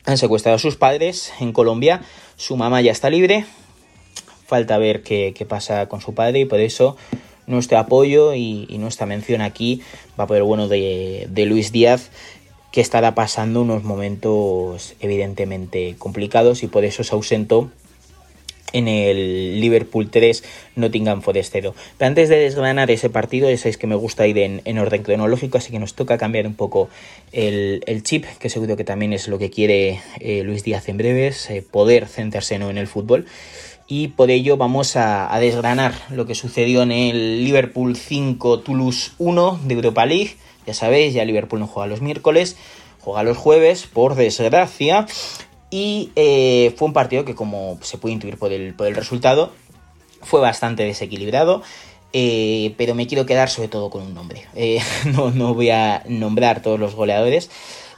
han 0.05 0.19
secuestrado 0.19 0.57
a 0.57 0.59
sus 0.59 0.77
padres 0.77 1.33
en 1.41 1.53
Colombia. 1.53 2.03
Su 2.37 2.57
mamá 2.57 2.83
ya 2.83 2.93
está 2.93 3.09
libre. 3.09 3.47
Falta 4.47 4.77
ver 4.77 5.03
qué, 5.03 5.47
pasa 5.49 5.89
con 5.89 6.03
su 6.03 6.15
padre 6.15 6.41
y 6.41 6.45
por 6.45 6.61
eso 6.61 6.97
nuestro 7.47 7.79
apoyo 7.79 8.35
y, 8.35 8.67
nuestra 8.79 9.07
mención 9.07 9.41
aquí 9.41 9.83
va 10.21 10.27
por 10.27 10.37
el 10.37 10.43
bueno 10.43 10.69
de, 10.69 11.29
de 11.31 11.47
Luis 11.47 11.73
Díaz, 11.73 12.11
que 12.73 12.83
estará 12.83 13.15
pasando 13.15 13.63
unos 13.63 13.85
momentos 13.85 14.95
evidentemente 15.01 15.97
complicados 15.99 16.63
y 16.63 16.67
por 16.67 16.85
eso 16.85 17.05
se 17.05 17.15
ausentó 17.15 17.71
en 18.73 18.89
el 18.89 19.61
Liverpool 19.61 20.11
3, 20.11 20.45
Nottingham 20.77 21.23
Forest 21.23 21.51
0. 21.53 21.75
Pero 21.97 22.09
antes 22.09 22.29
de 22.29 22.37
desgranar 22.37 22.91
ese 22.91 23.11
partido, 23.11 23.51
ya 23.51 23.57
sabéis 23.57 23.77
que 23.77 23.87
me 23.87 23.95
gusta 23.95 24.27
ir 24.27 24.39
en, 24.39 24.79
orden 24.79 25.03
cronológico, 25.03 25.59
así 25.59 25.71
que 25.71 25.79
nos 25.79 25.95
toca 25.95 26.19
cambiar 26.19 26.47
un 26.47 26.55
poco 26.55 26.89
el, 27.33 28.03
chip, 28.03 28.25
que 28.39 28.51
seguro 28.51 28.77
que 28.77 28.85
también 28.85 29.13
es 29.13 29.29
lo 29.29 29.39
que 29.39 29.51
quiere 29.51 30.01
eh, 30.21 30.43
Luis 30.45 30.65
Díaz 30.65 30.89
en 30.89 30.97
breves, 30.97 31.51
eh, 31.51 31.65
poder 31.69 32.07
centrarse 32.07 32.59
¿no? 32.59 32.71
en 32.71 32.79
el 32.79 32.87
fútbol. 32.87 33.27
y 33.87 34.09
por 34.09 34.31
ello 34.31 34.57
vamos 34.57 34.97
a, 34.97 35.37
desgranar 35.41 35.95
lo 36.11 36.27
que 36.27 36.35
sucedió 36.35 36.83
en 36.83 36.93
el 36.93 37.45
Liverpool 37.45 37.97
5 37.97 38.61
Toulouse 38.61 39.13
1 39.19 39.61
de 39.65 39.75
Europa 39.75 40.05
League. 40.07 40.37
Ya 40.67 40.75
sabéis, 40.75 41.15
ya 41.15 41.25
Liverpool 41.25 41.61
no 41.61 41.67
juega 41.67 41.87
los 41.87 42.03
miércoles, 42.03 42.57
juega 43.01 43.23
los 43.23 43.39
jueves, 43.39 43.87
por 43.87 44.15
desgracia. 44.15 45.07
Y 45.71 46.13
eh, 46.17 46.75
fue 46.77 46.87
un 46.87 46.95
partido 46.95 47.25
que, 47.25 47.35
como 47.35 47.79
se 47.83 47.99
puede 47.99 48.15
intuir 48.15 48.39
por 48.39 48.53
el, 48.53 48.75
por 48.75 48.87
el 48.87 48.95
resultado, 48.95 49.53
fue 50.23 50.41
bastante 50.41 50.85
desequilibrado. 50.85 51.63
Eh, 52.15 52.75
pero 52.79 52.95
me 52.95 53.07
quiero 53.07 53.27
quedar 53.27 53.51
sobre 53.51 53.69
todo 53.69 53.91
con 53.91 54.03
un 54.03 54.15
nombre. 54.15 54.47
Eh, 54.55 54.81
no, 55.13 55.31
no, 55.31 55.55
voy 55.55 55.71
a 55.71 56.03
nombrar 56.09 56.63
todos 56.63 56.81
los 56.81 56.95
goleadores, 56.95 57.51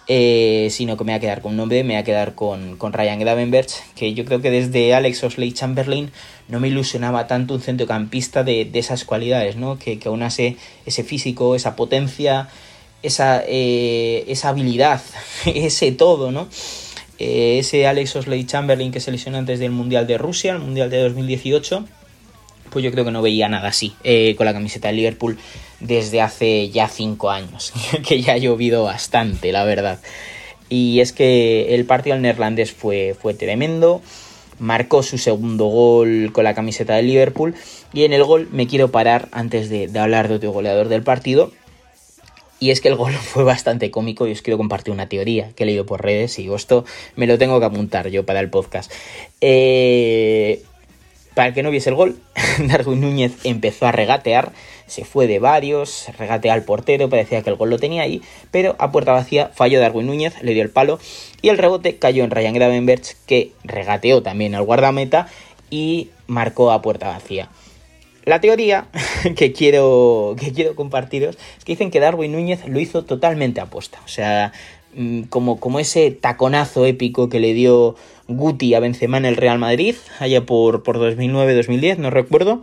sino 0.09 0.96
que 0.96 1.04
me 1.04 1.12
voy 1.12 1.18
a 1.18 1.20
quedar 1.20 1.40
con 1.40 1.52
un 1.52 1.59
nombre, 1.59 1.85
me 1.85 1.94
voy 1.94 2.02
a 2.02 2.04
quedar 2.04 2.35
con, 2.35 2.76
con 2.76 2.92
Ryan 2.92 3.20
Gravenberch, 3.20 3.74
que 3.94 4.12
yo 4.12 4.24
creo 4.24 4.42
que 4.42 4.50
desde 4.50 4.92
Alex 4.92 5.22
Osley 5.22 5.52
Chamberlain 5.52 6.11
no 6.48 6.59
me 6.59 6.66
ilusionaba 6.66 7.28
tanto 7.28 7.54
un 7.54 7.61
centrocampista 7.61 8.42
de, 8.42 8.64
de 8.64 8.78
esas 8.80 9.04
cualidades, 9.04 9.54
¿no? 9.54 9.78
que, 9.78 10.00
que 10.00 10.09
aunase 10.09 10.56
ese 10.85 11.04
físico, 11.04 11.54
esa 11.54 11.76
potencia, 11.76 12.48
esa, 13.04 13.44
esa 13.46 14.48
habilidad, 14.48 15.00
ese 15.46 15.92
todo, 15.92 16.33
¿no? 16.33 16.48
Ese 17.20 17.87
Alex 17.87 18.16
Osley 18.16 18.44
Chamberlain 18.44 18.92
que 18.92 19.00
se 19.00 19.12
lesionó 19.12 19.38
antes 19.38 19.59
del 19.59 19.70
Mundial 19.70 20.06
de 20.06 20.18
Rusia, 20.18 20.52
el 20.52 20.61
Mundial 20.61 20.90
de 20.90 21.02
2018 21.02 21.85
pues 22.70 22.85
yo 22.85 22.90
creo 22.90 23.04
que 23.04 23.11
no 23.11 23.22
veía 23.22 23.48
nada 23.48 23.68
así 23.68 23.94
eh, 24.04 24.35
con 24.37 24.46
la 24.46 24.52
camiseta 24.52 24.88
de 24.88 24.94
Liverpool 24.94 25.38
desde 25.80 26.20
hace 26.20 26.70
ya 26.70 26.88
cinco 26.88 27.30
años, 27.30 27.72
que 28.06 28.22
ya 28.22 28.35
ha 28.35 28.38
llovido 28.38 28.85
bastante, 28.85 29.52
la 29.52 29.64
verdad. 29.64 29.98
Y 30.68 31.00
es 31.00 31.12
que 31.12 31.74
el 31.74 31.85
partido 31.85 32.14
al 32.14 32.22
neerlandés 32.22 32.72
fue, 32.72 33.16
fue 33.20 33.35
tremendo, 33.35 34.00
marcó 34.59 35.02
su 35.02 35.18
segundo 35.18 35.66
gol 35.66 36.30
con 36.33 36.44
la 36.44 36.54
camiseta 36.54 36.94
de 36.94 37.02
Liverpool 37.02 37.54
y 37.92 38.04
en 38.04 38.12
el 38.12 38.22
gol 38.22 38.48
me 38.52 38.66
quiero 38.66 38.90
parar 38.90 39.28
antes 39.33 39.68
de, 39.68 39.88
de 39.88 39.98
hablar 39.98 40.28
de 40.28 40.37
otro 40.37 40.52
goleador 40.52 40.88
del 40.88 41.02
partido. 41.02 41.50
Y 42.60 42.70
es 42.70 42.80
que 42.80 42.88
el 42.88 42.94
gol 42.94 43.12
fue 43.14 43.42
bastante 43.42 43.90
cómico 43.90 44.28
y 44.28 44.32
os 44.32 44.42
quiero 44.42 44.58
compartir 44.58 44.92
una 44.92 45.08
teoría 45.08 45.50
que 45.56 45.64
he 45.64 45.66
leído 45.66 45.86
por 45.86 46.02
redes 46.02 46.38
y 46.38 46.52
esto 46.52 46.84
me 47.16 47.26
lo 47.26 47.38
tengo 47.38 47.58
que 47.58 47.66
apuntar 47.66 48.08
yo 48.08 48.24
para 48.24 48.40
el 48.40 48.50
podcast. 48.50 48.92
Eh, 49.40 50.62
para 51.34 51.54
que 51.54 51.62
no 51.62 51.70
viese 51.70 51.90
el 51.90 51.96
gol, 51.96 52.20
Darwin 52.58 53.00
Núñez 53.00 53.32
empezó 53.44 53.86
a 53.86 53.92
regatear, 53.92 54.52
se 54.86 55.04
fue 55.04 55.26
de 55.26 55.38
varios, 55.38 56.06
regateó 56.18 56.52
al 56.52 56.64
portero, 56.64 57.08
parecía 57.08 57.42
que 57.42 57.50
el 57.50 57.56
gol 57.56 57.70
lo 57.70 57.78
tenía 57.78 58.02
ahí, 58.02 58.20
pero 58.50 58.76
a 58.78 58.90
puerta 58.90 59.12
vacía 59.12 59.50
falló 59.54 59.80
Darwin 59.80 60.06
Núñez, 60.06 60.42
le 60.42 60.52
dio 60.52 60.62
el 60.62 60.70
palo 60.70 60.98
y 61.40 61.48
el 61.48 61.58
rebote 61.58 61.96
cayó 61.96 62.24
en 62.24 62.30
Ryan 62.30 62.54
Gravenberch 62.54 63.16
que 63.26 63.52
regateó 63.64 64.22
también 64.22 64.54
al 64.54 64.64
guardameta 64.64 65.28
y 65.70 66.10
marcó 66.26 66.72
a 66.72 66.82
puerta 66.82 67.08
vacía. 67.08 67.48
La 68.30 68.40
teoría 68.40 68.86
que 69.36 69.52
quiero, 69.52 70.36
que 70.38 70.52
quiero 70.52 70.76
compartiros 70.76 71.36
es 71.58 71.64
que 71.64 71.72
dicen 71.72 71.90
que 71.90 71.98
Darwin 71.98 72.30
Núñez 72.30 72.64
lo 72.64 72.78
hizo 72.78 73.04
totalmente 73.04 73.60
apuesta. 73.60 73.98
O 74.04 74.08
sea, 74.08 74.52
mm, 74.94 75.22
como, 75.22 75.58
como 75.58 75.80
ese 75.80 76.12
taconazo 76.12 76.86
épico 76.86 77.28
que 77.28 77.40
le 77.40 77.54
dio 77.54 77.96
Guti 78.28 78.72
a 78.74 78.78
Benzema 78.78 79.16
en 79.16 79.24
el 79.24 79.36
Real 79.36 79.58
Madrid, 79.58 79.96
allá 80.20 80.46
por, 80.46 80.84
por 80.84 80.98
2009-2010, 80.98 81.96
no 81.96 82.10
recuerdo. 82.10 82.62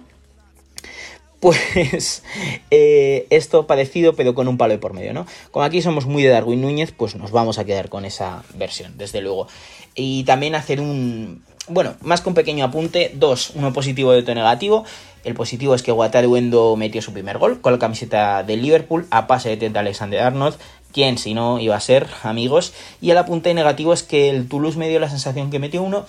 Pues 1.42 2.24
eh, 2.72 3.28
esto 3.30 3.68
parecido, 3.68 4.14
pero 4.14 4.36
con 4.36 4.48
un 4.48 4.58
palo 4.58 4.72
de 4.72 4.80
por 4.80 4.94
medio, 4.94 5.14
¿no? 5.14 5.28
Como 5.52 5.66
aquí 5.66 5.82
somos 5.82 6.06
muy 6.06 6.24
de 6.24 6.30
Darwin 6.30 6.62
Núñez, 6.62 6.94
pues 6.94 7.18
nos 7.18 7.32
vamos 7.32 7.60
a 7.60 7.66
quedar 7.66 7.90
con 7.90 8.06
esa 8.06 8.46
versión, 8.56 8.98
desde 8.98 9.20
luego. 9.20 9.50
Y 9.96 10.24
también 10.24 10.56
hacer 10.56 10.80
un, 10.80 11.44
bueno, 11.68 11.96
más 12.02 12.22
que 12.22 12.30
un 12.30 12.36
pequeño 12.36 12.64
apunte, 12.64 13.12
dos, 13.14 13.52
uno 13.54 13.74
positivo 13.74 14.16
y 14.16 14.20
otro 14.20 14.34
negativo. 14.34 14.86
El 15.28 15.34
positivo 15.34 15.76
es 15.76 15.84
que 15.84 15.92
Wataru 15.92 16.38
Endo 16.38 16.78
metió 16.78 17.02
su 17.02 17.12
primer 17.12 17.38
gol 17.38 17.60
con 17.60 17.74
la 17.74 17.80
camiseta 17.80 18.44
de 18.44 18.56
Liverpool 18.56 19.08
a 19.12 19.28
pase 19.28 19.50
de 19.50 19.58
Trent 19.58 19.76
Alexander 19.76 20.22
Arnold. 20.22 20.56
¿Quién 20.94 21.18
si 21.18 21.34
no 21.34 21.60
iba 21.60 21.76
a 21.76 21.82
ser, 21.82 22.08
amigos? 22.24 22.74
Y 23.02 23.12
el 23.12 23.18
apunte 23.18 23.54
negativo 23.54 23.92
es 23.92 24.04
que 24.04 24.30
el 24.30 24.48
Toulouse 24.48 24.78
me 24.78 24.88
dio 24.88 25.02
la 25.02 25.10
sensación 25.10 25.52
que 25.52 25.60
metió 25.60 25.84
uno 25.84 26.06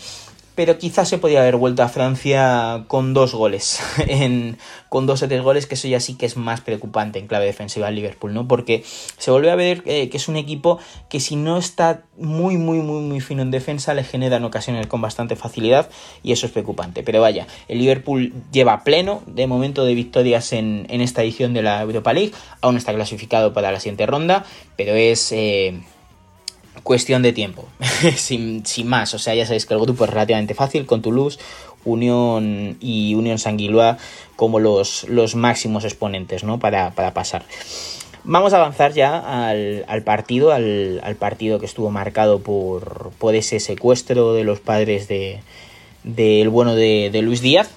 pero 0.59 0.77
quizás 0.77 1.09
se 1.09 1.19
podía 1.19 1.43
haber 1.43 1.55
vuelto 1.55 1.85
a 1.85 1.89
Francia 1.89 2.83
con 2.89 3.15
dos 3.15 3.33
goles, 3.33 3.79
con 4.89 5.07
dos 5.07 5.23
o 5.23 5.29
tres 5.29 5.41
goles, 5.41 5.69
que 5.69 5.77
eso 5.77 5.87
ya 5.87 6.01
sí 6.01 6.15
que 6.17 6.27
es 6.27 6.37
más 6.37 6.63
preocupante 6.63 7.21
en 7.21 7.29
clave 7.29 7.47
defensiva 7.47 7.87
al 7.87 7.95
Liverpool, 7.95 8.35
¿no? 8.35 8.49
Porque 8.49 8.83
se 9.19 9.31
vuelve 9.31 9.53
a 9.53 9.55
ver 9.55 9.85
eh, 9.87 10.09
que 10.09 10.17
es 10.17 10.27
un 10.27 10.35
equipo 10.35 10.81
que 11.09 11.21
si 11.21 11.37
no 11.37 11.59
está 11.59 12.03
muy, 12.17 12.57
muy, 12.57 12.79
muy, 12.79 13.03
muy 13.03 13.21
fino 13.21 13.43
en 13.43 13.53
defensa, 13.53 13.95
le 13.95 14.03
generan 14.03 14.45
ocasiones 14.45 14.89
con 14.89 15.01
bastante 15.01 15.37
facilidad 15.37 15.91
y 16.25 16.33
eso 16.33 16.47
es 16.47 16.51
preocupante. 16.51 17.05
Pero 17.05 17.21
vaya, 17.21 17.47
el 17.69 17.79
Liverpool 17.79 18.33
lleva 18.51 18.83
pleno 18.83 19.23
de 19.29 19.47
momento 19.47 19.85
de 19.85 19.95
victorias 19.95 20.53
en, 20.53 20.87
en 20.91 21.01
esta 21.03 21.23
edición 21.23 21.55
de 21.55 21.63
la 21.63 21.81
Europa 21.83 22.13
League, 22.13 22.33
aún 22.63 22.77
está 22.77 22.93
clasificado 22.93 23.53
para 23.53 23.71
la 23.71 23.79
siguiente 23.79 24.07
ronda, 24.07 24.45
pero 24.75 24.97
es... 24.97 25.31
Eh, 25.31 25.81
cuestión 26.89 27.21
de 27.21 27.35
tiempo, 27.35 27.67
sin, 28.17 28.65
más. 28.87 29.13
O 29.13 29.19
sea, 29.19 29.35
ya 29.35 29.45
sabéis 29.45 29.67
que 29.67 29.75
el 29.75 29.81
grupo 29.81 30.05
es 30.05 30.11
relativamente 30.11 30.55
fácil, 30.55 30.87
con 30.87 31.03
Toulouse, 31.03 31.39
Unión 31.85 32.79
y 32.81 33.15
Unión 33.15 33.39
Sanguilua 33.39 33.99
como 34.37 34.59
los, 34.59 35.05
los 35.07 35.35
máximos 35.35 35.85
exponentes 35.85 36.45
¿no? 36.45 36.59
para, 36.59 36.93
pasar. 37.13 37.45
Vamos 38.25 38.55
a 38.55 38.57
avanzar 38.57 38.95
ya 38.95 39.19
al, 39.51 40.03
partido, 40.03 40.51
al, 40.51 41.17
partido 41.19 41.61
que 41.61 41.67
estuvo 41.67 41.91
marcado 41.91 42.41
por, 42.41 43.11
por 43.19 43.35
ese 43.35 43.61
secuestro 43.61 44.33
de 44.33 44.45
los 44.45 44.59
padres 44.59 45.09
del 45.09 45.41
de, 46.05 46.49
bueno 46.49 46.75
de, 46.75 47.21
Luis 47.21 47.43
Díaz. 47.43 47.69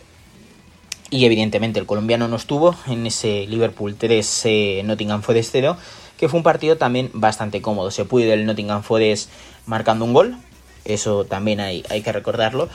Y 1.10 1.26
evidentemente 1.26 1.82
el 1.82 1.86
colombiano 1.86 2.30
no 2.30 2.38
estuvo 2.38 2.76
en 2.88 3.06
ese 3.06 3.46
Liverpool 3.46 3.96
3 3.98 4.42
eh, 4.46 4.82
Nottingham 4.86 5.22
Forest 5.22 5.50
0 5.52 5.76
que 6.22 6.30
fue 6.30 6.38
un 6.38 6.44
partido 6.44 6.78
también 6.78 7.10
bastante 7.14 7.64
cómodo. 7.64 7.90
Se 7.90 8.06
pudo 8.06 8.26
ir 8.26 8.30
el 8.30 8.46
Nottingham 8.46 8.84
Forest 8.84 9.32
marcando 9.66 10.06
un 10.06 10.14
gol, 10.14 10.38
eso 10.86 11.26
también 11.26 11.60
hay, 11.60 11.84
hay 11.90 12.04
que 12.04 12.12
recordarlo. 12.12 12.70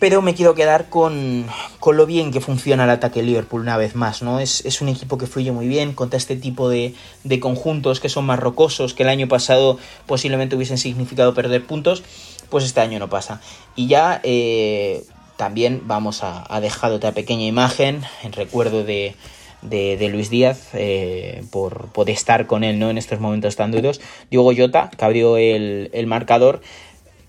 Pero 0.00 0.22
me 0.22 0.34
quiero 0.34 0.56
quedar 0.56 0.90
con, 0.90 1.46
con, 1.78 1.96
lo 1.96 2.04
bien 2.04 2.32
que 2.32 2.40
funciona 2.40 2.82
el 2.82 2.90
ataque 2.90 3.22
Liverpool 3.22 3.60
una 3.60 3.76
vez 3.76 3.94
más, 3.94 4.22
¿no? 4.22 4.40
Es, 4.40 4.64
es 4.66 4.80
un 4.80 4.88
equipo 4.88 5.18
que 5.18 5.28
fluye 5.28 5.52
muy 5.52 5.68
bien 5.68 5.92
contra 5.92 6.16
este 6.16 6.34
tipo 6.34 6.68
de, 6.68 6.96
de, 7.22 7.38
conjuntos 7.38 8.00
que 8.00 8.08
son 8.08 8.26
más 8.26 8.40
rocosos, 8.40 8.92
que 8.92 9.04
el 9.04 9.08
año 9.08 9.28
pasado 9.28 9.78
posiblemente 10.06 10.56
hubiesen 10.56 10.76
significado 10.76 11.32
perder 11.32 11.64
puntos, 11.64 12.02
pues 12.50 12.64
este 12.64 12.80
año 12.80 12.98
no 12.98 13.08
pasa. 13.08 13.40
Y 13.76 13.86
ya 13.86 14.20
eh, 14.24 15.04
también 15.36 15.82
vamos 15.84 16.24
a, 16.24 16.44
a 16.52 16.60
dejar 16.60 16.90
otra 16.90 17.12
pequeña 17.12 17.46
imagen 17.46 18.02
en 18.24 18.32
recuerdo 18.32 18.82
de, 18.82 19.14
de, 19.64 20.08
Luis 20.10 20.30
Díaz 20.30 20.68
eh, 20.74 21.44
por, 21.50 21.88
poder 21.88 22.14
estar 22.14 22.46
con 22.46 22.64
él 22.64 22.78
¿no? 22.78 22.90
en 22.90 22.98
estos 22.98 23.20
momentos 23.20 23.56
tan 23.56 23.70
duros. 23.70 24.00
Diego 24.30 24.52
Jota, 24.56 24.90
que 24.96 25.04
abrió 25.04 25.36
el, 25.36 26.06
marcador, 26.06 26.60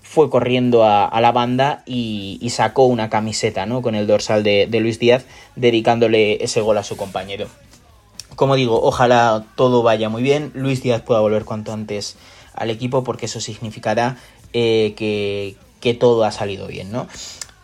fue 0.02 0.30
corriendo 0.30 0.84
a, 0.84 1.20
la 1.20 1.32
banda 1.32 1.82
y, 1.86 2.46
sacó 2.50 2.84
una 2.84 3.10
camiseta 3.10 3.66
¿no? 3.66 3.82
con 3.82 3.94
el 3.94 4.06
dorsal 4.06 4.42
de, 4.42 4.68
Luis 4.80 4.98
Díaz, 4.98 5.24
dedicándole 5.56 6.42
ese 6.44 6.60
gol 6.60 6.78
a 6.78 6.84
su 6.84 6.96
compañero. 6.96 7.48
Como 8.36 8.54
digo, 8.54 8.80
ojalá 8.82 9.46
todo 9.56 9.82
vaya 9.82 10.08
muy 10.10 10.22
bien, 10.22 10.52
Luis 10.54 10.82
Díaz 10.82 11.00
pueda 11.00 11.20
volver 11.20 11.44
cuanto 11.44 11.72
antes 11.72 12.16
al 12.54 12.70
equipo 12.70 13.02
porque 13.02 13.26
eso 13.26 13.40
significará 13.40 14.16
eh, 14.52 14.94
que, 14.96 15.94
todo 15.94 16.24
ha 16.24 16.32
salido 16.32 16.66
bien, 16.66 16.90
¿no? 16.90 17.06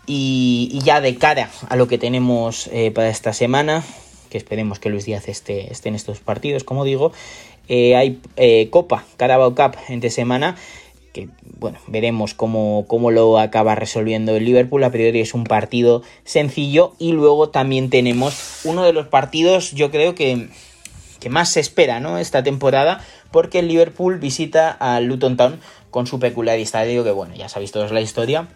Y, 0.06 0.78
ya 0.84 1.00
de 1.00 1.16
cara 1.16 1.50
a 1.68 1.74
lo 1.74 1.88
que 1.88 1.98
tenemos 1.98 2.68
eh, 2.68 2.92
para 2.92 3.08
esta 3.08 3.32
semana, 3.32 3.82
que 4.32 4.38
esperemos 4.38 4.78
que 4.78 4.88
Luis 4.88 5.04
Díaz 5.04 5.28
esté, 5.28 5.70
esté 5.70 5.90
en 5.90 5.94
estos 5.94 6.20
partidos, 6.20 6.64
como 6.64 6.84
digo. 6.84 7.12
Eh, 7.68 7.94
hay 7.94 8.18
eh, 8.36 8.70
Copa, 8.70 9.04
Carabao 9.18 9.54
Cup 9.54 9.76
entre 9.90 10.08
semana, 10.08 10.56
que 11.12 11.28
bueno, 11.58 11.78
veremos 11.86 12.32
cómo, 12.32 12.86
cómo, 12.88 13.10
lo 13.10 13.38
acaba 13.38 13.74
resolviendo 13.74 14.34
el 14.34 14.46
Liverpool. 14.46 14.82
A 14.84 14.90
priori 14.90 15.20
es 15.20 15.34
un 15.34 15.44
partido 15.44 16.02
sencillo 16.24 16.94
y 16.98 17.12
luego 17.12 17.50
también 17.50 17.90
tenemos 17.90 18.62
uno 18.64 18.84
de 18.84 18.94
los 18.94 19.06
partidos, 19.06 19.72
yo 19.72 19.90
creo 19.90 20.14
que, 20.14 20.48
que 21.20 21.28
más 21.28 21.50
se 21.50 21.60
espera 21.60 22.00
¿no? 22.00 22.16
esta 22.16 22.42
temporada, 22.42 23.04
porque 23.30 23.58
el 23.58 23.68
Liverpool 23.68 24.18
visita 24.18 24.70
al 24.70 25.04
Luton 25.04 25.36
Town 25.36 25.60
con 25.90 26.06
su 26.06 26.18
peculiar 26.18 26.58
estadio, 26.58 27.04
que 27.04 27.10
bueno, 27.10 27.34
ya 27.34 27.50
sabéis 27.50 27.70
todos 27.70 27.92
la 27.92 28.00
historia, 28.00 28.48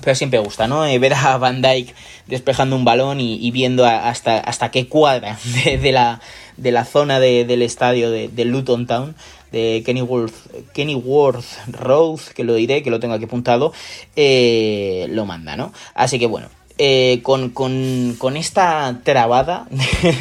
pero 0.00 0.14
siempre 0.14 0.38
gusta, 0.38 0.68
¿no? 0.68 0.84
Eh, 0.86 0.98
ver 0.98 1.14
a 1.14 1.38
Van 1.38 1.62
Dyke 1.62 1.94
despejando 2.26 2.76
un 2.76 2.84
balón 2.84 3.20
y, 3.20 3.50
viendo 3.50 3.86
hasta, 3.86 4.38
hasta 4.38 4.70
qué 4.70 4.88
cuadra 4.88 5.38
de, 5.64 5.92
la, 5.92 6.20
de 6.56 6.72
la 6.72 6.84
zona 6.84 7.18
del 7.20 7.62
estadio 7.62 8.10
de, 8.10 8.44
Luton 8.44 8.86
Town, 8.86 9.14
de 9.52 9.82
Kennyworth, 9.86 10.34
Kennyworth 10.72 11.44
Road, 11.68 12.20
que 12.34 12.44
lo 12.44 12.54
diré, 12.54 12.82
que 12.82 12.90
lo 12.90 13.00
tengo 13.00 13.14
aquí 13.14 13.24
apuntado, 13.24 13.72
eh, 14.16 15.06
lo 15.10 15.24
manda, 15.24 15.56
¿no? 15.56 15.72
Así 15.94 16.18
que 16.18 16.26
bueno, 16.26 16.48
eh, 16.78 17.20
con, 17.22 17.50
con, 17.50 18.36
esta 18.36 19.00
trabada 19.02 19.66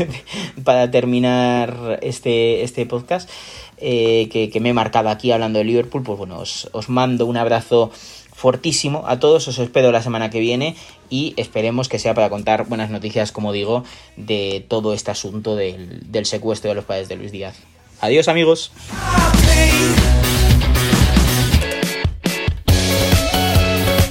para 0.63 0.89
terminar 0.89 1.99
este, 2.01 2.63
este 2.63 2.85
podcast 2.85 3.29
que, 3.77 4.57
me 4.61 4.69
he 4.69 4.73
marcado 4.73 5.09
aquí 5.09 5.33
hablando 5.33 5.59
de 5.59 5.65
Liverpool, 5.65 6.03
pues 6.03 6.17
bueno, 6.17 6.39
os 6.39 6.89
mando 6.89 7.25
un 7.25 7.35
abrazo 7.35 7.91
fortísimo 8.35 9.03
a 9.07 9.19
todos, 9.19 9.47
os 9.47 9.57
espero 9.59 9.91
la 9.91 10.01
semana 10.01 10.29
que 10.29 10.39
viene 10.39 10.75
y 11.09 11.33
esperemos 11.37 11.87
que 11.87 11.99
sea 11.99 12.13
para 12.13 12.29
contar 12.29 12.65
buenas 12.67 12.89
noticias, 12.89 13.31
como 13.31 13.53
digo, 13.53 13.83
de 14.17 14.65
todo 14.67 14.93
este 14.93 15.11
asunto 15.11 15.55
del, 15.55 16.11
del 16.11 16.25
secuestro 16.25 16.69
de 16.69 16.75
los 16.75 16.85
padres 16.85 17.07
de 17.07 17.15
Luis 17.15 17.31
Díaz. 17.31 17.55
Adiós 18.01 18.27
amigos. 18.27 18.71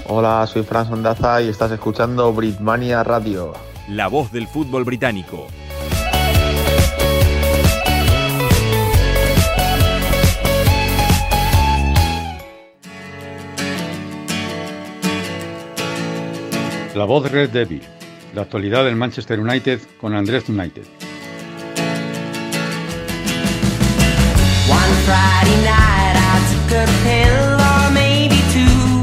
Hola, 0.06 0.46
soy 0.46 0.62
Fran 0.62 0.88
Sondaza 0.88 1.42
y 1.42 1.48
estás 1.48 1.72
escuchando 1.72 2.32
Britmania 2.32 3.02
Radio. 3.02 3.52
La 3.88 4.06
voz 4.08 4.32
del 4.32 4.46
fútbol 4.46 4.84
británico. 4.84 5.48
La 16.94 17.04
voz 17.06 17.24
de 17.24 17.28
Red 17.28 17.50
Devil. 17.50 17.82
La 18.34 18.42
actualidad 18.42 18.84
del 18.84 18.94
Manchester 18.94 19.40
United 19.40 19.80
con 20.00 20.14
Andrés 20.14 20.48
United. 20.48 20.84
One 24.70 24.94
Friday 25.02 25.56
night 25.64 26.14
I 26.14 26.38
took 26.52 26.70
a 26.70 26.86
pill 27.02 27.58
or 27.58 27.90
maybe 27.90 28.36
two. 28.52 29.00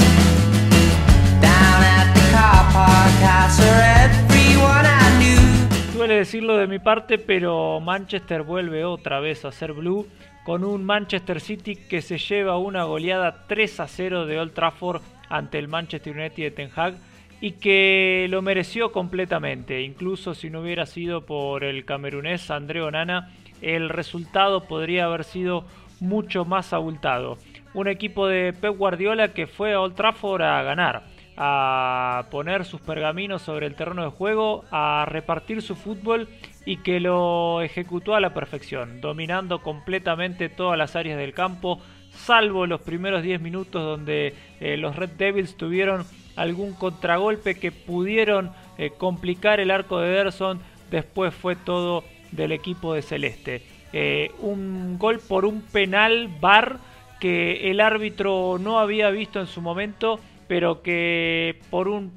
Down 1.42 1.84
at 1.84 2.14
the 2.14 2.32
car 2.32 2.72
park 2.72 3.12
I 3.22 3.50
saw 3.50 3.66
everyone 4.06 4.86
I 4.86 5.18
knew. 5.20 5.94
Duele 5.94 6.16
decirlo 6.16 6.56
de 6.56 6.68
mi 6.68 6.80
parte, 6.80 7.18
pero 7.18 7.82
Manchester 7.82 8.44
vuelve 8.44 8.86
otra 8.86 9.20
vez 9.20 9.44
a 9.44 9.52
ser 9.52 9.74
blue 9.74 10.08
con 10.46 10.64
un 10.64 10.86
Manchester 10.86 11.42
City 11.42 11.76
que 11.76 12.02
se 12.02 12.18
lleva 12.18 12.58
una 12.58 12.86
goleada 12.86 13.48
3 13.48 13.82
a 13.82 13.88
0 13.90 14.28
de 14.28 14.40
Old 14.40 14.54
Trafford 14.54 15.02
ante 15.28 15.60
el 15.60 15.68
Manchester 15.68 16.16
United 16.16 16.44
de 16.44 16.52
Ten 16.52 16.70
Hag 16.74 17.11
y 17.42 17.54
que 17.54 18.28
lo 18.30 18.44
mereció 18.44 18.92
completamente. 18.92 19.82
Incluso 19.82 20.36
si 20.36 20.50
no 20.50 20.62
hubiera 20.62 20.86
sido 20.86 21.26
por 21.26 21.64
el 21.64 21.84
camerunés 21.86 22.52
André 22.52 22.82
Onana, 22.82 23.32
el 23.62 23.90
resultado 23.90 24.68
podría 24.68 25.06
haber 25.06 25.24
sido 25.24 25.66
mucho 26.00 26.46
más 26.46 26.72
abultado. 26.72 27.38
Un 27.74 27.88
equipo 27.88 28.28
de 28.28 28.54
Pep 28.54 28.78
Guardiola 28.78 29.34
que 29.34 29.48
fue 29.48 29.74
a 29.74 29.82
Old 29.82 29.96
Trafford 29.96 30.44
a 30.44 30.62
ganar, 30.62 31.04
a 31.36 32.26
poner 32.30 32.66
sus 32.66 32.82
pergaminos 32.82 33.42
sobre 33.42 33.66
el 33.66 33.76
terreno 33.76 34.04
de 34.04 34.10
juego, 34.10 34.66
a 34.72 35.06
repartir 35.08 35.62
su 35.62 35.76
fútbol 35.76 36.30
y 36.66 36.78
que 36.78 37.00
lo 37.00 37.62
ejecutó 37.62 38.14
a 38.14 38.20
la 38.20 38.34
perfección, 38.34 39.02
dominando 39.02 39.62
completamente 39.62 40.50
todas 40.50 40.78
las 40.78 40.96
áreas 40.96 41.18
del 41.18 41.34
campo, 41.34 41.82
salvo 42.12 42.68
los 42.68 42.82
primeros 42.82 43.24
10 43.24 43.42
minutos 43.42 43.82
donde 43.84 44.36
eh, 44.60 44.78
los 44.78 44.96
Red 44.96 45.12
Devils 45.12 45.56
tuvieron 45.56 46.06
algún 46.36 46.74
contragolpe 46.74 47.56
que 47.56 47.72
pudieron 47.72 48.52
eh, 48.78 48.92
complicar 48.98 49.60
el 49.60 49.72
arco 49.72 50.00
de 50.00 50.12
Ederson. 50.12 50.60
Después 50.90 51.34
fue 51.34 51.56
todo 51.56 52.04
del 52.32 52.52
equipo 52.52 52.94
de 52.94 53.02
Celeste. 53.02 53.62
Eh, 53.94 54.32
un 54.40 54.98
gol 54.98 55.20
por 55.20 55.46
un 55.46 55.62
penal 55.62 56.30
bar 56.40 56.78
que 57.20 57.70
el 57.70 57.80
árbitro 57.80 58.58
no 58.60 58.80
había 58.80 59.10
visto 59.12 59.40
en 59.40 59.48
su 59.48 59.62
momento, 59.62 60.20
pero 60.48 60.82
que 60.82 61.60
por 61.70 61.88
un 61.88 62.12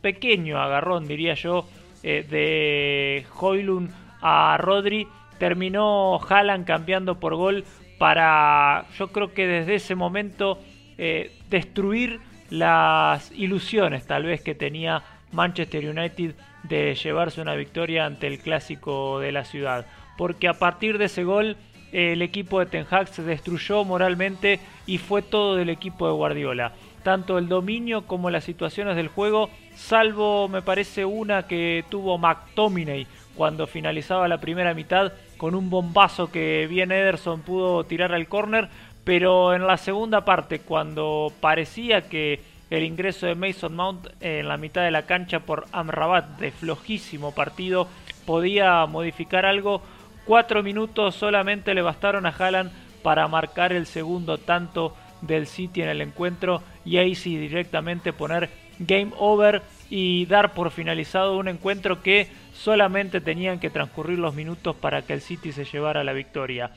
pequeño 0.00 0.60
agarrón, 0.60 1.08
diría 1.08 1.34
yo, 1.34 1.66
eh, 2.02 2.24
de 2.28 3.26
Hoylund 3.38 3.90
a 4.20 4.56
Rodri, 4.58 5.08
terminó 5.38 6.20
Haaland 6.22 6.64
cambiando 6.64 7.18
por 7.18 7.34
gol 7.34 7.64
para, 7.98 8.86
yo 8.98 9.08
creo 9.08 9.32
que 9.32 9.46
desde 9.46 9.74
ese 9.76 9.94
momento, 9.94 10.58
destruir 11.50 12.20
las 12.50 13.30
ilusiones 13.32 14.06
tal 14.06 14.24
vez 14.24 14.40
que 14.40 14.54
tenía 14.54 15.02
Manchester 15.32 15.88
United 15.88 16.34
de 16.62 16.94
llevarse 16.94 17.40
una 17.40 17.54
victoria 17.54 18.06
ante 18.06 18.26
el 18.26 18.38
clásico 18.38 19.20
de 19.20 19.32
la 19.32 19.44
ciudad. 19.44 19.86
Porque 20.16 20.48
a 20.48 20.54
partir 20.54 20.98
de 20.98 21.06
ese 21.06 21.24
gol 21.24 21.56
el 21.92 22.22
equipo 22.22 22.58
de 22.58 22.66
Ten 22.66 22.86
Hag 22.90 23.08
se 23.08 23.22
destruyó 23.22 23.84
moralmente 23.84 24.60
y 24.86 24.98
fue 24.98 25.22
todo 25.22 25.56
del 25.56 25.70
equipo 25.70 26.06
de 26.06 26.14
Guardiola. 26.14 26.72
Tanto 27.02 27.38
el 27.38 27.48
dominio 27.48 28.06
como 28.06 28.30
las 28.30 28.44
situaciones 28.44 28.96
del 28.96 29.08
juego, 29.08 29.48
salvo 29.76 30.48
me 30.48 30.62
parece 30.62 31.04
una 31.04 31.46
que 31.46 31.84
tuvo 31.88 32.18
McTominay 32.18 33.06
cuando 33.36 33.66
finalizaba 33.66 34.26
la 34.26 34.40
primera 34.40 34.74
mitad 34.74 35.12
con 35.36 35.54
un 35.54 35.70
bombazo 35.70 36.32
que 36.32 36.66
bien 36.68 36.90
Ederson 36.90 37.42
pudo 37.42 37.84
tirar 37.84 38.12
al 38.12 38.26
córner, 38.26 38.68
pero 39.06 39.54
en 39.54 39.68
la 39.68 39.76
segunda 39.76 40.24
parte, 40.24 40.58
cuando 40.58 41.32
parecía 41.40 42.08
que 42.08 42.40
el 42.70 42.82
ingreso 42.82 43.26
de 43.26 43.36
Mason 43.36 43.76
Mount 43.76 44.08
en 44.20 44.48
la 44.48 44.56
mitad 44.56 44.82
de 44.82 44.90
la 44.90 45.06
cancha 45.06 45.38
por 45.38 45.66
Amrabat 45.70 46.40
de 46.40 46.50
flojísimo 46.50 47.32
partido 47.32 47.86
podía 48.24 48.84
modificar 48.86 49.46
algo, 49.46 49.80
cuatro 50.24 50.64
minutos 50.64 51.14
solamente 51.14 51.72
le 51.72 51.82
bastaron 51.82 52.26
a 52.26 52.30
Haaland 52.30 52.72
para 53.04 53.28
marcar 53.28 53.72
el 53.72 53.86
segundo 53.86 54.38
tanto 54.38 54.96
del 55.20 55.46
City 55.46 55.82
en 55.82 55.88
el 55.88 56.00
encuentro 56.00 56.64
y 56.84 56.96
ahí 56.96 57.14
sí 57.14 57.36
directamente 57.36 58.12
poner 58.12 58.50
game 58.80 59.12
over 59.18 59.62
y 59.88 60.26
dar 60.26 60.52
por 60.52 60.72
finalizado 60.72 61.38
un 61.38 61.46
encuentro 61.46 62.02
que 62.02 62.26
solamente 62.52 63.20
tenían 63.20 63.60
que 63.60 63.70
transcurrir 63.70 64.18
los 64.18 64.34
minutos 64.34 64.74
para 64.74 65.02
que 65.02 65.12
el 65.12 65.20
City 65.20 65.52
se 65.52 65.64
llevara 65.64 66.02
la 66.02 66.12
victoria 66.12 66.72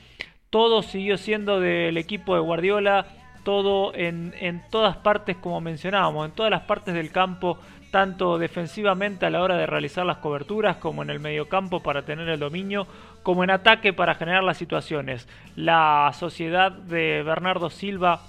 todo 0.50 0.82
siguió 0.82 1.16
siendo 1.16 1.60
del 1.60 1.96
equipo 1.96 2.34
de 2.34 2.40
Guardiola, 2.40 3.06
todo 3.44 3.94
en, 3.94 4.62
todas 4.70 4.96
partes 4.96 5.36
como 5.36 5.60
mencionábamos, 5.60 6.26
en 6.26 6.34
todas 6.34 6.50
las 6.50 6.62
partes 6.62 6.92
del 6.92 7.12
campo, 7.12 7.58
tanto 7.90 8.38
defensivamente 8.38 9.26
a 9.26 9.30
la 9.30 9.42
hora 9.42 9.56
de 9.56 9.66
realizar 9.66 10.04
las 10.04 10.18
coberturas, 10.18 10.76
como 10.76 11.02
en 11.02 11.10
el 11.10 11.20
mediocampo 11.20 11.80
para 11.80 12.02
tener 12.02 12.28
el 12.28 12.38
dominio, 12.38 12.86
como 13.22 13.44
en 13.44 13.50
ataque 13.50 13.92
para 13.92 14.14
generar 14.14 14.42
las 14.42 14.58
situaciones. 14.58 15.28
La 15.56 16.10
sociedad 16.14 16.72
de 16.72 17.22
Bernardo 17.22 17.70
Silva 17.70 18.20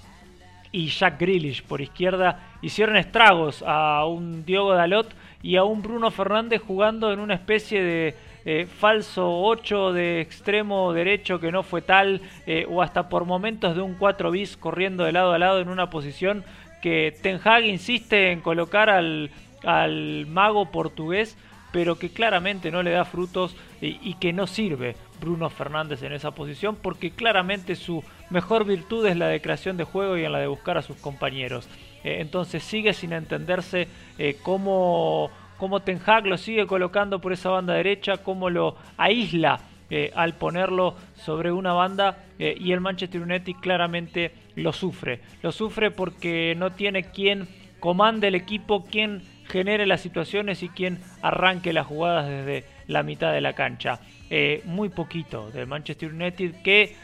y 0.70 0.88
Jack 0.88 1.20
Grealish 1.20 1.62
por 1.64 1.80
izquierda 1.80 2.54
hicieron 2.62 2.96
estragos 2.96 3.62
a 3.66 4.06
un 4.06 4.44
Diogo 4.44 4.72
Dalot 4.74 5.12
y 5.42 5.56
a 5.56 5.64
un 5.64 5.82
Bruno 5.82 6.10
Fernández 6.10 6.62
jugando 6.62 7.12
en 7.12 7.20
una 7.20 7.34
especie 7.34 7.82
de 7.82 8.16
eh, 8.44 8.66
falso 8.66 9.40
8 9.42 9.92
de 9.92 10.20
extremo 10.20 10.92
derecho 10.92 11.38
que 11.38 11.52
no 11.52 11.62
fue 11.62 11.82
tal, 11.82 12.20
eh, 12.46 12.66
o 12.68 12.82
hasta 12.82 13.08
por 13.08 13.24
momentos 13.24 13.76
de 13.76 13.82
un 13.82 13.94
4 13.94 14.30
bis 14.30 14.56
corriendo 14.56 15.04
de 15.04 15.12
lado 15.12 15.32
a 15.32 15.38
lado 15.38 15.60
en 15.60 15.68
una 15.68 15.90
posición 15.90 16.44
que 16.80 17.16
Ten 17.22 17.40
Hag 17.44 17.64
insiste 17.64 18.32
en 18.32 18.40
colocar 18.40 18.90
al, 18.90 19.30
al 19.62 20.26
mago 20.26 20.72
portugués, 20.72 21.36
pero 21.70 21.98
que 21.98 22.10
claramente 22.10 22.70
no 22.70 22.82
le 22.82 22.90
da 22.90 23.04
frutos 23.04 23.56
y, 23.80 24.14
que 24.14 24.32
no 24.32 24.46
sirve 24.46 24.94
Bruno 25.20 25.48
Fernández 25.48 26.02
en 26.02 26.12
esa 26.12 26.32
posición, 26.32 26.76
porque 26.76 27.12
claramente 27.12 27.76
su 27.76 28.04
mejor 28.30 28.64
virtud 28.64 29.06
es 29.06 29.16
la 29.16 29.28
de 29.28 29.40
creación 29.40 29.76
de 29.76 29.84
juego 29.84 30.18
y 30.18 30.24
en 30.24 30.32
la 30.32 30.40
de 30.40 30.48
buscar 30.48 30.76
a 30.76 30.82
sus 30.82 30.96
compañeros. 30.96 31.68
Eh, 32.04 32.18
entonces 32.20 32.62
sigue 32.62 32.92
sin 32.92 33.12
entenderse 33.12 33.88
cómo 34.42 35.30
cómo 35.62 35.78
Ten 35.78 36.00
Hag 36.04 36.26
lo 36.26 36.38
sigue 36.38 36.66
colocando 36.66 37.20
por 37.20 37.32
esa 37.32 37.50
banda 37.50 37.74
derecha, 37.74 38.16
cómo 38.16 38.50
lo 38.50 38.74
aísla 38.96 39.60
eh, 39.90 40.10
al 40.16 40.34
ponerlo 40.34 40.96
sobre 41.14 41.52
una 41.52 41.72
banda 41.72 42.24
eh, 42.36 42.56
y 42.58 42.72
el 42.72 42.80
Manchester 42.80 43.22
United 43.22 43.52
claramente 43.60 44.32
lo 44.56 44.72
sufre. 44.72 45.20
Lo 45.40 45.52
sufre 45.52 45.92
porque 45.92 46.56
no 46.58 46.72
tiene 46.72 47.12
quien 47.12 47.46
comande 47.78 48.26
el 48.26 48.34
equipo, 48.34 48.86
quien 48.86 49.22
genere 49.46 49.86
las 49.86 50.00
situaciones 50.00 50.64
y 50.64 50.68
quien 50.68 50.98
arranque 51.22 51.72
las 51.72 51.86
jugadas 51.86 52.26
desde 52.26 52.64
la 52.88 53.04
mitad 53.04 53.32
de 53.32 53.40
la 53.40 53.52
cancha. 53.52 54.00
Eh, 54.30 54.62
muy 54.64 54.88
poquito 54.88 55.52
del 55.52 55.68
Manchester 55.68 56.12
United 56.12 56.60
que 56.64 56.96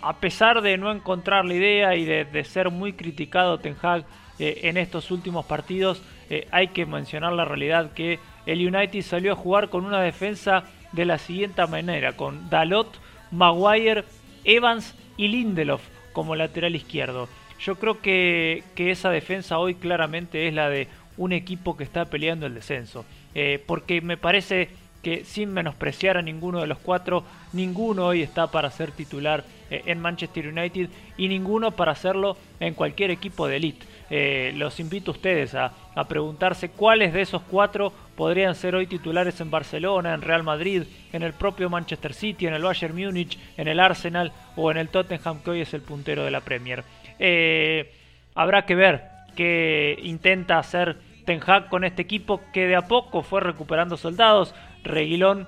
a 0.00 0.16
pesar 0.16 0.60
de 0.60 0.76
no 0.76 0.90
encontrar 0.90 1.44
la 1.44 1.54
idea 1.54 1.94
y 1.94 2.04
de, 2.04 2.24
de 2.24 2.42
ser 2.42 2.70
muy 2.70 2.94
criticado 2.94 3.58
Ten 3.58 3.76
Hag 3.80 4.04
en 4.40 4.76
estos 4.76 5.12
últimos 5.12 5.46
partidos, 5.46 6.02
eh, 6.32 6.48
hay 6.50 6.68
que 6.68 6.86
mencionar 6.86 7.34
la 7.34 7.44
realidad 7.44 7.92
que 7.92 8.18
el 8.46 8.66
United 8.66 9.02
salió 9.02 9.32
a 9.32 9.36
jugar 9.36 9.68
con 9.68 9.84
una 9.84 10.00
defensa 10.00 10.64
de 10.92 11.04
la 11.04 11.18
siguiente 11.18 11.66
manera, 11.66 12.16
con 12.16 12.48
Dalot, 12.48 12.88
Maguire, 13.30 14.04
Evans 14.42 14.94
y 15.18 15.28
Lindelof 15.28 15.82
como 16.14 16.34
lateral 16.34 16.74
izquierdo. 16.74 17.28
Yo 17.60 17.74
creo 17.74 18.00
que, 18.00 18.64
esa 18.76 19.10
defensa 19.10 19.58
hoy 19.58 19.74
claramente 19.74 20.48
es 20.48 20.54
la 20.54 20.70
de 20.70 20.88
un 21.18 21.32
equipo 21.32 21.76
que 21.76 21.84
está 21.84 22.06
peleando 22.06 22.46
el 22.46 22.54
descenso. 22.54 23.04
Eh, 23.34 23.62
porque 23.66 24.00
me 24.00 24.16
parece 24.16 24.70
que 25.02 25.24
sin 25.24 25.52
menospreciar 25.52 26.16
a 26.16 26.22
ninguno 26.22 26.60
de 26.60 26.66
los 26.66 26.78
cuatro, 26.78 27.24
ninguno 27.52 28.06
hoy 28.06 28.22
está 28.22 28.46
para 28.46 28.70
ser 28.70 28.92
titular 28.92 29.44
eh, 29.70 29.82
en 29.86 30.00
Manchester 30.00 30.46
United 30.48 30.88
y 31.16 31.28
ninguno 31.28 31.72
para 31.72 31.92
hacerlo 31.92 32.36
en 32.60 32.74
cualquier 32.74 33.10
equipo 33.10 33.48
de 33.48 33.56
elite. 33.56 33.86
Eh, 34.14 34.52
los 34.56 34.78
invito 34.78 35.10
a 35.10 35.14
ustedes 35.14 35.54
a, 35.54 35.72
preguntarse 36.08 36.70
cuáles 36.70 37.12
de 37.12 37.22
esos 37.22 37.42
cuatro 37.42 37.92
podrían 38.16 38.54
ser 38.54 38.74
hoy 38.74 38.86
titulares 38.86 39.40
en 39.40 39.50
Barcelona, 39.50 40.14
en 40.14 40.22
Real 40.22 40.42
Madrid, 40.42 40.82
en 41.12 41.22
el 41.22 41.32
propio 41.32 41.70
Manchester 41.70 42.12
City, 42.12 42.46
en 42.46 42.54
el 42.54 42.62
Bayern 42.62 42.94
Múnich, 42.94 43.38
en 43.56 43.68
el 43.68 43.80
Arsenal 43.80 44.32
o 44.56 44.70
en 44.70 44.76
el 44.76 44.88
Tottenham 44.88 45.42
que 45.42 45.50
hoy 45.50 45.60
es 45.62 45.72
el 45.74 45.80
puntero 45.80 46.24
de 46.24 46.30
la 46.30 46.40
Premier. 46.40 46.84
Eh, 47.18 47.90
habrá 48.34 48.66
que 48.66 48.74
ver 48.74 49.02
que 49.34 49.98
intenta 50.02 50.58
hacer 50.58 50.96
Ten 51.24 51.40
Hag 51.46 51.68
con 51.68 51.84
este 51.84 52.02
equipo 52.02 52.40
que 52.52 52.66
de 52.66 52.76
a 52.76 52.88
poco 52.88 53.22
fue 53.22 53.40
recuperando 53.40 53.96
soldados. 53.96 54.54
Reguilón 54.84 55.46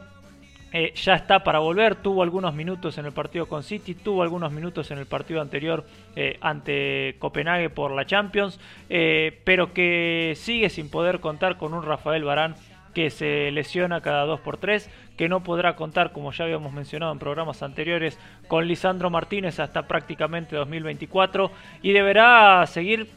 eh, 0.77 0.93
ya 0.97 1.15
está 1.15 1.45
para 1.45 1.61
volver, 1.61 1.95
tuvo 1.95 2.25
algunos 2.25 2.53
minutos 2.53 2.99
en 2.99 3.07
el 3.07 3.13
partido 3.13 3.47
con 3.47 3.63
City, 3.63 3.95
tuvo 3.95 4.25
algunos 4.25 4.51
minutos 4.51 4.91
en 4.91 4.99
el 4.99 5.07
partido 5.07 5.41
anterior 5.41 5.87
eh, 6.17 6.37
ante 6.41 7.15
Copenhague 7.21 7.71
por 7.71 7.93
la 7.93 8.07
Champions, 8.07 8.59
eh, 8.91 9.41
pero 9.45 9.73
que 9.73 10.33
sigue 10.37 10.71
sin 10.71 10.91
poder 10.91 11.21
contar 11.21 11.59
con 11.59 11.75
un 11.75 11.85
Rafael 11.85 12.25
Barán 12.25 12.57
que 12.93 13.11
se 13.11 13.53
lesiona 13.53 14.01
cada 14.01 14.25
2 14.25 14.41
por 14.41 14.57
3 14.57 14.91
que 15.17 15.29
no 15.29 15.45
podrá 15.45 15.77
contar, 15.77 16.11
como 16.11 16.33
ya 16.33 16.43
habíamos 16.43 16.73
mencionado 16.73 17.13
en 17.13 17.21
programas 17.21 17.63
anteriores, 17.63 18.19
con 18.49 18.67
Lisandro 18.67 19.11
Martínez 19.11 19.61
hasta 19.61 19.87
prácticamente 19.87 20.57
2024 20.57 21.53
y 21.83 21.93
deberá 21.93 22.67
seguir 22.67 23.09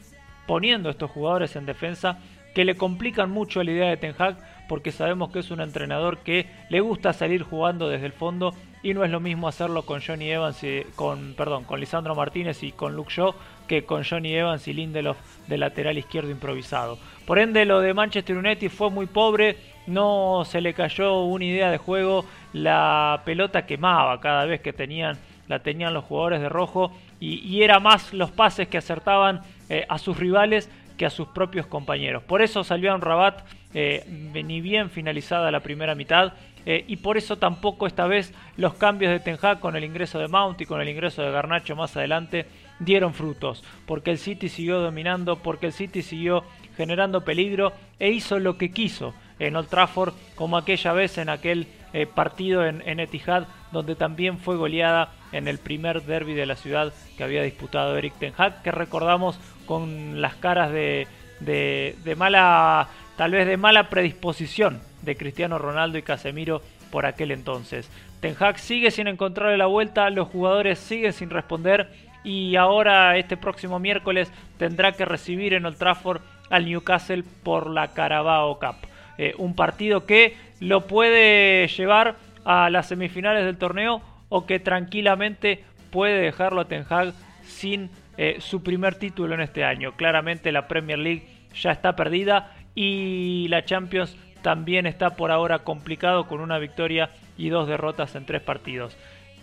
poniendo 0.46 0.90
estos 0.90 1.10
jugadores 1.10 1.56
en 1.56 1.66
defensa 1.66 2.20
que 2.54 2.64
le 2.64 2.76
complican 2.76 3.30
mucho 3.30 3.64
la 3.64 3.72
idea 3.72 3.88
de 3.88 3.96
Ten 3.96 4.14
Hag 4.16 4.36
porque 4.68 4.92
sabemos 4.92 5.30
que 5.30 5.40
es 5.40 5.50
un 5.50 5.60
entrenador 5.60 6.18
que 6.18 6.46
le 6.68 6.80
gusta 6.80 7.12
salir 7.12 7.42
jugando 7.42 7.88
desde 7.88 8.06
el 8.06 8.12
fondo 8.12 8.54
y 8.82 8.94
no 8.94 9.04
es 9.04 9.10
lo 9.10 9.20
mismo 9.20 9.48
hacerlo 9.48 9.84
con 9.84 10.00
Johnny 10.00 10.30
Evans 10.30 10.62
y 10.62 10.84
con 10.94 11.34
perdón, 11.34 11.64
con 11.64 11.80
Lisandro 11.80 12.14
Martínez 12.14 12.62
y 12.62 12.72
con 12.72 12.94
Luke 12.94 13.12
Shaw 13.12 13.34
que 13.66 13.84
con 13.84 14.04
Johnny 14.04 14.34
Evans 14.34 14.68
y 14.68 14.72
Lindelof 14.72 15.18
de 15.46 15.58
lateral 15.58 15.98
izquierdo 15.98 16.30
improvisado. 16.30 16.98
Por 17.26 17.38
ende 17.38 17.64
lo 17.64 17.80
de 17.80 17.94
Manchester 17.94 18.36
United 18.36 18.70
fue 18.70 18.90
muy 18.90 19.06
pobre, 19.06 19.56
no 19.86 20.44
se 20.46 20.60
le 20.60 20.74
cayó 20.74 21.22
una 21.22 21.44
idea 21.44 21.70
de 21.70 21.78
juego, 21.78 22.24
la 22.52 23.22
pelota 23.24 23.66
quemaba 23.66 24.20
cada 24.20 24.44
vez 24.44 24.60
que 24.60 24.72
tenían 24.72 25.18
la 25.48 25.60
tenían 25.60 25.94
los 25.94 26.04
jugadores 26.04 26.40
de 26.40 26.48
rojo 26.48 26.92
y, 27.20 27.62
era 27.62 27.80
más 27.80 28.12
los 28.12 28.30
pases 28.30 28.68
que 28.68 28.78
acertaban 28.78 29.40
eh, 29.68 29.86
a 29.88 29.98
sus 29.98 30.16
rivales 30.18 30.70
que 30.96 31.06
a 31.06 31.10
sus 31.10 31.28
propios 31.28 31.66
compañeros. 31.66 32.22
Por 32.22 32.42
eso 32.42 32.62
salió 32.64 32.92
a 32.92 32.94
un 32.94 33.00
Rabat 33.00 33.42
eh, 33.74 34.04
ni 34.08 34.60
bien 34.60 34.90
finalizada 34.90 35.50
la 35.50 35.60
primera 35.60 35.94
mitad 35.94 36.32
eh, 36.66 36.84
y 36.86 36.96
por 36.96 37.16
eso 37.16 37.36
tampoco 37.36 37.86
esta 37.86 38.06
vez 38.06 38.34
los 38.56 38.74
cambios 38.74 39.12
de 39.12 39.20
Ten 39.20 39.38
Hag 39.40 39.60
con 39.60 39.76
el 39.76 39.84
ingreso 39.84 40.18
de 40.18 40.28
Mount 40.28 40.60
y 40.60 40.66
con 40.66 40.80
el 40.80 40.88
ingreso 40.88 41.22
de 41.22 41.30
Garnacho 41.30 41.76
más 41.76 41.96
adelante 41.96 42.46
dieron 42.78 43.14
frutos, 43.14 43.64
porque 43.86 44.10
el 44.10 44.18
City 44.18 44.48
siguió 44.48 44.80
dominando, 44.80 45.36
porque 45.36 45.66
el 45.66 45.72
City 45.72 46.02
siguió 46.02 46.44
generando 46.76 47.24
peligro 47.24 47.72
e 47.98 48.10
hizo 48.10 48.38
lo 48.38 48.56
que 48.56 48.70
quiso 48.70 49.14
en 49.38 49.56
Old 49.56 49.68
Trafford, 49.68 50.14
como 50.34 50.56
aquella 50.56 50.92
vez 50.92 51.18
en 51.18 51.28
aquel 51.28 51.68
eh, 51.92 52.06
partido 52.06 52.66
en, 52.66 53.00
Etihad, 53.00 53.46
donde 53.72 53.94
también 53.94 54.38
fue 54.38 54.56
goleada 54.56 55.12
en 55.32 55.48
el 55.48 55.58
primer 55.58 56.02
derby 56.02 56.34
de 56.34 56.46
la 56.46 56.56
ciudad 56.56 56.92
que 57.16 57.24
había 57.24 57.42
disputado 57.42 57.96
Eric 57.96 58.14
Ten 58.18 58.34
Hag, 58.36 58.62
que 58.62 58.70
recordamos 58.70 59.38
con 59.66 60.20
las 60.20 60.34
caras 60.34 60.70
de, 60.72 61.06
de, 61.40 62.14
mala, 62.16 62.88
tal 63.18 63.32
vez 63.32 63.48
de 63.48 63.56
mala 63.56 63.90
predisposición 63.90 64.80
de 65.02 65.16
Cristiano 65.16 65.58
Ronaldo 65.58 65.98
y 65.98 66.02
Casemiro 66.02 66.62
por 66.92 67.04
aquel 67.04 67.32
entonces. 67.32 67.90
Ten 68.20 68.36
Hag 68.38 68.60
sigue 68.60 68.92
sin 68.92 69.08
encontrarle 69.08 69.58
la 69.58 69.66
vuelta, 69.66 70.08
los 70.08 70.28
jugadores 70.28 70.78
siguen 70.78 71.12
sin 71.12 71.28
responder 71.28 71.90
y 72.22 72.54
ahora 72.54 73.16
este 73.16 73.36
próximo 73.36 73.80
miércoles 73.80 74.32
tendrá 74.56 74.92
que 74.92 75.04
recibir 75.04 75.52
en 75.52 75.66
Old 75.66 75.78
Trafford 75.78 76.22
al 76.48 76.66
Newcastle 76.66 77.24
por 77.42 77.68
la 77.68 77.88
Carabao 77.88 78.60
Cup. 78.60 78.76
Eh, 79.18 79.34
un 79.36 79.56
partido 79.56 80.06
que 80.06 80.36
lo 80.60 80.86
puede 80.86 81.66
llevar 81.66 82.16
a 82.44 82.70
las 82.70 82.86
semifinales 82.86 83.44
del 83.44 83.58
torneo 83.58 84.00
o 84.28 84.46
que 84.46 84.60
tranquilamente 84.60 85.64
puede 85.90 86.22
dejarlo 86.22 86.60
a 86.60 86.68
Ten 86.68 86.86
Hag 86.88 87.14
sin 87.42 87.90
eh, 88.16 88.36
su 88.38 88.62
primer 88.62 88.94
título 88.94 89.34
en 89.34 89.40
este 89.40 89.64
año. 89.64 89.96
Claramente 89.96 90.52
la 90.52 90.68
Premier 90.68 91.00
League 91.00 91.26
ya 91.54 91.72
está 91.72 91.96
perdida 91.96 92.54
y 92.80 93.48
la 93.48 93.64
Champions 93.64 94.16
también 94.40 94.86
está 94.86 95.16
por 95.16 95.32
ahora 95.32 95.64
complicado 95.64 96.28
con 96.28 96.40
una 96.40 96.60
victoria 96.60 97.10
y 97.36 97.48
dos 97.48 97.66
derrotas 97.66 98.14
en 98.14 98.24
tres 98.24 98.40
partidos. 98.40 98.96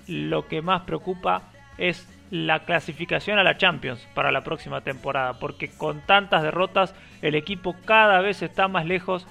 Lo 0.07 0.47
que 0.47 0.61
más 0.61 0.83
preocupa 0.83 1.41
es 1.77 2.07
la 2.31 2.63
clasificación 2.63 3.37
a 3.37 3.43
la 3.43 3.57
Champions 3.57 4.07
para 4.13 4.31
la 4.31 4.45
próxima 4.45 4.79
temporada, 4.79 5.37
porque 5.37 5.69
con 5.69 5.99
tantas 5.99 6.43
derrotas 6.43 6.95
el 7.21 7.35
equipo 7.35 7.75
cada 7.83 8.21
vez 8.21 8.41
está 8.41 8.69
más 8.69 8.85
lejos 8.85 9.27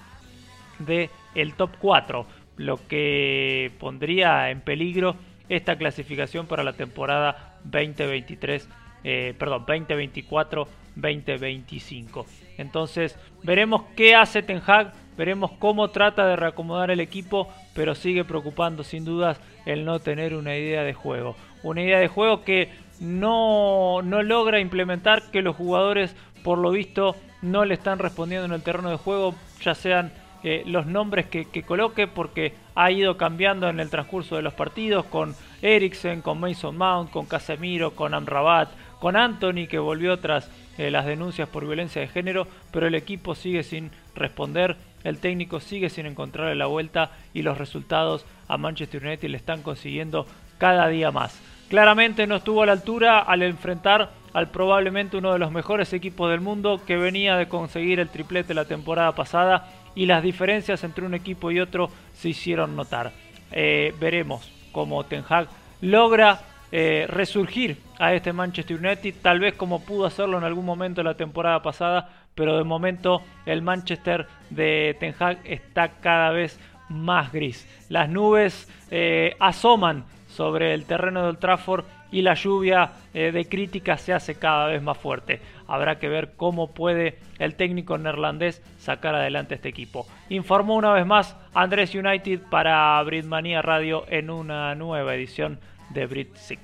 de 0.81 1.09
top 1.57 1.71
4, 1.79 2.27
lo 2.59 2.87
que 2.87 3.73
pondría 3.81 4.51
en 4.51 4.61
peligro 4.61 5.17
esta 5.49 5.79
clasificación 5.79 6.47
para 6.47 6.63
la 6.63 6.75
temporada 6.75 7.57
2023, 7.65 8.69
eh, 9.03 9.35
perdón, 9.39 9.65
2024-2025. 9.65 12.44
Entonces, 12.59 13.19
veremos 13.43 13.83
qué 13.97 14.15
hace 14.15 14.43
Ten 14.43 14.63
Hag, 14.67 14.93
veremos 15.17 15.53
cómo 15.59 15.89
trata 15.89 16.27
de 16.27 16.37
reacomodar 16.37 16.91
el 16.91 17.01
equipo, 17.01 17.49
pero 17.75 17.95
sigue 17.95 18.25
preocupando 18.25 18.85
sin 18.85 19.05
dudas 19.05 19.41
el 19.67 19.85
no 19.85 19.99
tener 20.01 20.35
una 20.35 20.57
idea 20.57 20.83
de 20.83 20.95
juego. 20.95 21.37
Una 21.63 21.83
idea 21.83 21.99
de 21.99 22.09
juego 22.09 22.45
que 22.45 22.71
no, 23.01 24.03
no 24.03 24.23
logra 24.23 24.61
implementar, 24.61 25.23
que 25.31 25.43
los 25.43 25.57
jugadores 25.57 26.15
por 26.43 26.59
lo 26.59 26.71
visto 26.71 27.17
no 27.43 27.65
le 27.65 27.75
están 27.75 27.99
respondiendo 27.99 28.47
en 28.47 28.53
el 28.53 28.63
terreno 28.63 28.91
de 28.91 28.97
juego, 28.97 29.35
ya 29.63 29.75
sean 29.75 30.13
eh, 30.47 30.63
los 30.67 30.85
nombres 30.85 31.25
que, 31.27 31.63
coloque 31.63 32.07
porque 32.07 32.53
ha 32.75 32.91
ido 32.91 33.17
cambiando 33.17 33.67
en 33.69 33.81
el 33.81 33.89
transcurso 33.89 34.37
de 34.37 34.43
los 34.43 34.53
partidos 34.53 35.07
con 35.07 35.35
Eriksen, 35.63 36.21
con 36.21 36.39
Mason 36.39 36.77
Mount, 36.77 37.11
con 37.11 37.25
Casemiro, 37.25 37.93
con 37.93 38.13
Amrabat, 38.13 38.69
con 39.05 39.17
Anthony 39.17 39.67
que 39.69 39.79
volvió 39.79 40.19
tras 40.19 40.49
eh, 40.79 40.91
las 40.91 41.05
denuncias 41.05 41.47
por 41.47 41.67
violencia 41.67 42.01
de 42.01 42.09
género, 42.09 42.49
pero 42.71 42.87
el 42.87 42.95
equipo 42.95 43.35
sigue 43.35 43.63
sin 43.63 43.91
responder, 44.15 44.79
el 45.03 45.19
técnico 45.19 45.61
sigue 45.61 45.91
sin 45.91 46.07
encontrarle 46.07 46.55
la 46.55 46.65
vuelta 46.65 47.11
y 47.35 47.43
los 47.43 47.59
resultados 47.59 48.25
a 48.49 48.57
Manchester 48.57 49.05
United 49.05 49.29
le 49.29 49.37
están 49.37 49.61
consiguiendo 49.61 50.27
cada 50.57 50.89
día 50.89 51.11
más. 51.11 51.39
Claramente 51.69 52.27
no 52.27 52.37
estuvo 52.37 52.63
a 52.63 52.67
la 52.67 52.73
altura 52.73 53.19
al 53.19 53.43
enfrentar 53.43 54.11
al 54.33 54.49
probablemente 54.49 55.19
uno 55.19 55.35
de 55.35 55.39
los 55.39 55.53
mejores 55.53 55.93
equipos 55.93 56.31
del 56.31 56.41
mundo 56.41 56.81
que 56.87 56.97
venía 56.97 57.37
de 57.37 57.47
conseguir 57.47 58.01
el 58.01 58.09
triplete 58.09 58.55
la 58.55 58.65
temporada 58.65 59.15
pasada 59.15 59.69
y 59.95 60.07
las 60.07 60.23
diferencias 60.23 60.83
entre 60.83 61.05
un 61.05 61.13
equipo 61.13 61.51
y 61.51 61.61
otro 61.61 61.91
se 62.15 62.31
hicieron 62.31 62.75
notar. 62.75 63.13
Eh, 63.53 63.95
veremos 64.01 64.51
cómo 64.73 65.05
Ten 65.05 65.25
Hag 65.29 65.49
logra 65.83 66.41
eh, 66.77 67.07
resurgir 67.09 67.77
a 68.01 68.15
este 68.15 68.33
Manchester 68.33 68.77
United, 68.77 69.15
tal 69.23 69.39
vez 69.39 69.55
como 69.55 69.85
pudo 69.85 70.07
hacerlo 70.07 70.39
en 70.39 70.43
algún 70.43 70.65
momento 70.65 71.05
la 71.05 71.15
temporada 71.15 71.63
pasada, 71.63 72.11
pero 72.35 72.59
de 72.59 72.65
momento 72.65 73.23
el 73.47 73.63
Manchester 73.63 74.27
de 74.51 74.97
Ten 74.99 75.15
Hag 75.17 75.39
está 75.45 76.01
cada 76.01 76.33
vez 76.33 76.59
más 76.89 77.31
gris. 77.31 77.65
Las 77.89 78.09
nubes 78.09 78.69
eh, 78.91 79.37
asoman 79.39 80.05
sobre 80.27 80.75
el 80.75 80.85
terreno 80.85 81.27
del 81.27 81.39
Trafford 81.39 81.85
y 82.11 82.23
la 82.23 82.35
lluvia 82.35 82.91
eh, 83.15 83.31
de 83.31 83.49
críticas 83.49 84.01
se 84.01 84.13
hace 84.13 84.35
cada 84.35 84.67
vez 84.67 84.83
más 84.83 84.99
fuerte. 84.99 85.41
Habrá 85.69 86.01
que 86.01 86.09
ver 86.09 86.33
cómo 86.37 86.75
puede 86.75 87.19
el 87.39 87.55
técnico 87.55 87.99
neerlandés 87.99 88.63
sacar 88.79 89.15
adelante 89.15 89.55
este 89.55 89.69
equipo. 89.69 90.09
Informó 90.29 90.75
una 90.75 90.93
vez 90.93 91.07
más 91.07 91.37
Andrés 91.55 91.95
United 91.95 92.41
para 92.51 93.01
Britmania 93.05 93.63
Radio 93.63 94.07
en 94.09 94.29
una 94.29 94.75
nueva 94.75 95.15
edición 95.15 95.61
de 95.95 96.07
Brit 96.07 96.29
6. 96.37 96.59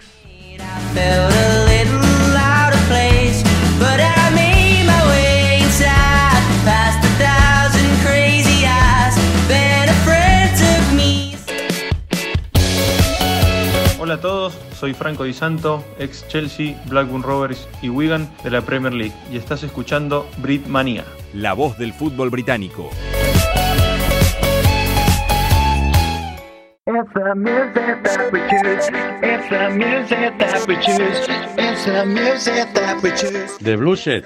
Hola 14.01 14.15
a 14.15 14.21
todos, 14.21 14.59
soy 14.77 14.93
Franco 14.93 15.23
Di 15.23 15.33
Santo, 15.33 15.85
ex 16.01 16.27
Chelsea, 16.27 16.75
Blackburn 16.87 17.23
Rovers 17.23 17.69
y 17.81 17.89
Wigan 17.89 18.29
de 18.43 18.51
la 18.51 18.61
Premier 18.61 18.93
League 18.93 19.15
y 19.31 19.37
estás 19.37 19.63
escuchando 19.63 20.29
Brit 20.39 20.67
Manía. 20.67 21.05
La 21.33 21.53
voz 21.53 21.79
del 21.79 21.93
fútbol 21.93 22.29
británico. 22.29 22.91
The 33.59 33.77
Blue 33.77 33.97
Shed, 33.97 34.25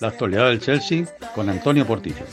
la 0.00 0.08
actualidad 0.08 0.48
del 0.48 0.60
Chelsea 0.60 1.04
con 1.34 1.50
Antonio 1.50 1.86
Portillo. 1.86 2.24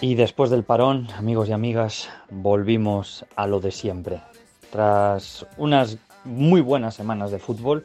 Y 0.00 0.14
después 0.14 0.50
del 0.50 0.62
parón, 0.62 1.08
amigos 1.18 1.48
y 1.48 1.52
amigas, 1.52 2.08
volvimos 2.30 3.24
a 3.34 3.48
lo 3.48 3.58
de 3.60 3.72
siempre. 3.72 4.20
Tras 4.70 5.46
unas 5.56 5.98
muy 6.24 6.60
buenas 6.60 6.94
semanas 6.94 7.32
de 7.32 7.40
fútbol, 7.40 7.84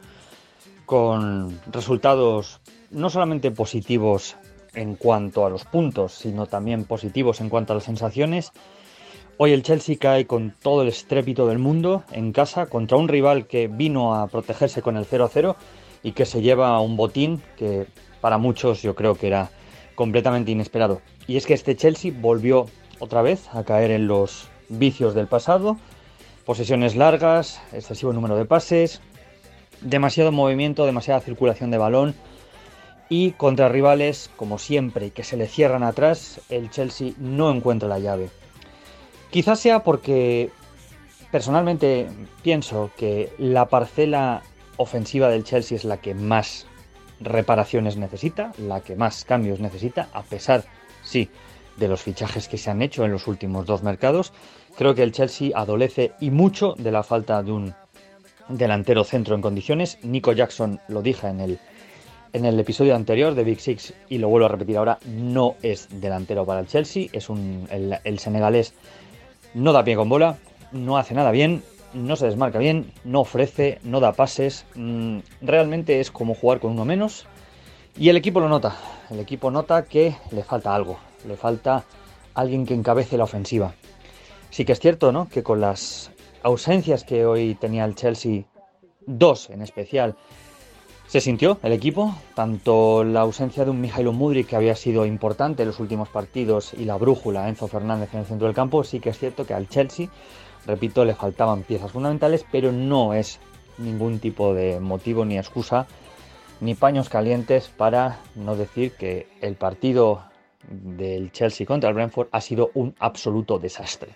con 0.86 1.58
resultados 1.72 2.60
no 2.90 3.10
solamente 3.10 3.50
positivos 3.50 4.36
en 4.74 4.96
cuanto 4.96 5.44
a 5.46 5.50
los 5.50 5.64
puntos, 5.64 6.12
sino 6.12 6.46
también 6.46 6.84
positivos 6.84 7.40
en 7.40 7.48
cuanto 7.48 7.72
a 7.72 7.76
las 7.76 7.84
sensaciones, 7.84 8.52
Hoy 9.38 9.52
el 9.52 9.62
Chelsea 9.62 9.96
cae 9.98 10.26
con 10.26 10.54
todo 10.62 10.82
el 10.82 10.88
estrépito 10.88 11.48
del 11.48 11.58
mundo 11.58 12.04
en 12.12 12.32
casa 12.32 12.66
contra 12.66 12.98
un 12.98 13.08
rival 13.08 13.46
que 13.46 13.66
vino 13.66 14.14
a 14.14 14.28
protegerse 14.28 14.82
con 14.82 14.96
el 14.96 15.06
0-0 15.06 15.56
y 16.02 16.12
que 16.12 16.26
se 16.26 16.42
lleva 16.42 16.78
un 16.80 16.96
botín 16.96 17.42
que 17.56 17.86
para 18.20 18.38
muchos 18.38 18.82
yo 18.82 18.94
creo 18.94 19.14
que 19.14 19.26
era 19.26 19.50
completamente 19.94 20.50
inesperado. 20.50 21.00
Y 21.26 21.38
es 21.38 21.46
que 21.46 21.54
este 21.54 21.74
Chelsea 21.74 22.12
volvió 22.14 22.66
otra 22.98 23.22
vez 23.22 23.48
a 23.52 23.64
caer 23.64 23.90
en 23.90 24.06
los 24.06 24.48
vicios 24.68 25.14
del 25.14 25.26
pasado, 25.26 25.78
posesiones 26.44 26.94
largas, 26.94 27.60
excesivo 27.72 28.12
número 28.12 28.36
de 28.36 28.44
pases, 28.44 29.00
demasiado 29.80 30.30
movimiento, 30.30 30.86
demasiada 30.86 31.20
circulación 31.20 31.70
de 31.70 31.78
balón 31.78 32.14
y 33.12 33.32
contra 33.32 33.68
rivales 33.68 34.30
como 34.36 34.58
siempre 34.58 35.10
que 35.10 35.22
se 35.22 35.36
le 35.36 35.46
cierran 35.46 35.82
atrás, 35.82 36.40
el 36.48 36.70
Chelsea 36.70 37.12
no 37.18 37.50
encuentra 37.50 37.86
la 37.86 37.98
llave. 37.98 38.30
Quizás 39.30 39.60
sea 39.60 39.82
porque 39.82 40.48
personalmente 41.30 42.08
pienso 42.42 42.90
que 42.96 43.30
la 43.36 43.68
parcela 43.68 44.42
ofensiva 44.78 45.28
del 45.28 45.44
Chelsea 45.44 45.76
es 45.76 45.84
la 45.84 45.98
que 45.98 46.14
más 46.14 46.66
reparaciones 47.20 47.98
necesita, 47.98 48.52
la 48.56 48.80
que 48.80 48.96
más 48.96 49.26
cambios 49.26 49.60
necesita, 49.60 50.08
a 50.14 50.22
pesar, 50.22 50.64
sí, 51.02 51.28
de 51.76 51.88
los 51.88 52.00
fichajes 52.00 52.48
que 52.48 52.56
se 52.56 52.70
han 52.70 52.80
hecho 52.80 53.04
en 53.04 53.12
los 53.12 53.26
últimos 53.26 53.66
dos 53.66 53.82
mercados. 53.82 54.32
Creo 54.78 54.94
que 54.94 55.02
el 55.02 55.12
Chelsea 55.12 55.50
adolece 55.54 56.12
y 56.18 56.30
mucho 56.30 56.76
de 56.78 56.92
la 56.92 57.02
falta 57.02 57.42
de 57.42 57.52
un 57.52 57.74
delantero 58.48 59.04
centro 59.04 59.34
en 59.34 59.42
condiciones. 59.42 59.98
Nico 60.02 60.32
Jackson, 60.32 60.80
lo 60.88 61.02
dije 61.02 61.28
en 61.28 61.40
el, 61.40 61.58
en 62.32 62.44
el 62.44 62.58
episodio 62.58 62.94
anterior 62.94 63.34
de 63.34 63.44
Big 63.44 63.60
Six 63.60 63.94
y 64.08 64.18
lo 64.18 64.28
vuelvo 64.28 64.46
a 64.46 64.50
repetir 64.50 64.76
ahora, 64.76 64.98
no 65.06 65.56
es 65.62 65.88
delantero 66.00 66.46
para 66.46 66.60
el 66.60 66.66
Chelsea, 66.66 67.08
es 67.12 67.28
un, 67.28 67.68
el, 67.70 68.18
senegalés 68.18 68.74
no 69.54 69.72
da 69.72 69.84
pie 69.84 69.96
con 69.96 70.08
bola, 70.08 70.38
no 70.72 70.96
hace 70.96 71.14
nada 71.14 71.30
bien, 71.30 71.62
no 71.92 72.16
se 72.16 72.26
desmarca 72.26 72.58
bien, 72.58 72.92
no 73.04 73.20
ofrece, 73.20 73.78
no 73.82 74.00
da 74.00 74.12
pases. 74.12 74.64
Mm, 74.74 75.18
realmente 75.42 76.00
es 76.00 76.10
como 76.10 76.34
jugar 76.34 76.60
con 76.60 76.72
uno 76.72 76.86
menos. 76.86 77.26
Y 77.98 78.08
el 78.08 78.16
equipo 78.16 78.40
lo 78.40 78.48
nota. 78.48 78.76
El 79.10 79.20
equipo 79.20 79.50
nota 79.50 79.84
que 79.84 80.16
le 80.30 80.42
falta 80.42 80.74
algo. 80.74 80.98
Le 81.28 81.36
falta 81.36 81.84
alguien 82.32 82.64
que 82.64 82.72
encabece 82.72 83.18
la 83.18 83.24
ofensiva. 83.24 83.74
Sí 84.48 84.64
que 84.64 84.72
es 84.72 84.80
cierto, 84.80 85.12
¿no? 85.12 85.28
Que 85.28 85.42
con 85.42 85.60
las 85.60 86.10
ausencias 86.42 87.04
que 87.04 87.26
hoy 87.26 87.54
tenía 87.56 87.84
el 87.84 87.94
Chelsea, 87.94 88.44
dos 89.06 89.50
en 89.50 89.60
especial, 89.60 90.16
se 91.12 91.20
sintió 91.20 91.58
el 91.62 91.74
equipo, 91.74 92.14
tanto 92.34 93.04
la 93.04 93.20
ausencia 93.20 93.66
de 93.66 93.70
un 93.70 93.82
Mijailo 93.82 94.14
Mudrik 94.14 94.46
que 94.46 94.56
había 94.56 94.74
sido 94.74 95.04
importante 95.04 95.62
en 95.62 95.68
los 95.68 95.78
últimos 95.78 96.08
partidos 96.08 96.72
y 96.72 96.86
la 96.86 96.96
brújula 96.96 97.50
Enzo 97.50 97.68
Fernández 97.68 98.14
en 98.14 98.20
el 98.20 98.24
centro 98.24 98.46
del 98.46 98.56
campo, 98.56 98.82
sí 98.82 98.98
que 98.98 99.10
es 99.10 99.18
cierto 99.18 99.44
que 99.44 99.52
al 99.52 99.68
Chelsea, 99.68 100.08
repito, 100.64 101.04
le 101.04 101.14
faltaban 101.14 101.64
piezas 101.64 101.92
fundamentales, 101.92 102.46
pero 102.50 102.72
no 102.72 103.12
es 103.12 103.40
ningún 103.76 104.20
tipo 104.20 104.54
de 104.54 104.80
motivo 104.80 105.26
ni 105.26 105.36
excusa 105.36 105.86
ni 106.62 106.74
paños 106.74 107.10
calientes 107.10 107.68
para 107.68 108.20
no 108.34 108.56
decir 108.56 108.92
que 108.92 109.26
el 109.42 109.56
partido 109.56 110.22
del 110.66 111.30
Chelsea 111.30 111.66
contra 111.66 111.90
el 111.90 111.94
Brentford 111.94 112.28
ha 112.32 112.40
sido 112.40 112.70
un 112.72 112.94
absoluto 112.98 113.58
desastre. 113.58 114.12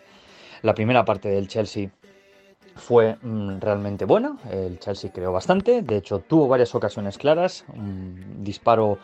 La 0.63 0.73
primera 0.73 1.05
parte 1.05 1.29
del 1.29 1.47
Chelsea 1.47 1.91
fue 2.77 3.17
mm, 3.21 3.59
realmente 3.61 4.05
buena. 4.05 4.37
El 4.51 4.79
Chelsea 4.79 5.11
creó 5.13 5.33
bastante. 5.33 5.83
De 5.83 5.97
hecho, 5.97 6.21
tuvo 6.21 6.47
varias 6.47 6.75
ocasiones 6.75 7.19
claras. 7.19 7.65
Un 7.75 8.45
disparo 8.45 8.99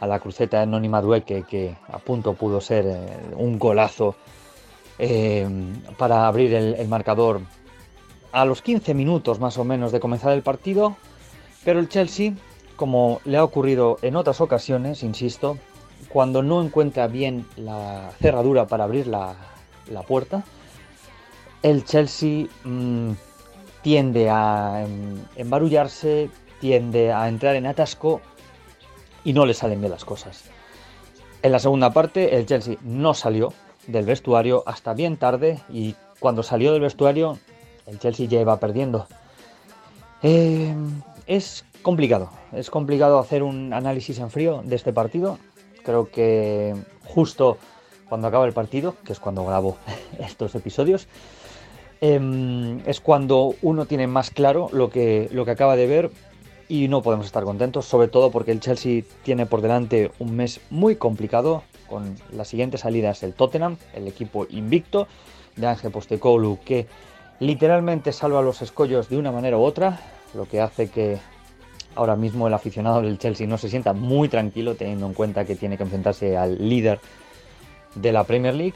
a 0.00 0.06
la 0.06 0.20
cruceta 0.20 0.60
de 0.60 0.66
Noni 0.66 0.88
Madueque 0.88 1.44
que 1.44 1.76
a 1.88 1.98
punto 1.98 2.34
pudo 2.34 2.60
ser 2.60 2.86
eh, 2.86 2.98
un 3.36 3.58
golazo 3.58 4.14
eh, 4.98 5.48
para 5.96 6.26
abrir 6.26 6.54
el, 6.54 6.88
marcador 6.88 7.40
a 8.32 8.44
los 8.44 8.62
15 8.62 8.94
minutos 8.94 9.40
más 9.40 9.56
o 9.58 9.64
menos 9.64 9.92
de 9.92 10.00
comenzar 10.00 10.32
el 10.32 10.42
partido. 10.42 10.96
Pero 11.64 11.80
el 11.80 11.88
Chelsea, 11.88 12.34
como 12.76 13.20
le 13.24 13.38
ha 13.38 13.44
ocurrido 13.44 13.98
en 14.02 14.16
otras 14.16 14.40
ocasiones, 14.40 15.02
insisto, 15.02 15.56
cuando 16.10 16.42
no 16.42 16.62
encuentra 16.62 17.06
bien 17.06 17.46
la 17.56 18.10
cerradura 18.20 18.66
para 18.66 18.84
abrir 18.84 19.06
la 19.06 19.36
puerta, 20.06 20.44
el 21.64 21.82
Chelsea 21.84 22.46
mm, 22.64 23.12
tiende 23.80 24.28
a 24.28 24.84
em, 24.84 25.18
embarullarse, 25.34 26.28
tiende 26.60 27.10
a 27.10 27.26
entrar 27.26 27.56
en 27.56 27.66
atasco 27.66 28.20
y 29.24 29.32
no 29.32 29.46
le 29.46 29.54
salen 29.54 29.80
bien 29.80 29.90
las 29.90 30.04
cosas. 30.04 30.44
En 31.42 31.52
la 31.52 31.58
segunda 31.58 31.90
parte 31.90 32.36
el 32.36 32.44
Chelsea 32.44 32.76
no 32.82 33.14
salió 33.14 33.54
del 33.86 34.04
vestuario 34.04 34.62
hasta 34.66 34.92
bien 34.92 35.16
tarde 35.16 35.58
y 35.70 35.94
cuando 36.20 36.42
salió 36.42 36.72
del 36.72 36.82
vestuario 36.82 37.38
el 37.86 37.98
Chelsea 37.98 38.28
ya 38.28 38.40
iba 38.40 38.60
perdiendo. 38.60 39.06
Em, 40.22 41.00
es 41.26 41.64
complicado, 41.80 42.28
es 42.52 42.68
complicado 42.68 43.18
hacer 43.18 43.42
un 43.42 43.72
análisis 43.72 44.18
en 44.18 44.30
frío 44.30 44.60
de 44.64 44.76
este 44.76 44.92
partido. 44.92 45.38
Creo 45.82 46.10
que 46.10 46.74
justo 47.06 47.56
cuando 48.06 48.28
acaba 48.28 48.44
el 48.44 48.52
partido, 48.52 48.96
que 49.02 49.14
es 49.14 49.18
cuando 49.18 49.46
grabo 49.46 49.78
estos 50.18 50.54
episodios, 50.54 51.08
Em, 52.06 52.86
es 52.86 53.00
cuando 53.00 53.54
uno 53.62 53.86
tiene 53.86 54.06
más 54.06 54.28
claro 54.28 54.68
lo 54.72 54.90
que, 54.90 55.30
lo 55.32 55.46
que 55.46 55.52
acaba 55.52 55.74
de 55.74 55.86
ver 55.86 56.10
y 56.68 56.86
no 56.88 57.00
podemos 57.00 57.24
estar 57.24 57.44
contentos, 57.44 57.86
sobre 57.86 58.08
todo 58.08 58.30
porque 58.30 58.52
el 58.52 58.60
Chelsea 58.60 59.04
tiene 59.22 59.46
por 59.46 59.62
delante 59.62 60.10
un 60.18 60.36
mes 60.36 60.60
muy 60.68 60.96
complicado 60.96 61.62
con 61.88 62.14
las 62.30 62.48
siguientes 62.48 62.82
salidas 62.82 63.22
el 63.22 63.32
Tottenham, 63.32 63.78
el 63.94 64.06
equipo 64.06 64.46
invicto 64.50 65.08
de 65.56 65.66
Ángel 65.66 65.92
Postecoglou 65.92 66.58
que 66.62 66.88
literalmente 67.40 68.12
salva 68.12 68.42
los 68.42 68.60
escollos 68.60 69.08
de 69.08 69.16
una 69.16 69.32
manera 69.32 69.56
u 69.56 69.62
otra, 69.62 69.98
lo 70.34 70.44
que 70.44 70.60
hace 70.60 70.90
que 70.90 71.16
ahora 71.94 72.16
mismo 72.16 72.46
el 72.46 72.52
aficionado 72.52 73.00
del 73.00 73.16
Chelsea 73.16 73.46
no 73.46 73.56
se 73.56 73.70
sienta 73.70 73.94
muy 73.94 74.28
tranquilo 74.28 74.74
teniendo 74.74 75.06
en 75.06 75.14
cuenta 75.14 75.46
que 75.46 75.56
tiene 75.56 75.78
que 75.78 75.84
enfrentarse 75.84 76.36
al 76.36 76.68
líder 76.68 77.00
de 77.94 78.12
la 78.12 78.24
Premier 78.24 78.54
League. 78.54 78.74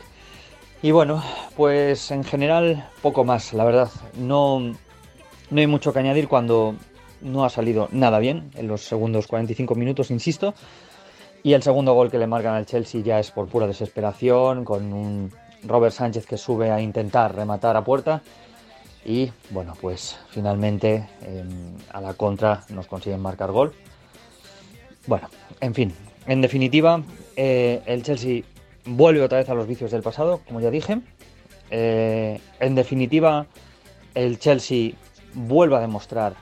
Y 0.81 0.93
bueno, 0.93 1.23
pues 1.57 2.11
en 2.13 2.23
general 2.23 2.89
poco 3.03 3.25
más, 3.25 3.53
la 3.53 3.65
verdad. 3.65 3.91
No, 4.17 4.61
no 4.61 5.61
hay 5.61 5.67
mucho 5.67 5.93
que 5.93 5.99
añadir 5.99 6.29
cuando 6.29 6.77
no 7.21 7.45
ha 7.45 7.51
salido 7.51 7.89
nada 7.91 8.21
bien 8.21 8.51
en 8.55 8.69
los 8.69 8.85
segundos 8.85 9.27
45 9.27 9.75
minutos, 9.75 10.11
insisto. 10.13 10.55
Y 11.43 11.55
el 11.55 11.63
segundo 11.63 11.95
gol 11.95 12.11
que 12.11 12.19
le 12.19 12.27
marcan 12.29 12.55
al 12.55 12.67
Chelsea 12.67 13.03
ya 13.03 13.19
es 13.19 13.31
por 13.33 13.49
pura 13.49 13.67
desesperación, 13.67 14.65
con 14.65 14.93
un 14.93 15.33
Robert 15.65 15.95
Sánchez 15.95 16.27
que 16.27 16.37
sube 16.37 16.71
a 16.71 16.81
intentar 16.81 17.35
rematar 17.35 17.77
a 17.77 17.83
puerta. 17.83 18.23
Y 19.05 19.33
bueno, 19.51 19.75
pues 19.81 20.17
finalmente 20.31 21.09
a 21.93 22.01
la 22.01 22.15
contra 22.15 22.65
nos 22.69 22.87
consiguen 22.87 23.21
marcar 23.21 23.51
gol. 23.51 23.73
Bueno, 25.07 25.29
en 25.61 25.75
fin, 25.75 25.95
en 26.27 26.41
definitiva, 26.41 27.03
eh, 27.35 27.83
el 27.87 28.03
Chelsea 28.03 28.43
vuelve 28.89 29.23
otra 29.23 29.39
vez 29.39 29.49
a 29.49 29.55
los 29.55 29.67
vicios 29.67 29.91
del 29.91 30.03
pasado, 30.03 30.41
como 30.47 30.61
ya 30.61 30.71
dije. 30.71 31.01
Eh, 31.71 32.41
en 32.61 32.75
definitiva, 32.75 33.47
el 34.15 34.39
Chelsea 34.39 34.93
vuelve 35.35 35.77
a 35.77 35.81
demostrar 35.81 36.35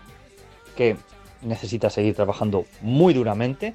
que 0.77 0.97
necesita 1.43 1.91
seguir 1.91 2.15
trabajando 2.15 2.65
muy 2.81 3.15
duramente. 3.15 3.75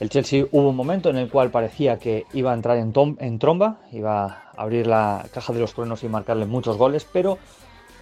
El 0.00 0.08
Chelsea 0.08 0.46
hubo 0.50 0.70
un 0.70 0.76
momento 0.76 1.10
en 1.10 1.16
el 1.16 1.28
cual 1.28 1.50
parecía 1.50 1.98
que 1.98 2.24
iba 2.32 2.50
a 2.50 2.54
entrar 2.54 2.78
en, 2.78 2.92
en 3.20 3.38
tromba, 3.38 3.80
iba 3.92 4.24
a 4.24 4.52
abrir 4.56 4.86
la 4.86 5.26
caja 5.32 5.52
de 5.52 5.60
los 5.60 5.74
truenos 5.74 6.02
y 6.02 6.08
marcarle 6.08 6.46
muchos 6.46 6.76
goles, 6.76 7.06
pero 7.10 7.38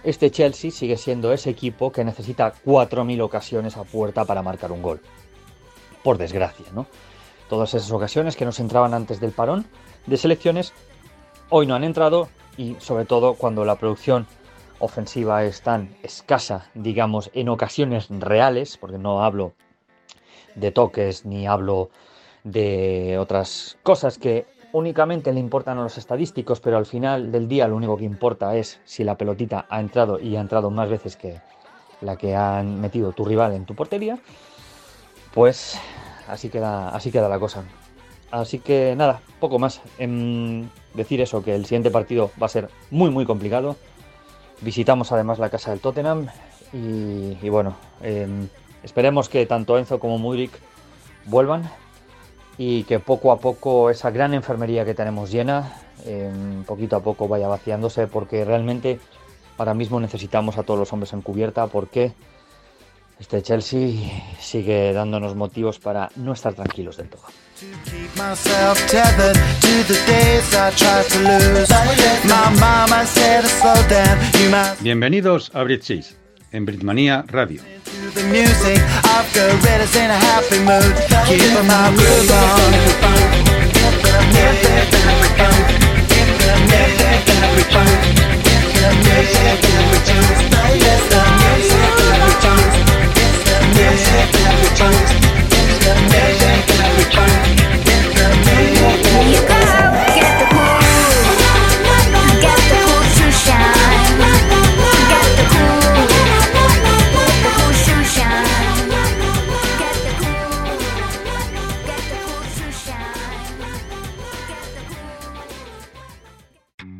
este 0.03 0.31
Chelsea 0.31 0.71
sigue 0.71 0.97
siendo 0.97 1.31
ese 1.31 1.51
equipo 1.51 1.91
que 1.91 2.03
necesita 2.03 2.53
4.000 2.65 3.21
ocasiones 3.21 3.77
a 3.77 3.83
puerta 3.83 4.25
para 4.25 4.41
marcar 4.41 4.71
un 4.71 4.81
gol. 4.81 4.99
Por 6.03 6.17
desgracia, 6.17 6.65
¿no? 6.73 6.87
Todas 7.49 7.73
esas 7.73 7.91
ocasiones 7.91 8.35
que 8.35 8.45
nos 8.45 8.59
entraban 8.59 8.93
antes 8.93 9.19
del 9.19 9.31
parón 9.31 9.65
de 10.05 10.17
selecciones, 10.17 10.73
hoy 11.49 11.67
no 11.67 11.75
han 11.75 11.83
entrado 11.83 12.29
y 12.57 12.75
sobre 12.79 13.05
todo 13.05 13.35
cuando 13.35 13.65
la 13.65 13.75
producción 13.75 14.27
ofensiva 14.79 15.43
es 15.43 15.61
tan 15.61 15.95
escasa, 16.03 16.69
digamos, 16.73 17.29
en 17.33 17.49
ocasiones 17.49 18.07
reales, 18.09 18.77
porque 18.77 18.97
no 18.97 19.23
hablo 19.23 19.53
de 20.55 20.71
toques 20.71 21.25
ni 21.25 21.47
hablo 21.47 21.89
de 22.43 23.17
otras 23.19 23.77
cosas 23.83 24.17
que 24.17 24.45
únicamente 24.73 25.33
le 25.33 25.39
importan 25.39 25.77
a 25.77 25.83
los 25.83 25.97
estadísticos, 25.97 26.59
pero 26.59 26.77
al 26.77 26.85
final 26.85 27.31
del 27.31 27.47
día 27.47 27.67
lo 27.67 27.75
único 27.75 27.97
que 27.97 28.05
importa 28.05 28.55
es 28.55 28.79
si 28.83 29.03
la 29.03 29.17
pelotita 29.17 29.65
ha 29.69 29.79
entrado 29.79 30.19
y 30.19 30.35
ha 30.35 30.41
entrado 30.41 30.71
más 30.71 30.89
veces 30.89 31.15
que 31.15 31.39
la 32.01 32.15
que 32.15 32.35
han 32.35 32.81
metido 32.81 33.11
tu 33.11 33.23
rival 33.25 33.53
en 33.53 33.65
tu 33.65 33.75
portería, 33.75 34.17
pues 35.33 35.77
así 36.27 36.49
queda, 36.49 36.89
así 36.89 37.11
queda 37.11 37.29
la 37.29 37.39
cosa. 37.39 37.63
Así 38.31 38.59
que 38.59 38.95
nada, 38.95 39.21
poco 39.39 39.59
más. 39.59 39.81
En 39.99 40.71
decir 40.93 41.21
eso, 41.21 41.43
que 41.43 41.53
el 41.53 41.65
siguiente 41.65 41.91
partido 41.91 42.31
va 42.41 42.45
a 42.45 42.49
ser 42.49 42.69
muy 42.89 43.09
muy 43.09 43.25
complicado. 43.25 43.75
Visitamos 44.61 45.11
además 45.11 45.39
la 45.39 45.49
casa 45.49 45.71
del 45.71 45.79
Tottenham 45.79 46.27
y, 46.71 47.49
bueno, 47.49 47.75
em, 48.01 48.47
esperemos 48.83 49.27
que 49.27 49.45
tanto 49.45 49.77
Enzo 49.77 49.99
como 49.99 50.17
Mudrik 50.17 50.51
vuelvan 51.25 51.69
y 52.57 52.83
que 52.83 52.99
poco 52.99 53.31
a 53.31 53.39
poco 53.39 53.89
esa 53.89 54.11
gran 54.11 54.33
enfermería 54.33 54.85
que 54.85 54.93
tenemos 54.93 55.31
llena, 55.31 55.73
em, 56.05 56.63
poquito 56.63 56.95
a 56.95 57.01
poco 57.01 57.27
vaya 57.27 57.47
vaciándose 57.47 58.07
porque 58.07 58.45
realmente 58.45 58.99
ahora 59.57 59.73
mismo 59.73 59.99
necesitamos 59.99 60.57
a 60.57 60.63
todos 60.63 60.79
los 60.79 60.93
hombres 60.93 61.13
en 61.13 61.21
cubierta 61.21 61.67
porque 61.67 62.13
este 63.21 63.41
Chelsea 63.43 63.91
sigue 64.39 64.91
dándonos 64.93 65.35
motivos 65.35 65.77
para 65.77 66.09
no 66.15 66.33
estar 66.33 66.53
tranquilos 66.55 66.97
del 66.97 67.07
todo. 67.07 67.21
Bienvenidos 74.79 75.51
a 75.53 75.63
Brit 75.63 75.83
en 76.51 76.65
Britmania 76.65 77.23
Radio. 77.27 77.61
measure 93.91 94.11
that 94.43 94.55
returns. 94.63 95.11
The. 99.47 99.60